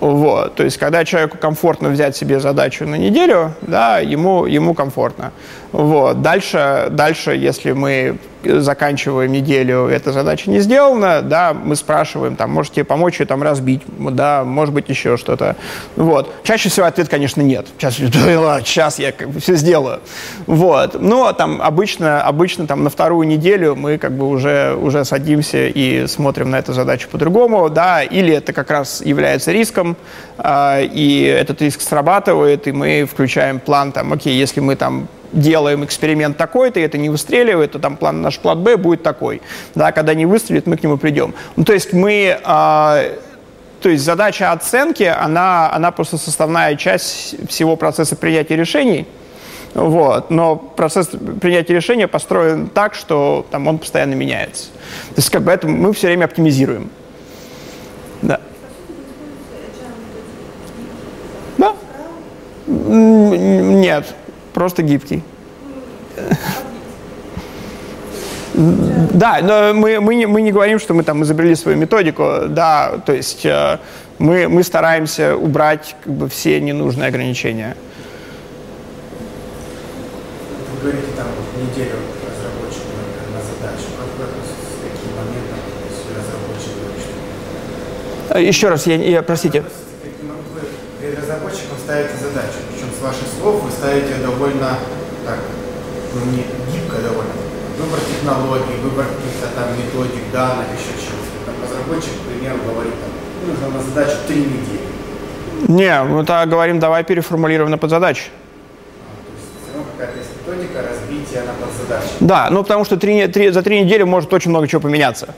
Вот. 0.00 0.54
То 0.54 0.64
есть, 0.64 0.76
когда 0.78 1.04
человеку 1.04 1.38
комфортно 1.38 1.88
взять 1.88 2.16
себе 2.16 2.40
задачу 2.40 2.86
на 2.86 2.96
неделю, 2.96 3.52
да, 3.62 3.98
ему, 3.98 4.46
ему 4.46 4.74
комфортно. 4.74 5.32
Вот. 5.72 6.22
Дальше, 6.22 6.88
дальше, 6.90 7.32
если 7.34 7.72
мы 7.72 8.18
заканчиваем 8.48 9.32
неделю, 9.32 9.86
эта 9.86 10.12
задача 10.12 10.50
не 10.50 10.60
сделана, 10.60 11.22
да, 11.22 11.54
мы 11.54 11.76
спрашиваем, 11.76 12.36
там, 12.36 12.50
можете 12.50 12.84
помочь 12.84 13.20
ее 13.20 13.26
там 13.26 13.42
разбить, 13.42 13.82
да, 13.98 14.44
может 14.44 14.74
быть, 14.74 14.88
еще 14.88 15.16
что-то. 15.16 15.56
Вот. 15.96 16.32
Чаще 16.44 16.68
всего 16.68 16.86
ответ, 16.86 17.08
конечно, 17.08 17.40
нет. 17.42 17.66
Сейчас, 17.78 17.94
сейчас 18.64 18.98
я 18.98 19.12
все 19.38 19.56
сделаю. 19.56 20.00
Вот. 20.46 21.00
Но 21.00 21.32
там 21.32 21.60
обычно, 21.62 22.22
обычно 22.22 22.66
там 22.66 22.84
на 22.84 22.90
вторую 22.90 23.26
неделю 23.26 23.74
мы 23.74 23.98
как 23.98 24.12
бы 24.12 24.28
уже, 24.28 24.74
уже 24.74 25.04
садимся 25.04 25.66
и 25.68 26.06
смотрим 26.06 26.50
на 26.50 26.58
эту 26.58 26.72
задачу 26.72 27.08
по-другому, 27.10 27.68
да, 27.70 28.02
или 28.02 28.34
это 28.34 28.52
как 28.52 28.70
раз 28.70 29.02
является 29.04 29.52
риском, 29.52 29.96
э, 30.38 30.84
и 30.84 31.22
этот 31.22 31.62
риск 31.62 31.80
срабатывает, 31.80 32.66
и 32.66 32.72
мы 32.72 33.06
включаем 33.10 33.60
план, 33.60 33.92
там, 33.92 34.12
окей, 34.12 34.36
если 34.36 34.60
мы 34.60 34.76
там 34.76 35.08
делаем 35.32 35.84
эксперимент 35.84 36.36
такой-то, 36.36 36.80
и 36.80 36.82
это 36.82 36.98
не 36.98 37.08
выстреливает, 37.08 37.72
то 37.72 37.78
там 37.78 37.96
план, 37.96 38.22
наш 38.22 38.38
план 38.38 38.62
Б 38.62 38.76
будет 38.76 39.02
такой. 39.02 39.42
Да, 39.74 39.92
когда 39.92 40.14
не 40.14 40.26
выстрелит, 40.26 40.66
мы 40.66 40.76
к 40.76 40.82
нему 40.82 40.96
придем. 40.96 41.34
Ну, 41.56 41.64
то 41.64 41.72
есть 41.72 41.92
мы... 41.92 42.38
А, 42.44 43.02
то 43.80 43.90
есть 43.90 44.04
задача 44.04 44.52
оценки, 44.52 45.04
она, 45.04 45.70
она 45.72 45.90
просто 45.90 46.16
составная 46.16 46.74
часть 46.76 47.36
всего 47.48 47.76
процесса 47.76 48.16
принятия 48.16 48.56
решений. 48.56 49.06
Вот. 49.74 50.30
Но 50.30 50.56
процесс 50.56 51.10
принятия 51.40 51.74
решения 51.74 52.08
построен 52.08 52.68
так, 52.68 52.94
что 52.94 53.46
там, 53.50 53.68
он 53.68 53.78
постоянно 53.78 54.14
меняется. 54.14 54.64
То 55.10 55.16
есть 55.16 55.30
как 55.30 55.42
бы 55.42 55.52
это 55.52 55.68
мы 55.68 55.92
все 55.92 56.06
время 56.08 56.24
оптимизируем. 56.24 56.90
Да? 58.22 58.40
Нет 62.66 64.14
просто 64.56 64.82
гибкий. 64.82 65.22
Да, 68.54 69.40
но 69.42 69.74
мы, 69.74 70.00
мы, 70.00 70.14
не, 70.14 70.26
мы 70.26 70.40
не 70.40 70.50
говорим, 70.50 70.78
что 70.78 70.94
мы 70.94 71.02
там 71.02 71.22
изобрели 71.22 71.54
свою 71.54 71.76
методику, 71.76 72.48
да, 72.48 73.02
то 73.04 73.12
есть 73.12 73.44
э, 73.44 73.78
мы, 74.18 74.48
мы 74.48 74.62
стараемся 74.62 75.36
убрать 75.36 75.94
как 76.02 76.12
бы, 76.14 76.28
все 76.30 76.58
ненужные 76.58 77.08
ограничения. 77.08 77.76
Вы 80.72 80.80
говорите 80.80 81.08
там 81.18 81.26
неделю 81.62 81.96
разработчику 82.24 82.96
на 83.34 83.42
задачу. 83.42 83.88
Как 84.16 84.28
с 84.40 84.80
каким 84.80 85.10
моментом 85.16 85.58
разработчик 86.16 86.72
говорит, 86.80 87.02
что... 88.30 88.38
Еще 88.38 88.70
раз, 88.70 88.86
я, 88.86 88.94
я 88.94 89.22
простите. 89.22 89.60
Вы 89.60 90.60
перед 90.98 91.20
разработчиком 91.20 91.76
ставите 91.84 92.16
задачу, 92.16 92.65
ваших 93.06 93.28
слов 93.40 93.62
вы 93.62 93.70
ставите 93.70 94.14
довольно 94.22 94.78
так, 95.24 95.38
ну 96.14 96.30
не 96.32 96.42
гибко 96.72 96.96
довольно, 96.96 97.32
выбор 97.78 98.00
технологий, 98.00 98.76
выбор 98.82 99.06
каких-то 99.06 99.46
там 99.54 99.70
методик, 99.78 100.32
данных, 100.32 100.66
еще 100.74 100.92
чего-то. 100.98 101.30
Там 101.46 101.54
разработчик, 101.62 102.12
к 102.12 102.28
примеру, 102.28 102.58
говорит, 102.66 102.94
там, 102.94 103.10
ну, 103.42 103.52
нужно 103.52 103.78
на 103.78 103.82
задачу 103.82 104.16
три 104.26 104.38
недели. 104.38 104.86
Не, 105.68 106.02
мы 106.02 106.24
так 106.24 106.48
говорим, 106.48 106.80
давай 106.80 107.04
переформулируем 107.04 107.70
на 107.70 107.78
подзадачу. 107.78 108.24
А, 109.74 109.84
какая-то 109.92 110.18
есть 110.18 110.30
методика 110.44 110.82
разбития 110.82 111.42
на 111.44 111.52
подзадачи. 111.64 112.08
Да, 112.20 112.48
ну 112.50 112.62
потому 112.62 112.84
что 112.84 112.96
три, 112.96 113.26
три, 113.28 113.50
за 113.50 113.62
три 113.62 113.84
недели 113.84 114.02
может 114.02 114.32
очень 114.32 114.50
много 114.50 114.66
чего 114.66 114.80
поменяться. 114.80 115.28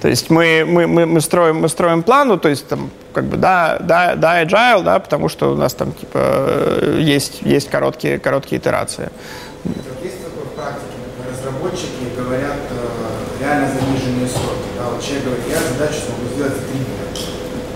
То 0.00 0.08
есть 0.08 0.30
мы, 0.30 0.64
мы, 0.66 0.86
мы, 0.86 1.04
мы, 1.04 1.20
строим, 1.20 1.56
мы 1.60 1.68
строим 1.68 2.02
план, 2.02 2.28
ну, 2.28 2.38
то 2.38 2.48
есть 2.48 2.66
там 2.66 2.90
как 3.12 3.24
бы 3.24 3.36
да, 3.36 3.76
да, 3.80 4.14
да, 4.14 4.42
agile, 4.42 4.82
да, 4.82 4.98
потому 4.98 5.28
что 5.28 5.52
у 5.52 5.56
нас 5.56 5.74
там 5.74 5.92
типа 5.92 6.18
э, 6.18 6.98
есть, 7.00 7.42
есть 7.42 7.68
короткие, 7.68 8.18
короткие 8.18 8.60
итерации. 8.60 9.10
Есть 10.02 10.24
такое 10.24 10.44
в 10.44 10.54
практике, 10.56 10.96
разработчики 11.30 12.16
говорят 12.16 12.56
э, 12.70 13.44
реально 13.44 13.68
заниженные 13.68 14.26
сроки. 14.26 14.68
Да? 14.78 14.88
Вот 14.88 15.04
человек 15.04 15.24
говорит, 15.24 15.44
я 15.50 15.58
задачу 15.58 16.00
смогу 16.06 16.34
сделать 16.34 16.54
за 16.54 16.62
три 16.62 16.78
дня. 16.78 17.26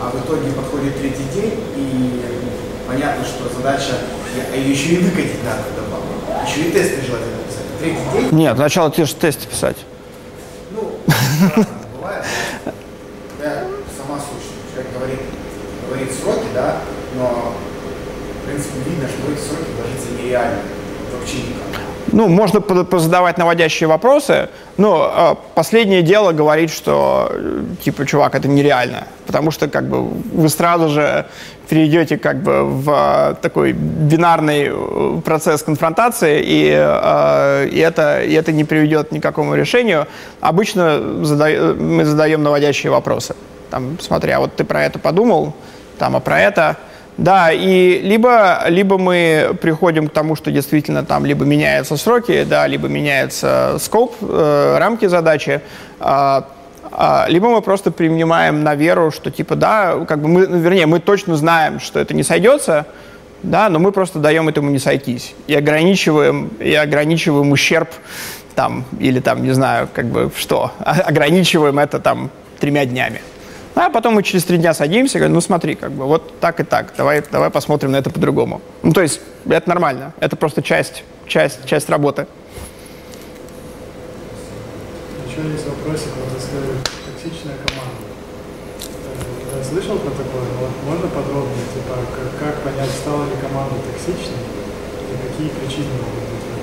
А 0.00 0.10
в 0.10 0.24
итоге 0.24 0.52
подходит 0.52 0.98
третий 0.98 1.28
день, 1.34 1.60
и 1.76 2.22
понятно, 2.88 3.22
что 3.24 3.54
задача, 3.54 3.92
а 4.50 4.56
ее 4.56 4.70
еще 4.70 4.94
и 4.94 4.96
выкатить 4.96 5.44
надо 5.44 5.64
добавок. 5.76 6.48
Еще 6.48 6.68
и 6.68 6.72
тесты 6.72 7.04
желательно 7.04 7.36
написать. 7.36 7.78
Третий 7.80 8.30
день... 8.30 8.38
Нет, 8.38 8.56
сначала 8.56 8.90
те 8.90 9.04
же 9.04 9.14
тесты 9.14 9.46
писать. 9.46 9.76
Ну. 10.70 10.90
Да, 13.40 13.64
сама 13.96 14.18
сущность. 14.18 14.70
Человек 14.72 14.92
говорит, 14.92 15.20
говорит 15.88 16.12
сроки, 16.12 16.46
да, 16.54 16.80
но 17.16 17.54
в 18.42 18.46
принципе 18.46 18.78
видно, 18.86 19.08
что 19.08 19.32
эти 19.32 19.40
сроки 19.40 19.70
ложатся 19.78 20.10
нереально. 20.20 20.60
Вообще 21.12 21.38
никак. 21.38 21.93
Ну, 22.12 22.28
можно 22.28 22.60
позадавать 22.60 23.38
наводящие 23.38 23.88
вопросы, 23.88 24.48
но 24.76 25.12
э, 25.16 25.34
последнее 25.54 26.02
дело 26.02 26.32
говорит, 26.32 26.70
что, 26.70 27.28
э, 27.30 27.62
типа, 27.82 28.06
чувак, 28.06 28.34
это 28.34 28.46
нереально, 28.48 29.06
потому 29.26 29.50
что, 29.50 29.68
как 29.68 29.88
бы, 29.88 30.02
вы 30.02 30.48
сразу 30.48 30.88
же 30.88 31.26
перейдете, 31.68 32.18
как 32.18 32.42
бы, 32.42 32.64
в 32.64 32.90
э, 32.90 33.34
такой 33.40 33.72
бинарный 33.72 34.68
э, 34.70 35.20
процесс 35.24 35.62
конфронтации, 35.62 36.42
и, 36.42 36.66
и, 37.72 37.78
это, 37.78 38.22
и 38.22 38.32
это 38.34 38.52
не 38.52 38.64
приведет 38.64 39.12
ни 39.12 39.18
к 39.18 39.22
какому 39.22 39.54
решению. 39.54 40.06
Обычно 40.40 41.24
зада 41.24 41.74
мы 41.78 42.04
задаем 42.04 42.42
наводящие 42.42 42.92
вопросы. 42.92 43.34
Там, 43.70 43.98
смотри, 44.00 44.32
а 44.32 44.40
вот 44.40 44.56
ты 44.56 44.64
про 44.64 44.84
это 44.84 44.98
подумал, 44.98 45.54
там, 45.98 46.16
а 46.16 46.20
про 46.20 46.40
это... 46.40 46.76
Да, 47.16 47.52
и 47.52 48.00
либо, 48.00 48.64
либо 48.68 48.98
мы 48.98 49.56
приходим 49.60 50.08
к 50.08 50.12
тому, 50.12 50.34
что 50.34 50.50
действительно 50.50 51.04
там 51.04 51.24
либо 51.24 51.44
меняются 51.44 51.96
сроки, 51.96 52.44
да, 52.44 52.66
либо 52.66 52.88
меняется 52.88 53.76
скоп, 53.78 54.16
э, 54.20 54.76
рамки 54.78 55.06
задачи, 55.06 55.60
э, 56.00 56.42
либо 57.28 57.48
мы 57.48 57.62
просто 57.62 57.92
принимаем 57.92 58.64
на 58.64 58.74
веру, 58.74 59.12
что 59.12 59.30
типа, 59.30 59.54
да, 59.54 60.04
как 60.08 60.22
бы 60.22 60.28
мы, 60.28 60.46
ну, 60.48 60.58
вернее, 60.58 60.86
мы 60.86 60.98
точно 60.98 61.36
знаем, 61.36 61.78
что 61.78 62.00
это 62.00 62.14
не 62.14 62.24
сойдется, 62.24 62.86
да, 63.44 63.68
но 63.68 63.78
мы 63.78 63.92
просто 63.92 64.18
даем 64.18 64.48
этому 64.48 64.70
не 64.70 64.80
сойтись 64.80 65.34
и 65.46 65.54
ограничиваем, 65.54 66.48
и 66.58 66.74
ограничиваем 66.74 67.52
ущерб 67.52 67.90
там, 68.56 68.84
или 68.98 69.20
там, 69.20 69.44
не 69.44 69.52
знаю, 69.52 69.88
как 69.92 70.06
бы 70.06 70.32
что, 70.36 70.72
ограничиваем 70.80 71.78
это 71.78 72.00
там 72.00 72.30
тремя 72.58 72.84
днями. 72.86 73.20
А 73.74 73.90
потом 73.90 74.14
мы 74.14 74.22
через 74.22 74.44
три 74.44 74.58
дня 74.58 74.72
садимся 74.72 75.18
говорим, 75.18 75.34
ну 75.34 75.40
смотри, 75.40 75.74
как 75.74 75.90
бы 75.90 76.04
вот 76.04 76.38
так 76.38 76.60
и 76.60 76.64
так, 76.64 76.94
давай, 76.96 77.24
давай 77.30 77.50
посмотрим 77.50 77.90
на 77.90 77.96
это 77.96 78.08
по-другому. 78.08 78.60
Ну 78.82 78.92
то 78.92 79.02
есть 79.02 79.20
это 79.48 79.68
нормально, 79.68 80.12
это 80.20 80.36
просто 80.36 80.62
часть, 80.62 81.02
часть, 81.26 81.66
часть 81.66 81.90
работы. 81.90 82.26
Еще 85.26 85.48
есть 85.50 85.66
вопросик, 85.66 86.10
вот 86.14 86.38
токсичная 86.38 87.56
команда. 87.66 87.98
Э, 89.52 89.58
я 89.58 89.64
слышал 89.64 89.98
про 89.98 90.10
такое, 90.10 90.46
вот 90.60 90.70
можно 90.86 91.08
подробнее, 91.08 91.66
типа, 91.74 91.98
как, 92.14 92.54
как 92.54 92.62
понять, 92.62 92.90
стала 92.90 93.24
ли 93.24 93.34
команда 93.42 93.74
токсичной 93.90 94.38
и 95.10 95.14
какие 95.26 95.48
причины 95.48 95.90
могут 95.98 96.53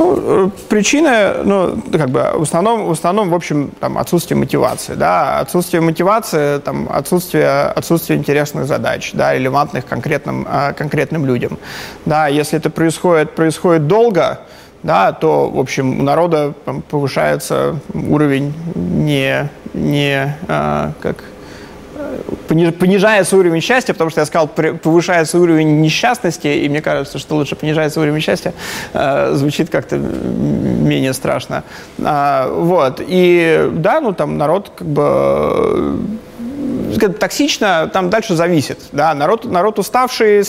ну, 0.00 0.46
э, 0.46 0.50
причины, 0.68 1.44
ну, 1.44 1.76
как 1.92 2.08
бы, 2.08 2.30
в 2.34 2.42
основном, 2.42 2.86
в 2.86 2.90
основном, 2.90 3.28
в 3.28 3.34
общем, 3.34 3.70
там, 3.80 3.98
отсутствие 3.98 4.38
мотивации, 4.38 4.94
да, 4.94 5.40
отсутствие 5.40 5.82
мотивации, 5.82 6.58
там, 6.58 6.88
отсутствие, 6.90 7.72
отсутствие 7.76 8.18
интересных 8.18 8.66
задач, 8.66 9.12
да, 9.12 9.34
релевантных 9.34 9.84
конкретным, 9.84 10.48
э, 10.50 10.72
конкретным 10.72 11.26
людям, 11.26 11.58
да, 12.06 12.28
если 12.28 12.58
это 12.58 12.70
происходит, 12.70 13.34
происходит 13.34 13.86
долго, 13.86 14.40
да, 14.82 15.12
то, 15.12 15.50
в 15.50 15.58
общем, 15.58 16.00
у 16.00 16.02
народа 16.02 16.54
повышается 16.88 17.76
уровень 17.92 18.54
не, 18.74 19.50
не 19.74 20.34
э, 20.48 20.92
как 21.00 21.24
понижается 22.78 23.36
уровень 23.36 23.60
счастья, 23.60 23.92
потому 23.92 24.10
что 24.10 24.20
я 24.20 24.26
сказал, 24.26 24.48
повышается 24.48 25.38
уровень 25.38 25.80
несчастности, 25.80 26.48
и 26.48 26.68
мне 26.68 26.82
кажется, 26.82 27.18
что 27.18 27.36
лучше 27.36 27.56
понижается 27.56 28.00
уровень 28.00 28.20
счастья, 28.20 28.54
э, 28.92 29.32
звучит 29.34 29.70
как-то 29.70 29.96
менее 29.96 31.12
страшно. 31.12 31.64
А, 32.02 32.48
вот, 32.52 33.00
и 33.06 33.70
да, 33.72 34.00
ну 34.00 34.12
там 34.12 34.38
народ 34.38 34.72
как 34.76 34.86
бы 34.86 36.00
э, 37.00 37.08
токсично, 37.08 37.90
там 37.92 38.10
дальше 38.10 38.34
зависит. 38.34 38.78
Да? 38.92 39.14
Народ, 39.14 39.44
народ 39.44 39.78
уставший, 39.78 40.44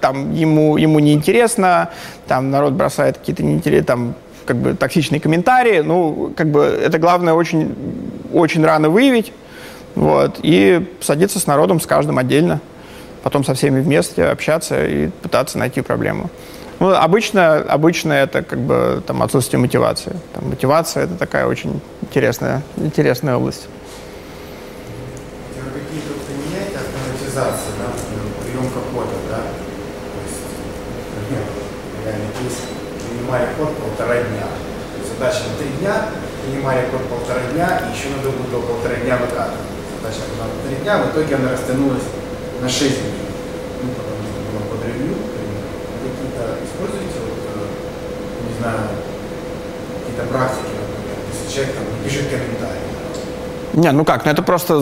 там, 0.00 0.32
ему, 0.32 0.76
ему 0.76 0.98
неинтересно, 0.98 1.90
там 2.26 2.50
народ 2.50 2.72
бросает 2.72 3.18
какие-то 3.18 3.42
неинтересные, 3.42 3.84
там, 3.84 4.14
как 4.46 4.56
бы 4.56 4.74
токсичные 4.74 5.20
комментарии. 5.20 5.80
Ну, 5.80 6.32
как 6.36 6.50
бы 6.50 6.62
это 6.62 6.98
главное 6.98 7.34
очень, 7.34 7.74
очень 8.32 8.64
рано 8.64 8.88
выявить. 8.88 9.32
Вот, 9.96 10.40
и 10.42 10.94
садиться 11.00 11.40
с 11.40 11.46
народом, 11.46 11.80
с 11.80 11.86
каждым 11.86 12.18
отдельно, 12.18 12.60
потом 13.22 13.44
со 13.44 13.54
всеми 13.54 13.80
вместе 13.80 14.26
общаться 14.26 14.86
и 14.86 15.08
пытаться 15.08 15.56
найти 15.56 15.80
проблему. 15.80 16.30
Ну, 16.80 16.94
обычно, 16.94 17.56
обычно 17.56 18.12
это 18.12 18.42
как 18.42 18.58
бы 18.58 19.02
там 19.06 19.22
отсутствие 19.22 19.58
мотивации. 19.58 20.14
Там, 20.34 20.50
мотивация 20.50 21.04
это 21.04 21.14
такая 21.14 21.46
очень 21.46 21.80
интересная, 22.02 22.62
интересная 22.76 23.36
область. 23.36 23.68
Дня. 34.16 34.46
Задача 35.18 35.40
на 35.48 35.56
три 35.58 35.68
дня, 35.80 36.08
принимали 36.44 36.86
код 36.90 37.02
полтора 37.08 37.40
дня, 37.52 37.80
и 37.80 37.96
еще 37.96 38.08
надо 38.16 38.30
было 38.30 38.60
полтора 38.60 38.96
дня 38.96 39.16
выкатывать 39.16 39.76
задача 40.06 40.22
была 40.30 40.46
на 40.46 40.68
3 40.68 40.75
дня, 40.86 40.98
в 40.98 41.10
итоге 41.10 41.34
она 41.34 41.50
растянулась 41.50 42.04
на 42.62 42.68
6 42.68 42.80
дней. 42.80 43.12
Ну, 43.82 43.90
потому 43.90 44.22
что 44.22 44.38
было 44.52 44.62
под 44.70 44.86
ревью, 44.86 45.16
какие-то 46.04 46.64
используете, 46.64 47.18
вот, 47.26 47.42
э, 47.54 48.48
не 48.48 48.60
знаю, 48.60 48.78
какие-то 49.98 50.32
практики, 50.32 50.62
например, 50.62 51.18
если 51.32 51.52
человек 51.52 51.74
там 51.74 51.84
не 51.92 52.08
пишет 52.08 52.30
комментарии. 52.30 52.82
Не, 53.74 53.90
ну 53.90 54.04
как, 54.04 54.24
ну 54.24 54.30
это 54.30 54.42
просто... 54.42 54.80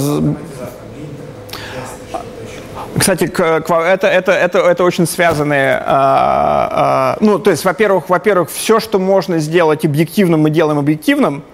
Кстати, 2.98 3.26
к, 3.26 3.40
это, 3.42 4.06
это, 4.06 4.32
это, 4.32 4.58
это 4.58 4.84
очень 4.84 5.06
связанные, 5.06 5.82
э, 5.84 6.68
э, 6.70 7.16
ну, 7.20 7.38
то 7.38 7.50
есть, 7.50 7.64
во-первых, 7.64 8.10
во-первых, 8.10 8.50
все, 8.50 8.78
что 8.78 8.98
можно 8.98 9.38
сделать 9.38 9.86
объективным, 9.86 10.40
мы 10.40 10.50
делаем 10.50 10.78
объективным, 10.78 11.42
а, 11.42 11.53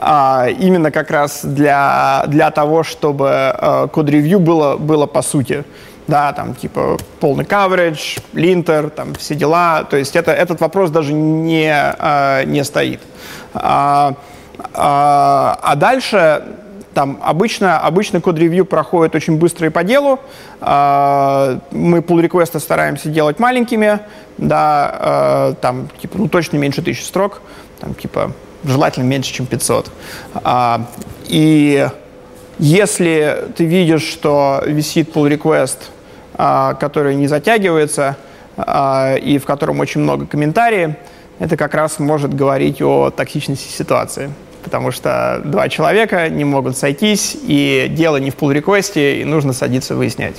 именно 0.00 0.90
как 0.90 1.10
раз 1.10 1.44
для, 1.44 2.24
для 2.26 2.50
того, 2.50 2.82
чтобы 2.84 3.28
а, 3.30 3.86
код-ревью 3.88 4.40
было, 4.40 4.76
было 4.78 5.06
по 5.06 5.20
сути. 5.20 5.64
Да, 6.06 6.32
там 6.32 6.54
типа 6.54 6.96
полный 7.20 7.44
coverage, 7.44 8.20
линтер, 8.32 8.90
там 8.90 9.14
все 9.14 9.34
дела. 9.34 9.84
То 9.84 9.96
есть 9.96 10.16
это, 10.16 10.32
этот 10.32 10.60
вопрос 10.60 10.90
даже 10.90 11.12
не, 11.12 11.70
а, 11.72 12.44
не 12.44 12.64
стоит. 12.64 13.00
А, 13.54 14.14
а, 14.74 15.58
а 15.62 15.76
дальше 15.76 16.44
там 16.94 17.20
обычно, 17.22 17.78
обычно 17.78 18.20
код-ревью 18.20 18.64
проходит 18.64 19.14
очень 19.14 19.38
быстро 19.38 19.68
и 19.68 19.70
по 19.70 19.84
делу. 19.84 20.18
Мы 20.60 22.00
pull 22.00 22.20
реквесты 22.20 22.58
стараемся 22.58 23.08
делать 23.08 23.38
маленькими, 23.38 24.00
да, 24.38 25.54
там, 25.60 25.88
типа, 26.02 26.18
ну, 26.18 26.28
точно 26.28 26.56
меньше 26.56 26.82
тысячи 26.82 27.04
строк, 27.04 27.42
там, 27.78 27.94
типа, 27.94 28.32
желательно 28.64 29.04
меньше, 29.04 29.32
чем 29.32 29.46
500. 29.46 29.90
А, 30.34 30.86
и 31.26 31.88
если 32.58 33.48
ты 33.56 33.64
видишь, 33.64 34.02
что 34.02 34.62
висит 34.66 35.14
pull 35.14 35.30
request, 35.30 35.78
а, 36.34 36.74
который 36.74 37.14
не 37.14 37.26
затягивается 37.26 38.16
а, 38.56 39.16
и 39.16 39.38
в 39.38 39.44
котором 39.44 39.80
очень 39.80 40.00
много 40.00 40.26
комментариев, 40.26 40.92
это 41.38 41.56
как 41.56 41.74
раз 41.74 41.98
может 41.98 42.34
говорить 42.34 42.82
о 42.82 43.10
токсичности 43.10 43.68
ситуации. 43.72 44.32
Потому 44.62 44.90
что 44.90 45.40
два 45.42 45.70
человека 45.70 46.28
не 46.28 46.44
могут 46.44 46.76
сойтись, 46.76 47.34
и 47.42 47.86
дело 47.90 48.18
не 48.18 48.30
в 48.30 48.36
pull 48.36 48.52
реквесте 48.52 49.22
и 49.22 49.24
нужно 49.24 49.54
садиться 49.54 49.94
выяснять. 49.94 50.36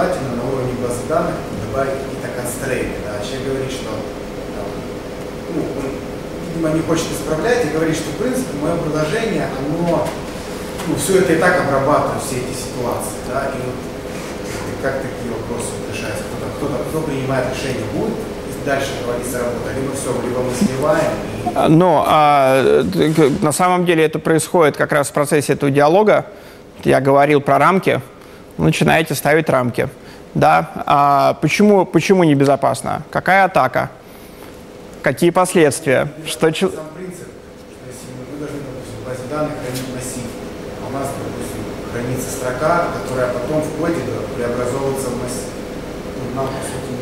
желательно 0.00 0.36
на 0.36 0.48
уровне 0.48 0.72
базы 0.82 1.06
данных 1.08 1.34
добавить 1.66 1.92
какие-то 1.92 2.28
констрейны. 2.40 2.94
Да. 3.04 3.22
Человек 3.24 3.48
говорит, 3.48 3.70
что 3.70 3.90
там, 4.56 4.66
ну, 5.54 5.60
он, 5.60 6.59
видимо, 6.70 6.76
не 6.76 6.82
хочет 6.82 7.06
исправлять 7.12 7.64
и 7.66 7.68
говорит, 7.68 7.96
что 7.96 8.10
в 8.10 8.16
принципе 8.16 8.56
мое 8.60 8.76
приложение, 8.76 9.46
оно 9.58 10.06
ну, 10.86 10.94
все 10.96 11.18
это 11.18 11.32
и 11.34 11.36
так 11.36 11.60
обрабатывает, 11.60 12.22
все 12.22 12.36
эти 12.36 12.56
ситуации. 12.56 13.18
Да. 13.32 13.50
И 13.54 13.60
вот 13.64 13.74
как 14.82 15.02
такие 15.02 15.30
вопросы 15.30 15.70
решаются? 15.92 16.24
Кто-то, 16.24 16.52
кто-то, 16.56 16.84
кто 16.88 17.00
принимает 17.00 17.46
решение, 17.54 17.84
будет 17.94 18.14
дальше 18.64 18.88
проводиться 19.02 19.38
работа, 19.38 19.72
либо 19.74 19.94
все, 19.94 20.12
либо 20.22 20.40
мы 20.42 20.52
сливаем. 20.54 21.68
И... 21.68 21.72
Ну, 21.72 22.02
а, 22.06 22.82
на 23.40 23.52
самом 23.52 23.86
деле 23.86 24.04
это 24.04 24.18
происходит 24.18 24.76
как 24.76 24.92
раз 24.92 25.08
в 25.08 25.12
процессе 25.12 25.54
этого 25.54 25.70
диалога. 25.70 26.26
Я 26.84 27.00
говорил 27.00 27.40
про 27.40 27.58
рамки 27.58 28.00
начинаете 28.60 29.14
ставить 29.14 29.48
рамки. 29.48 29.88
Да? 30.34 30.70
А 30.86 31.34
почему, 31.40 31.84
почему 31.84 32.24
небезопасно? 32.24 33.02
Какая 33.10 33.44
атака? 33.44 33.90
Какие 35.02 35.30
последствия? 35.30 36.08
Что... 36.26 36.50
Сам 36.50 36.92
принцип, 36.94 37.24
что 37.24 37.88
если 37.88 38.12
мы 38.12 38.36
должны, 38.38 38.58
допустим, 38.60 39.00
в 39.00 39.08
базе 39.08 39.24
данных 39.30 39.52
хранить 39.64 39.88
массив, 39.94 40.28
а 40.84 40.88
у 40.88 40.92
нас, 40.92 41.08
допустим, 41.16 41.64
хранится 41.90 42.30
строка, 42.30 42.88
которая 43.00 43.32
потом 43.32 43.62
в 43.62 43.80
коде. 43.80 44.04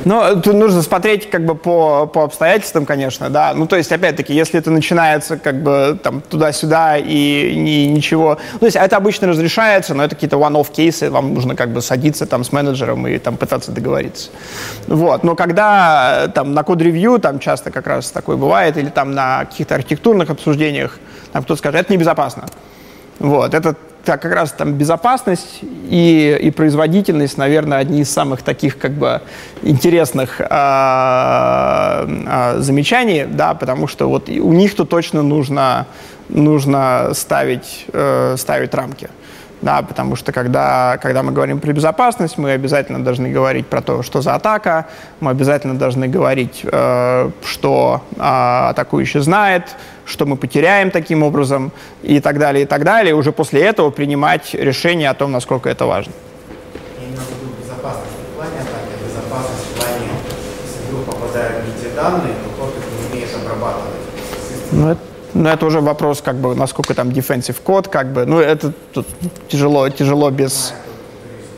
Ну, 0.05 0.41
тут 0.41 0.55
нужно 0.55 0.83
смотреть 0.83 1.29
как 1.29 1.45
бы 1.45 1.55
по, 1.55 2.07
по 2.07 2.25
обстоятельствам, 2.25 2.87
конечно, 2.87 3.29
да. 3.29 3.53
Ну, 3.55 3.67
то 3.67 3.77
есть, 3.77 3.93
опять-таки, 3.93 4.33
если 4.33 4.59
это 4.59 4.71
начинается 4.71 5.37
как 5.37 5.63
бы 5.63 5.99
там 6.03 6.23
туда-сюда 6.23 6.97
и 6.97 7.55
ни, 7.55 7.93
ничего... 7.93 8.39
Ну, 8.55 8.59
то 8.61 8.67
есть, 8.67 8.77
это 8.77 8.97
обычно 8.97 9.29
разрешается, 9.29 9.95
но 9.95 10.05
это 10.05 10.15
какие-то 10.15 10.37
one-off 10.37 10.73
кейсы, 10.73 11.11
вам 11.11 11.35
нужно 11.35 11.55
как 11.55 11.73
бы 11.73 11.83
садиться 11.83 12.27
там 12.27 12.45
с 12.45 12.53
менеджером 12.53 13.07
и 13.07 13.19
там 13.19 13.37
пытаться 13.37 13.73
договориться. 13.73 14.31
Вот. 14.87 15.25
Но 15.25 15.35
когда 15.35 16.29
там 16.35 16.55
на 16.55 16.63
код-ревью, 16.63 17.19
там 17.19 17.39
часто 17.39 17.71
как 17.71 17.87
раз 17.87 18.11
такое 18.11 18.37
бывает, 18.37 18.77
или 18.77 18.89
там 18.89 19.13
на 19.13 19.45
каких-то 19.45 19.75
архитектурных 19.75 20.31
обсуждениях, 20.31 20.99
там 21.33 21.43
кто-то 21.43 21.59
скажет, 21.59 21.81
это 21.81 21.93
небезопасно. 21.93 22.45
Вот. 23.19 23.53
Это 23.53 23.75
как 24.17 24.33
раз 24.33 24.53
там 24.53 24.73
безопасность 24.73 25.61
и, 25.63 26.39
и 26.41 26.51
производительность, 26.51 27.37
наверное, 27.37 27.79
одни 27.79 28.01
из 28.01 28.11
самых 28.11 28.43
таких 28.43 28.79
как 28.79 28.93
бы 28.93 29.21
интересных 29.63 30.41
а, 30.41 32.09
а, 32.27 32.59
замечаний, 32.59 33.27
да, 33.29 33.55
потому 33.55 33.87
что 33.87 34.09
вот 34.09 34.29
у 34.29 34.53
них-то 34.53 34.85
точно 34.85 35.23
нужно, 35.23 35.87
нужно 36.29 37.11
ставить, 37.15 37.87
э, 37.93 38.37
ставить 38.39 38.75
рамки 38.75 39.09
да, 39.61 39.83
потому 39.83 40.17
что 40.17 40.33
когда, 40.33 40.99
когда 41.03 41.23
мы 41.23 41.33
говорим 41.33 41.59
про 41.61 41.73
безопасность, 41.73 42.39
мы 42.39 42.53
обязательно 42.53 43.03
должны 43.03 43.29
говорить 43.31 43.67
про 43.67 43.83
то, 43.83 44.03
что 44.03 44.23
за 44.23 44.35
атака, 44.35 44.87
мы 45.21 45.31
обязательно 45.31 45.75
должны 45.75 46.07
говорить, 46.07 46.61
э, 46.65 47.31
что 47.45 48.03
э, 48.17 48.21
атакующий 48.21 49.21
знает, 49.21 49.65
что 50.05 50.27
мы 50.27 50.37
потеряем 50.37 50.91
таким 50.91 51.23
образом 51.23 51.73
и 52.03 52.21
так 52.21 52.39
далее, 52.39 52.63
и 52.63 52.67
так 52.67 52.85
далее, 52.85 53.11
и 53.11 53.15
уже 53.15 53.33
после 53.33 53.63
этого 53.63 53.91
принимать 53.91 54.55
решение 54.55 55.11
о 55.11 55.15
том, 55.15 55.33
насколько 55.33 55.69
это 55.69 55.87
важно. 55.87 56.13
Я 57.01 57.07
имею 57.07 57.21
в 57.21 57.31
виду 57.31 57.53
безопасность 57.61 58.15
в 58.31 58.37
плане 58.37 58.61
атаки, 58.61 58.93
а 58.95 59.09
безопасность 59.09 59.65
в 59.65 59.79
плане, 59.79 60.07
если 60.65 60.87
вдруг 60.89 61.05
попадают 61.07 61.67
не 61.67 61.73
те 61.83 61.95
данные, 61.97 62.35
то 62.35 62.63
тот 62.63 62.75
их 62.79 62.85
не 62.85 63.13
умеет 63.13 63.35
обрабатывать. 63.35 63.99
Ну, 64.71 64.91
это 64.91 65.08
но 65.35 65.51
это 65.51 65.67
уже 65.67 65.81
вопрос, 65.81 66.21
как 66.23 66.37
бы, 66.37 66.55
насколько 66.55 66.95
там 66.95 67.09
defensive 67.09 67.57
код, 67.63 67.89
как 67.89 68.13
бы, 68.13 68.27
ну, 68.27 68.41
это 68.41 68.73
тут 68.93 69.07
тяжело, 69.49 69.89
тяжело 69.89 70.31
без... 70.31 70.75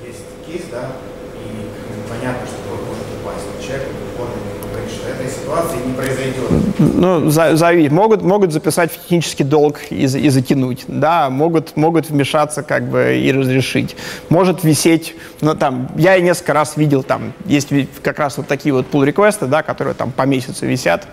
Есть 0.07 0.21
кейс, 0.47 0.63
да, 0.71 0.89
и 1.35 2.09
понятно, 2.09 2.47
что 2.47 2.57
может 2.87 3.05
упасть, 3.21 3.47
но 3.47 3.65
человек 3.65 3.89
говорит, 4.17 4.91
что 4.91 5.09
этой 5.09 5.31
ситуации 5.31 5.77
не 5.87 5.95
произойдет. 5.95 6.51
Ну, 6.79 7.31
за, 7.31 7.73
могут, 7.91 8.23
могут 8.23 8.53
записать 8.53 8.93
в 8.93 9.03
технический 9.03 9.45
долг 9.45 9.81
и, 9.91 10.05
и 10.05 10.29
затянуть, 10.29 10.85
да, 10.89 11.31
могут, 11.31 11.77
могут 11.77 12.11
вмешаться, 12.11 12.63
как 12.63 12.89
бы, 12.89 13.17
и 13.19 13.33
разрешить. 13.33 13.97
Может 14.29 14.65
висеть, 14.65 15.15
ну, 15.41 15.55
там, 15.55 15.91
я 15.97 16.19
несколько 16.21 16.55
раз 16.55 16.77
видел, 16.77 17.03
там, 17.03 17.33
есть 17.47 17.69
как 18.03 18.19
раз 18.19 18.37
вот 18.37 18.47
такие 18.49 18.75
вот 18.75 18.87
pull 18.91 19.05
реквесты 19.05 19.47
да, 19.47 19.63
которые 19.63 19.95
там 19.95 20.11
по 20.11 20.23
месяцу 20.23 20.67
висят, 20.67 21.07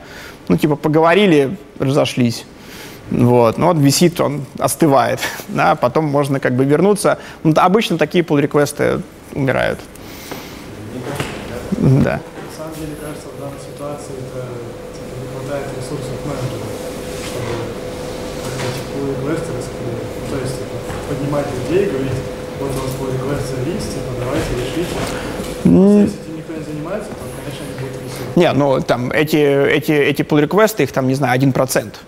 ну, 0.48 0.58
типа, 0.58 0.76
поговорили, 0.76 1.58
разошлись. 1.80 2.46
Вот. 3.12 3.58
Но 3.58 3.68
ну, 3.68 3.74
вот 3.74 3.82
висит, 3.82 4.20
он 4.20 4.46
остывает. 4.60 5.20
Да, 5.48 5.76
потом 5.76 6.06
можно 6.06 6.40
как 6.40 6.56
бы 6.56 6.66
вернуться. 6.66 7.20
Ну, 7.44 7.54
обычно 7.56 7.98
такие 7.98 8.24
pull 8.24 8.40
реквесты 8.40 9.02
умирают. 9.34 9.80
Да. 11.72 12.20
На 12.20 12.52
самом 12.52 12.76
деле, 12.76 12.96
кажется, 13.00 13.28
в 13.32 13.40
данной 13.40 13.60
ситуации 13.60 14.14
это 14.18 14.44
типа, 14.92 15.14
не 15.22 15.28
хватает 15.32 15.66
ресурсов 15.78 16.16
менеджера, 16.28 16.68
чтобы 17.28 17.54
pull 18.92 19.08
реквесты 19.14 19.50
раскрыть. 19.56 20.04
Ну, 20.20 20.26
то 20.28 20.38
есть 20.44 20.56
типа, 20.60 20.76
поднимать 21.08 21.48
людей, 21.48 21.86
говорить, 21.88 22.20
вот 22.60 22.72
у 22.76 22.80
вас 22.82 22.92
pull 23.00 23.14
реквесты 23.14 23.56
есть, 23.72 23.88
типа, 23.94 24.12
давайте 24.20 24.52
решите. 24.58 25.00
Mm. 25.64 26.04
Если 26.04 26.20
этим 26.20 26.38
никто 26.38 26.54
не 26.54 26.64
занимается, 26.64 27.10
то, 27.12 27.24
конечно, 27.40 27.64
не 27.64 27.76
будет 27.80 27.96
ресурсов. 28.04 28.27
Не, 28.38 28.54
ну 28.54 28.80
там 28.82 29.10
эти, 29.10 29.36
эти, 29.36 29.92
эти 29.92 30.22
pull 30.22 30.40
реквесты 30.40 30.84
их 30.84 30.92
там, 30.92 31.08
не 31.08 31.16
знаю, 31.16 31.34
один 31.34 31.52
процент. 31.52 32.00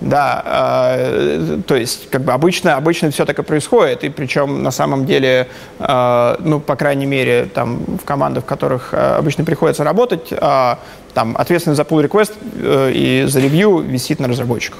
Да, 0.00 0.42
э, 0.46 1.60
то 1.66 1.76
есть 1.76 2.08
как 2.08 2.22
бы 2.22 2.32
обычно, 2.32 2.76
обычно 2.76 3.10
все 3.10 3.26
так 3.26 3.38
и 3.38 3.42
происходит, 3.42 4.02
и 4.02 4.08
причем 4.08 4.62
на 4.62 4.70
самом 4.70 5.04
деле, 5.04 5.46
э, 5.78 6.36
ну, 6.38 6.60
по 6.60 6.76
крайней 6.76 7.04
мере, 7.04 7.48
там 7.52 7.84
в 8.02 8.04
командах, 8.06 8.44
в 8.44 8.46
которых 8.46 8.94
э, 8.94 9.16
обычно 9.18 9.44
приходится 9.44 9.84
работать, 9.84 10.32
э, 10.32 10.76
там 11.12 11.36
ответственность 11.36 11.76
за 11.76 11.82
pull 11.82 12.02
request 12.02 12.32
э, 12.62 12.90
и 12.94 13.24
за 13.28 13.40
ревью 13.40 13.80
висит 13.80 14.20
на 14.20 14.28
разработчиках. 14.28 14.78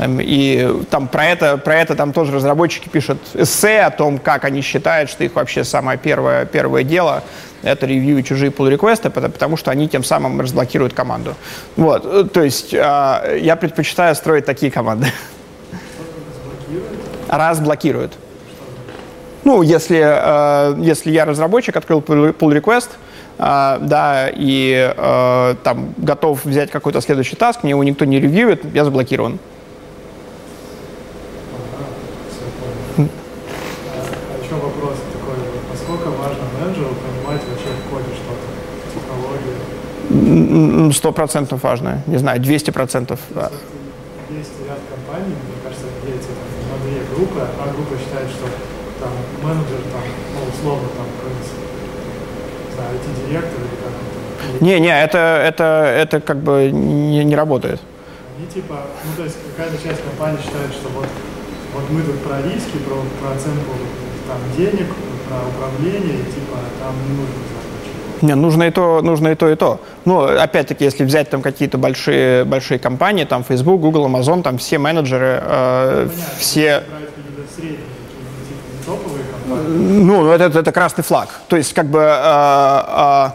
И 0.00 0.82
там 0.90 1.06
про 1.06 1.26
это, 1.26 1.58
про 1.58 1.76
это 1.76 1.94
там 1.94 2.12
тоже 2.12 2.32
разработчики 2.32 2.88
пишут 2.88 3.18
эссе 3.34 3.80
о 3.80 3.90
том, 3.90 4.18
как 4.18 4.44
они 4.44 4.62
считают, 4.62 5.10
что 5.10 5.22
их 5.22 5.34
вообще 5.34 5.64
самое 5.64 5.98
первое, 5.98 6.46
первое 6.46 6.82
дело— 6.82 7.22
это 7.62 7.86
ревью 7.86 8.18
и 8.18 8.24
чужие 8.24 8.50
pull 8.50 8.68
реквесты 8.70 9.10
потому 9.10 9.56
что 9.56 9.70
они 9.70 9.88
тем 9.88 10.02
самым 10.02 10.40
разблокируют 10.40 10.94
команду. 10.94 11.34
Вот, 11.76 12.04
э, 12.04 12.24
то 12.24 12.42
есть 12.42 12.74
э, 12.74 13.38
я 13.40 13.56
предпочитаю 13.56 14.14
строить 14.14 14.46
такие 14.46 14.72
команды. 14.72 15.06
Разблокируют. 17.28 18.14
Ну, 19.44 19.62
если, 19.62 20.00
э, 20.02 20.76
если 20.80 21.10
я 21.10 21.24
разработчик, 21.24 21.76
открыл 21.76 22.00
pull 22.00 22.34
request, 22.34 22.90
Uh, 23.38 23.78
да, 23.80 24.28
и 24.30 24.94
там 25.64 25.94
готов 25.96 26.44
взять 26.44 26.70
какой-то 26.70 27.00
следующий 27.00 27.34
таск, 27.34 27.62
мне 27.62 27.70
его 27.70 27.82
никто 27.82 28.04
не 28.04 28.20
ревьюет, 28.20 28.62
я 28.72 28.84
заблокирован. 28.84 29.40
Сто 40.92 41.12
процентов 41.12 41.62
важно. 41.62 42.02
Не 42.06 42.18
знаю, 42.18 42.40
200 42.40 42.70
процентов. 42.70 43.20
Есть 43.30 44.52
ряд 44.66 44.78
компаний, 44.88 45.34
мне 45.34 45.58
кажется, 45.62 45.86
делится 46.04 46.28
там, 46.28 46.48
на 46.70 46.76
две 46.84 47.00
группы. 47.14 47.40
Одна 47.40 47.72
группа 47.72 47.96
считает, 47.98 48.28
что 48.30 48.46
там 49.00 49.12
менеджер, 49.42 49.80
там, 49.92 50.02
ну, 50.34 50.40
условно, 50.52 50.88
там, 50.96 51.06
знаю, 52.74 52.96
IT-директор 52.96 53.60
или 53.60 53.76
как 53.78 54.60
Не, 54.60 54.80
не, 54.80 54.92
это, 54.92 55.18
это, 55.18 55.64
это 55.64 56.20
как 56.20 56.38
бы 56.38 56.70
не, 56.70 57.24
не 57.24 57.36
работает. 57.36 57.80
Они 58.36 58.46
типа, 58.46 58.86
ну 59.04 59.10
то 59.16 59.24
есть 59.24 59.36
какая-то 59.56 59.76
часть 59.82 60.02
компании 60.02 60.38
считает, 60.42 60.72
что 60.72 60.88
вот, 60.90 61.08
вот 61.74 61.84
мы 61.90 62.02
тут 62.02 62.18
про 62.20 62.42
риски, 62.42 62.78
про, 62.86 62.96
про 63.20 63.36
оценку 63.36 63.72
там, 64.26 64.40
денег, 64.56 64.88
про 65.28 65.38
управление, 65.46 66.20
и 66.20 66.24
типа 66.32 66.58
там 66.80 66.94
не 67.06 67.16
нужно 67.16 67.61
не, 68.22 68.34
нужно 68.34 68.64
и 68.64 68.70
то, 68.70 69.02
нужно 69.02 69.28
и 69.28 69.34
то, 69.34 69.48
и 69.48 69.54
то. 69.56 69.80
Ну, 70.04 70.22
опять-таки, 70.22 70.84
если 70.84 71.04
взять 71.04 71.30
там 71.30 71.42
какие-то 71.42 71.78
большие, 71.78 72.44
большие 72.44 72.78
компании, 72.78 73.24
там 73.24 73.44
Facebook, 73.44 73.80
Google, 73.80 74.06
Amazon, 74.06 74.42
там 74.42 74.58
все 74.58 74.78
менеджеры, 74.78 75.40
э, 75.42 76.08
все... 76.38 76.84
Ну, 79.68 80.30
это, 80.30 80.58
это 80.58 80.72
красный 80.72 81.04
флаг. 81.04 81.28
То 81.48 81.56
есть, 81.56 81.74
как 81.74 81.86
бы, 81.86 82.00
э, 82.00 82.82
э, 82.88 83.30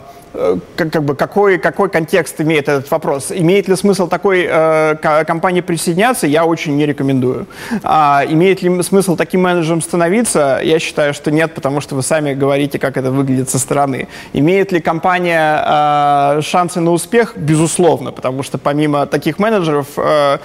как, 0.76 0.92
как 0.92 1.04
бы, 1.04 1.16
какой, 1.16 1.58
какой 1.58 1.90
контекст 1.90 2.40
имеет 2.42 2.68
этот 2.70 2.90
вопрос? 2.92 3.32
Имеет 3.32 3.68
ли 3.68 3.76
смысл 3.76 4.08
такой 4.08 4.48
э, 4.50 4.96
компании 5.26 5.62
присоединяться? 5.62 6.28
Я 6.28 6.46
очень 6.46 6.76
не 6.76 6.86
рекомендую. 6.86 7.48
А, 7.84 8.24
имеет 8.28 8.62
ли 8.62 8.84
смысл 8.84 9.16
таким 9.16 9.42
менеджером 9.42 9.82
становиться? 9.82 10.60
Я 10.64 10.80
считаю, 10.80 11.14
что 11.14 11.32
нет, 11.32 11.54
потому 11.54 11.82
что 11.82 11.96
вы 11.96 12.04
сами 12.04 12.34
говорите, 12.34 12.80
как 12.80 12.98
это 12.98 13.12
выглядит 13.12 13.50
со 13.50 13.60
стороны. 13.60 14.08
Имеет 14.34 14.72
ли 14.72 14.80
компания 14.80 15.64
э, 15.66 16.42
шансы 16.42 16.80
на 16.80 16.92
успех? 16.92 17.34
Безусловно, 17.36 18.12
потому 18.12 18.44
что 18.44 18.58
помимо 18.58 19.06
таких 19.06 19.40
менеджеров, 19.40 19.88
э, 19.98 20.38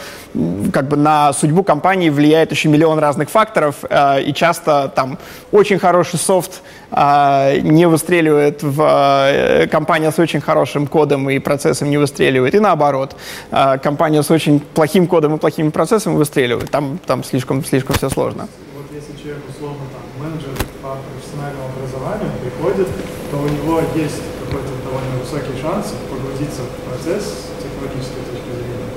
как 0.72 0.88
бы 0.88 0.96
на 0.96 1.32
судьбу 1.32 1.62
компании 1.62 2.10
влияет 2.10 2.50
еще 2.50 2.68
миллион 2.68 2.98
разных 2.98 3.30
факторов, 3.30 3.76
э, 3.88 4.22
и 4.22 4.32
часто 4.32 4.90
там 4.94 5.18
очень 5.50 5.78
хороший 5.78 6.18
софт 6.18 6.62
э, 6.90 7.60
не 7.60 7.86
выстреливает 7.86 8.62
в 8.62 8.80
э, 8.80 9.66
компания 9.82 10.12
с 10.12 10.18
очень 10.20 10.40
хорошим 10.40 10.86
кодом 10.86 11.28
и 11.28 11.40
процессом 11.40 11.90
не 11.90 11.98
выстреливает, 11.98 12.54
и 12.54 12.60
наоборот, 12.60 13.16
э, 13.50 13.78
компания 13.82 14.22
с 14.22 14.30
очень 14.30 14.60
плохим 14.60 15.08
кодом 15.08 15.34
и 15.34 15.38
плохими 15.38 15.70
процессами 15.70 16.14
выстреливает. 16.14 16.70
Там, 16.70 17.00
там 17.04 17.24
слишком, 17.24 17.64
слишком 17.64 17.96
все 17.96 18.08
сложно. 18.08 18.46
Вот 18.76 18.86
если 18.94 19.10
человек, 19.20 19.42
условно, 19.50 19.82
там, 19.90 20.04
менеджер 20.22 20.54
по 20.80 20.98
профессиональному 21.02 21.66
образованию 21.74 22.30
приходит, 22.38 22.88
то 23.32 23.36
у 23.42 23.48
него 23.50 23.80
есть 23.98 24.22
какой-то 24.46 24.70
довольно 24.86 25.18
высокий 25.18 25.58
шанс 25.60 25.94
погрузиться 26.06 26.62
в 26.62 26.72
процесс 26.86 27.24
с 27.26 27.58
технологической 27.58 28.22
точки 28.30 28.50
зрения 28.54 28.90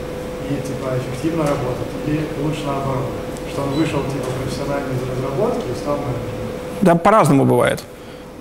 и 0.52 0.62
типа 0.62 1.02
эффективно 1.02 1.50
работать. 1.50 1.90
И 2.06 2.14
лучше 2.46 2.62
наоборот, 2.70 3.10
что 3.50 3.64
он 3.66 3.70
вышел 3.74 4.06
типа 4.14 4.30
профессионально 4.38 4.94
из 4.94 5.02
разработки 5.02 5.66
и 5.66 5.76
стал 5.82 5.98
менеджером. 5.98 6.46
Да, 6.86 6.94
по-разному 6.94 7.44
бывает. 7.46 7.82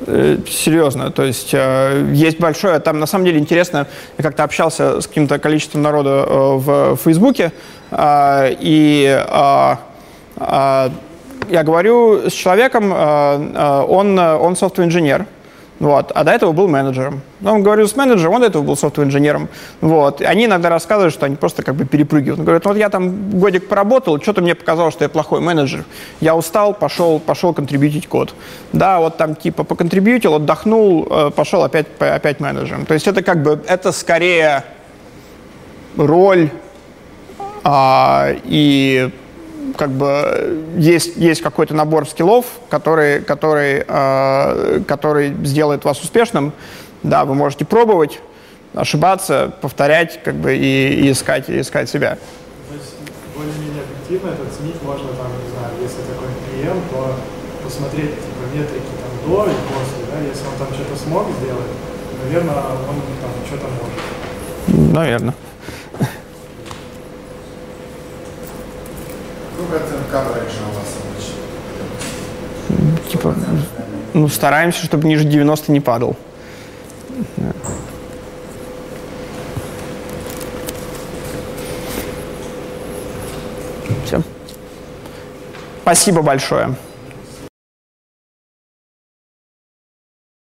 Э, 0.07 0.37
серьезно, 0.49 1.11
то 1.11 1.23
есть 1.23 1.51
э, 1.55 2.11
есть 2.13 2.39
большое, 2.39 2.79
там 2.81 3.01
на 3.01 3.07
самом 3.07 3.25
деле 3.25 3.39
интересно, 3.39 3.87
я 4.19 4.25
как-то 4.25 4.45
общался 4.45 5.01
с 5.01 5.07
каким-то 5.07 5.39
количеством 5.39 5.83
народа 5.83 6.27
э, 6.29 6.57
в 6.57 6.97
Фейсбуке, 6.97 7.53
и 7.97 9.25
я 11.49 11.63
говорю 11.63 12.29
с 12.29 12.33
человеком, 12.33 12.91
он, 12.91 14.19
он 14.19 14.57
софтвер-инженер, 14.57 15.27
вот. 15.81 16.13
А 16.15 16.25
до 16.25 16.31
этого 16.31 16.53
был 16.53 16.69
менеджером. 16.69 17.21
Но 17.41 17.55
он 17.55 17.63
говорил 17.63 17.89
с 17.89 17.97
менеджером, 17.97 18.35
он 18.35 18.41
до 18.41 18.47
этого 18.47 18.63
был 18.63 18.77
софтвер-инженером. 18.77 19.49
Вот. 19.81 20.21
Они 20.21 20.45
иногда 20.45 20.69
рассказывают, 20.69 21.13
что 21.13 21.27
они 21.27 21.37
просто 21.37 21.63
как 21.63 21.75
бы 21.75 21.85
перепрыгивают. 21.85 22.39
Он 22.39 22.45
говорит, 22.45 22.65
вот 22.65 22.77
я 22.77 22.89
там 22.89 23.31
годик 23.31 23.69
поработал, 23.69 24.21
что-то 24.21 24.41
мне 24.41 24.55
показалось, 24.55 24.95
что 24.95 25.05
я 25.05 25.09
плохой 25.09 25.41
менеджер. 25.41 25.85
Я 26.21 26.37
устал, 26.37 26.75
пошел, 26.75 27.19
пошел 27.19 27.53
контрибьютить 27.53 28.07
код. 28.07 28.35
Да, 28.73 29.01
вот 29.01 29.17
там 29.17 29.35
типа 29.35 29.65
поконтрибьютил, 29.65 30.35
отдохнул, 30.35 31.09
э, 31.11 31.31
пошел 31.31 31.65
опять, 31.65 31.87
опять 31.99 32.41
менеджером. 32.41 32.87
То 32.87 32.95
есть 32.95 33.09
это 33.09 33.23
как 33.23 33.43
бы, 33.43 33.61
это 33.67 33.91
скорее 33.93 34.65
роль 35.97 36.51
а, 37.65 38.29
и 38.45 39.11
как 39.77 39.91
бы 39.91 40.65
есть, 40.77 41.17
есть 41.17 41.43
какой-то 41.43 41.75
набор 41.75 42.09
скиллов, 42.09 42.47
который, 42.69 43.21
который, 43.21 43.85
э, 43.87 44.81
который 44.87 45.35
сделает 45.45 45.85
вас 45.85 46.01
успешным. 46.01 46.53
Да, 47.03 47.25
вы 47.25 47.35
можете 47.35 47.65
пробовать, 47.65 48.21
ошибаться, 48.75 49.53
повторять 49.61 50.23
как 50.23 50.35
бы, 50.35 50.57
и, 50.57 51.07
и 51.07 51.13
искать, 51.13 51.49
и 51.49 51.61
искать 51.61 51.89
себя. 51.89 52.17
То 52.69 52.75
есть 52.75 52.95
более-менее 53.37 53.83
объективно 53.83 54.31
это 54.31 54.43
оценить 54.49 54.83
можно, 54.83 55.09
там, 55.09 55.29
не 55.43 55.51
знаю, 55.53 55.73
если 55.81 56.01
такой 56.03 56.29
клиент, 56.49 56.83
то 56.91 57.17
посмотреть 57.63 58.11
типа, 58.11 58.45
метрики 58.55 58.93
там, 59.01 59.13
до 59.29 59.45
и 59.45 59.55
после, 59.69 60.05
да, 60.11 60.21
если 60.21 60.47
он 60.47 60.57
там 60.59 60.69
что-то 60.75 60.97
смог 60.97 61.27
сделать, 61.41 61.71
наверное, 62.25 62.55
он 62.55 62.97
там 63.21 63.31
что-то 63.47 63.67
может. 63.69 64.93
Наверное. 64.93 65.35
Типа, 73.11 73.35
ну, 74.13 74.29
стараемся, 74.29 74.85
чтобы 74.85 75.07
ниже 75.07 75.25
90 75.25 75.73
не 75.73 75.81
падал. 75.81 76.17
Все. 84.05 84.23
Спасибо 85.83 86.23
большое. 86.23 86.75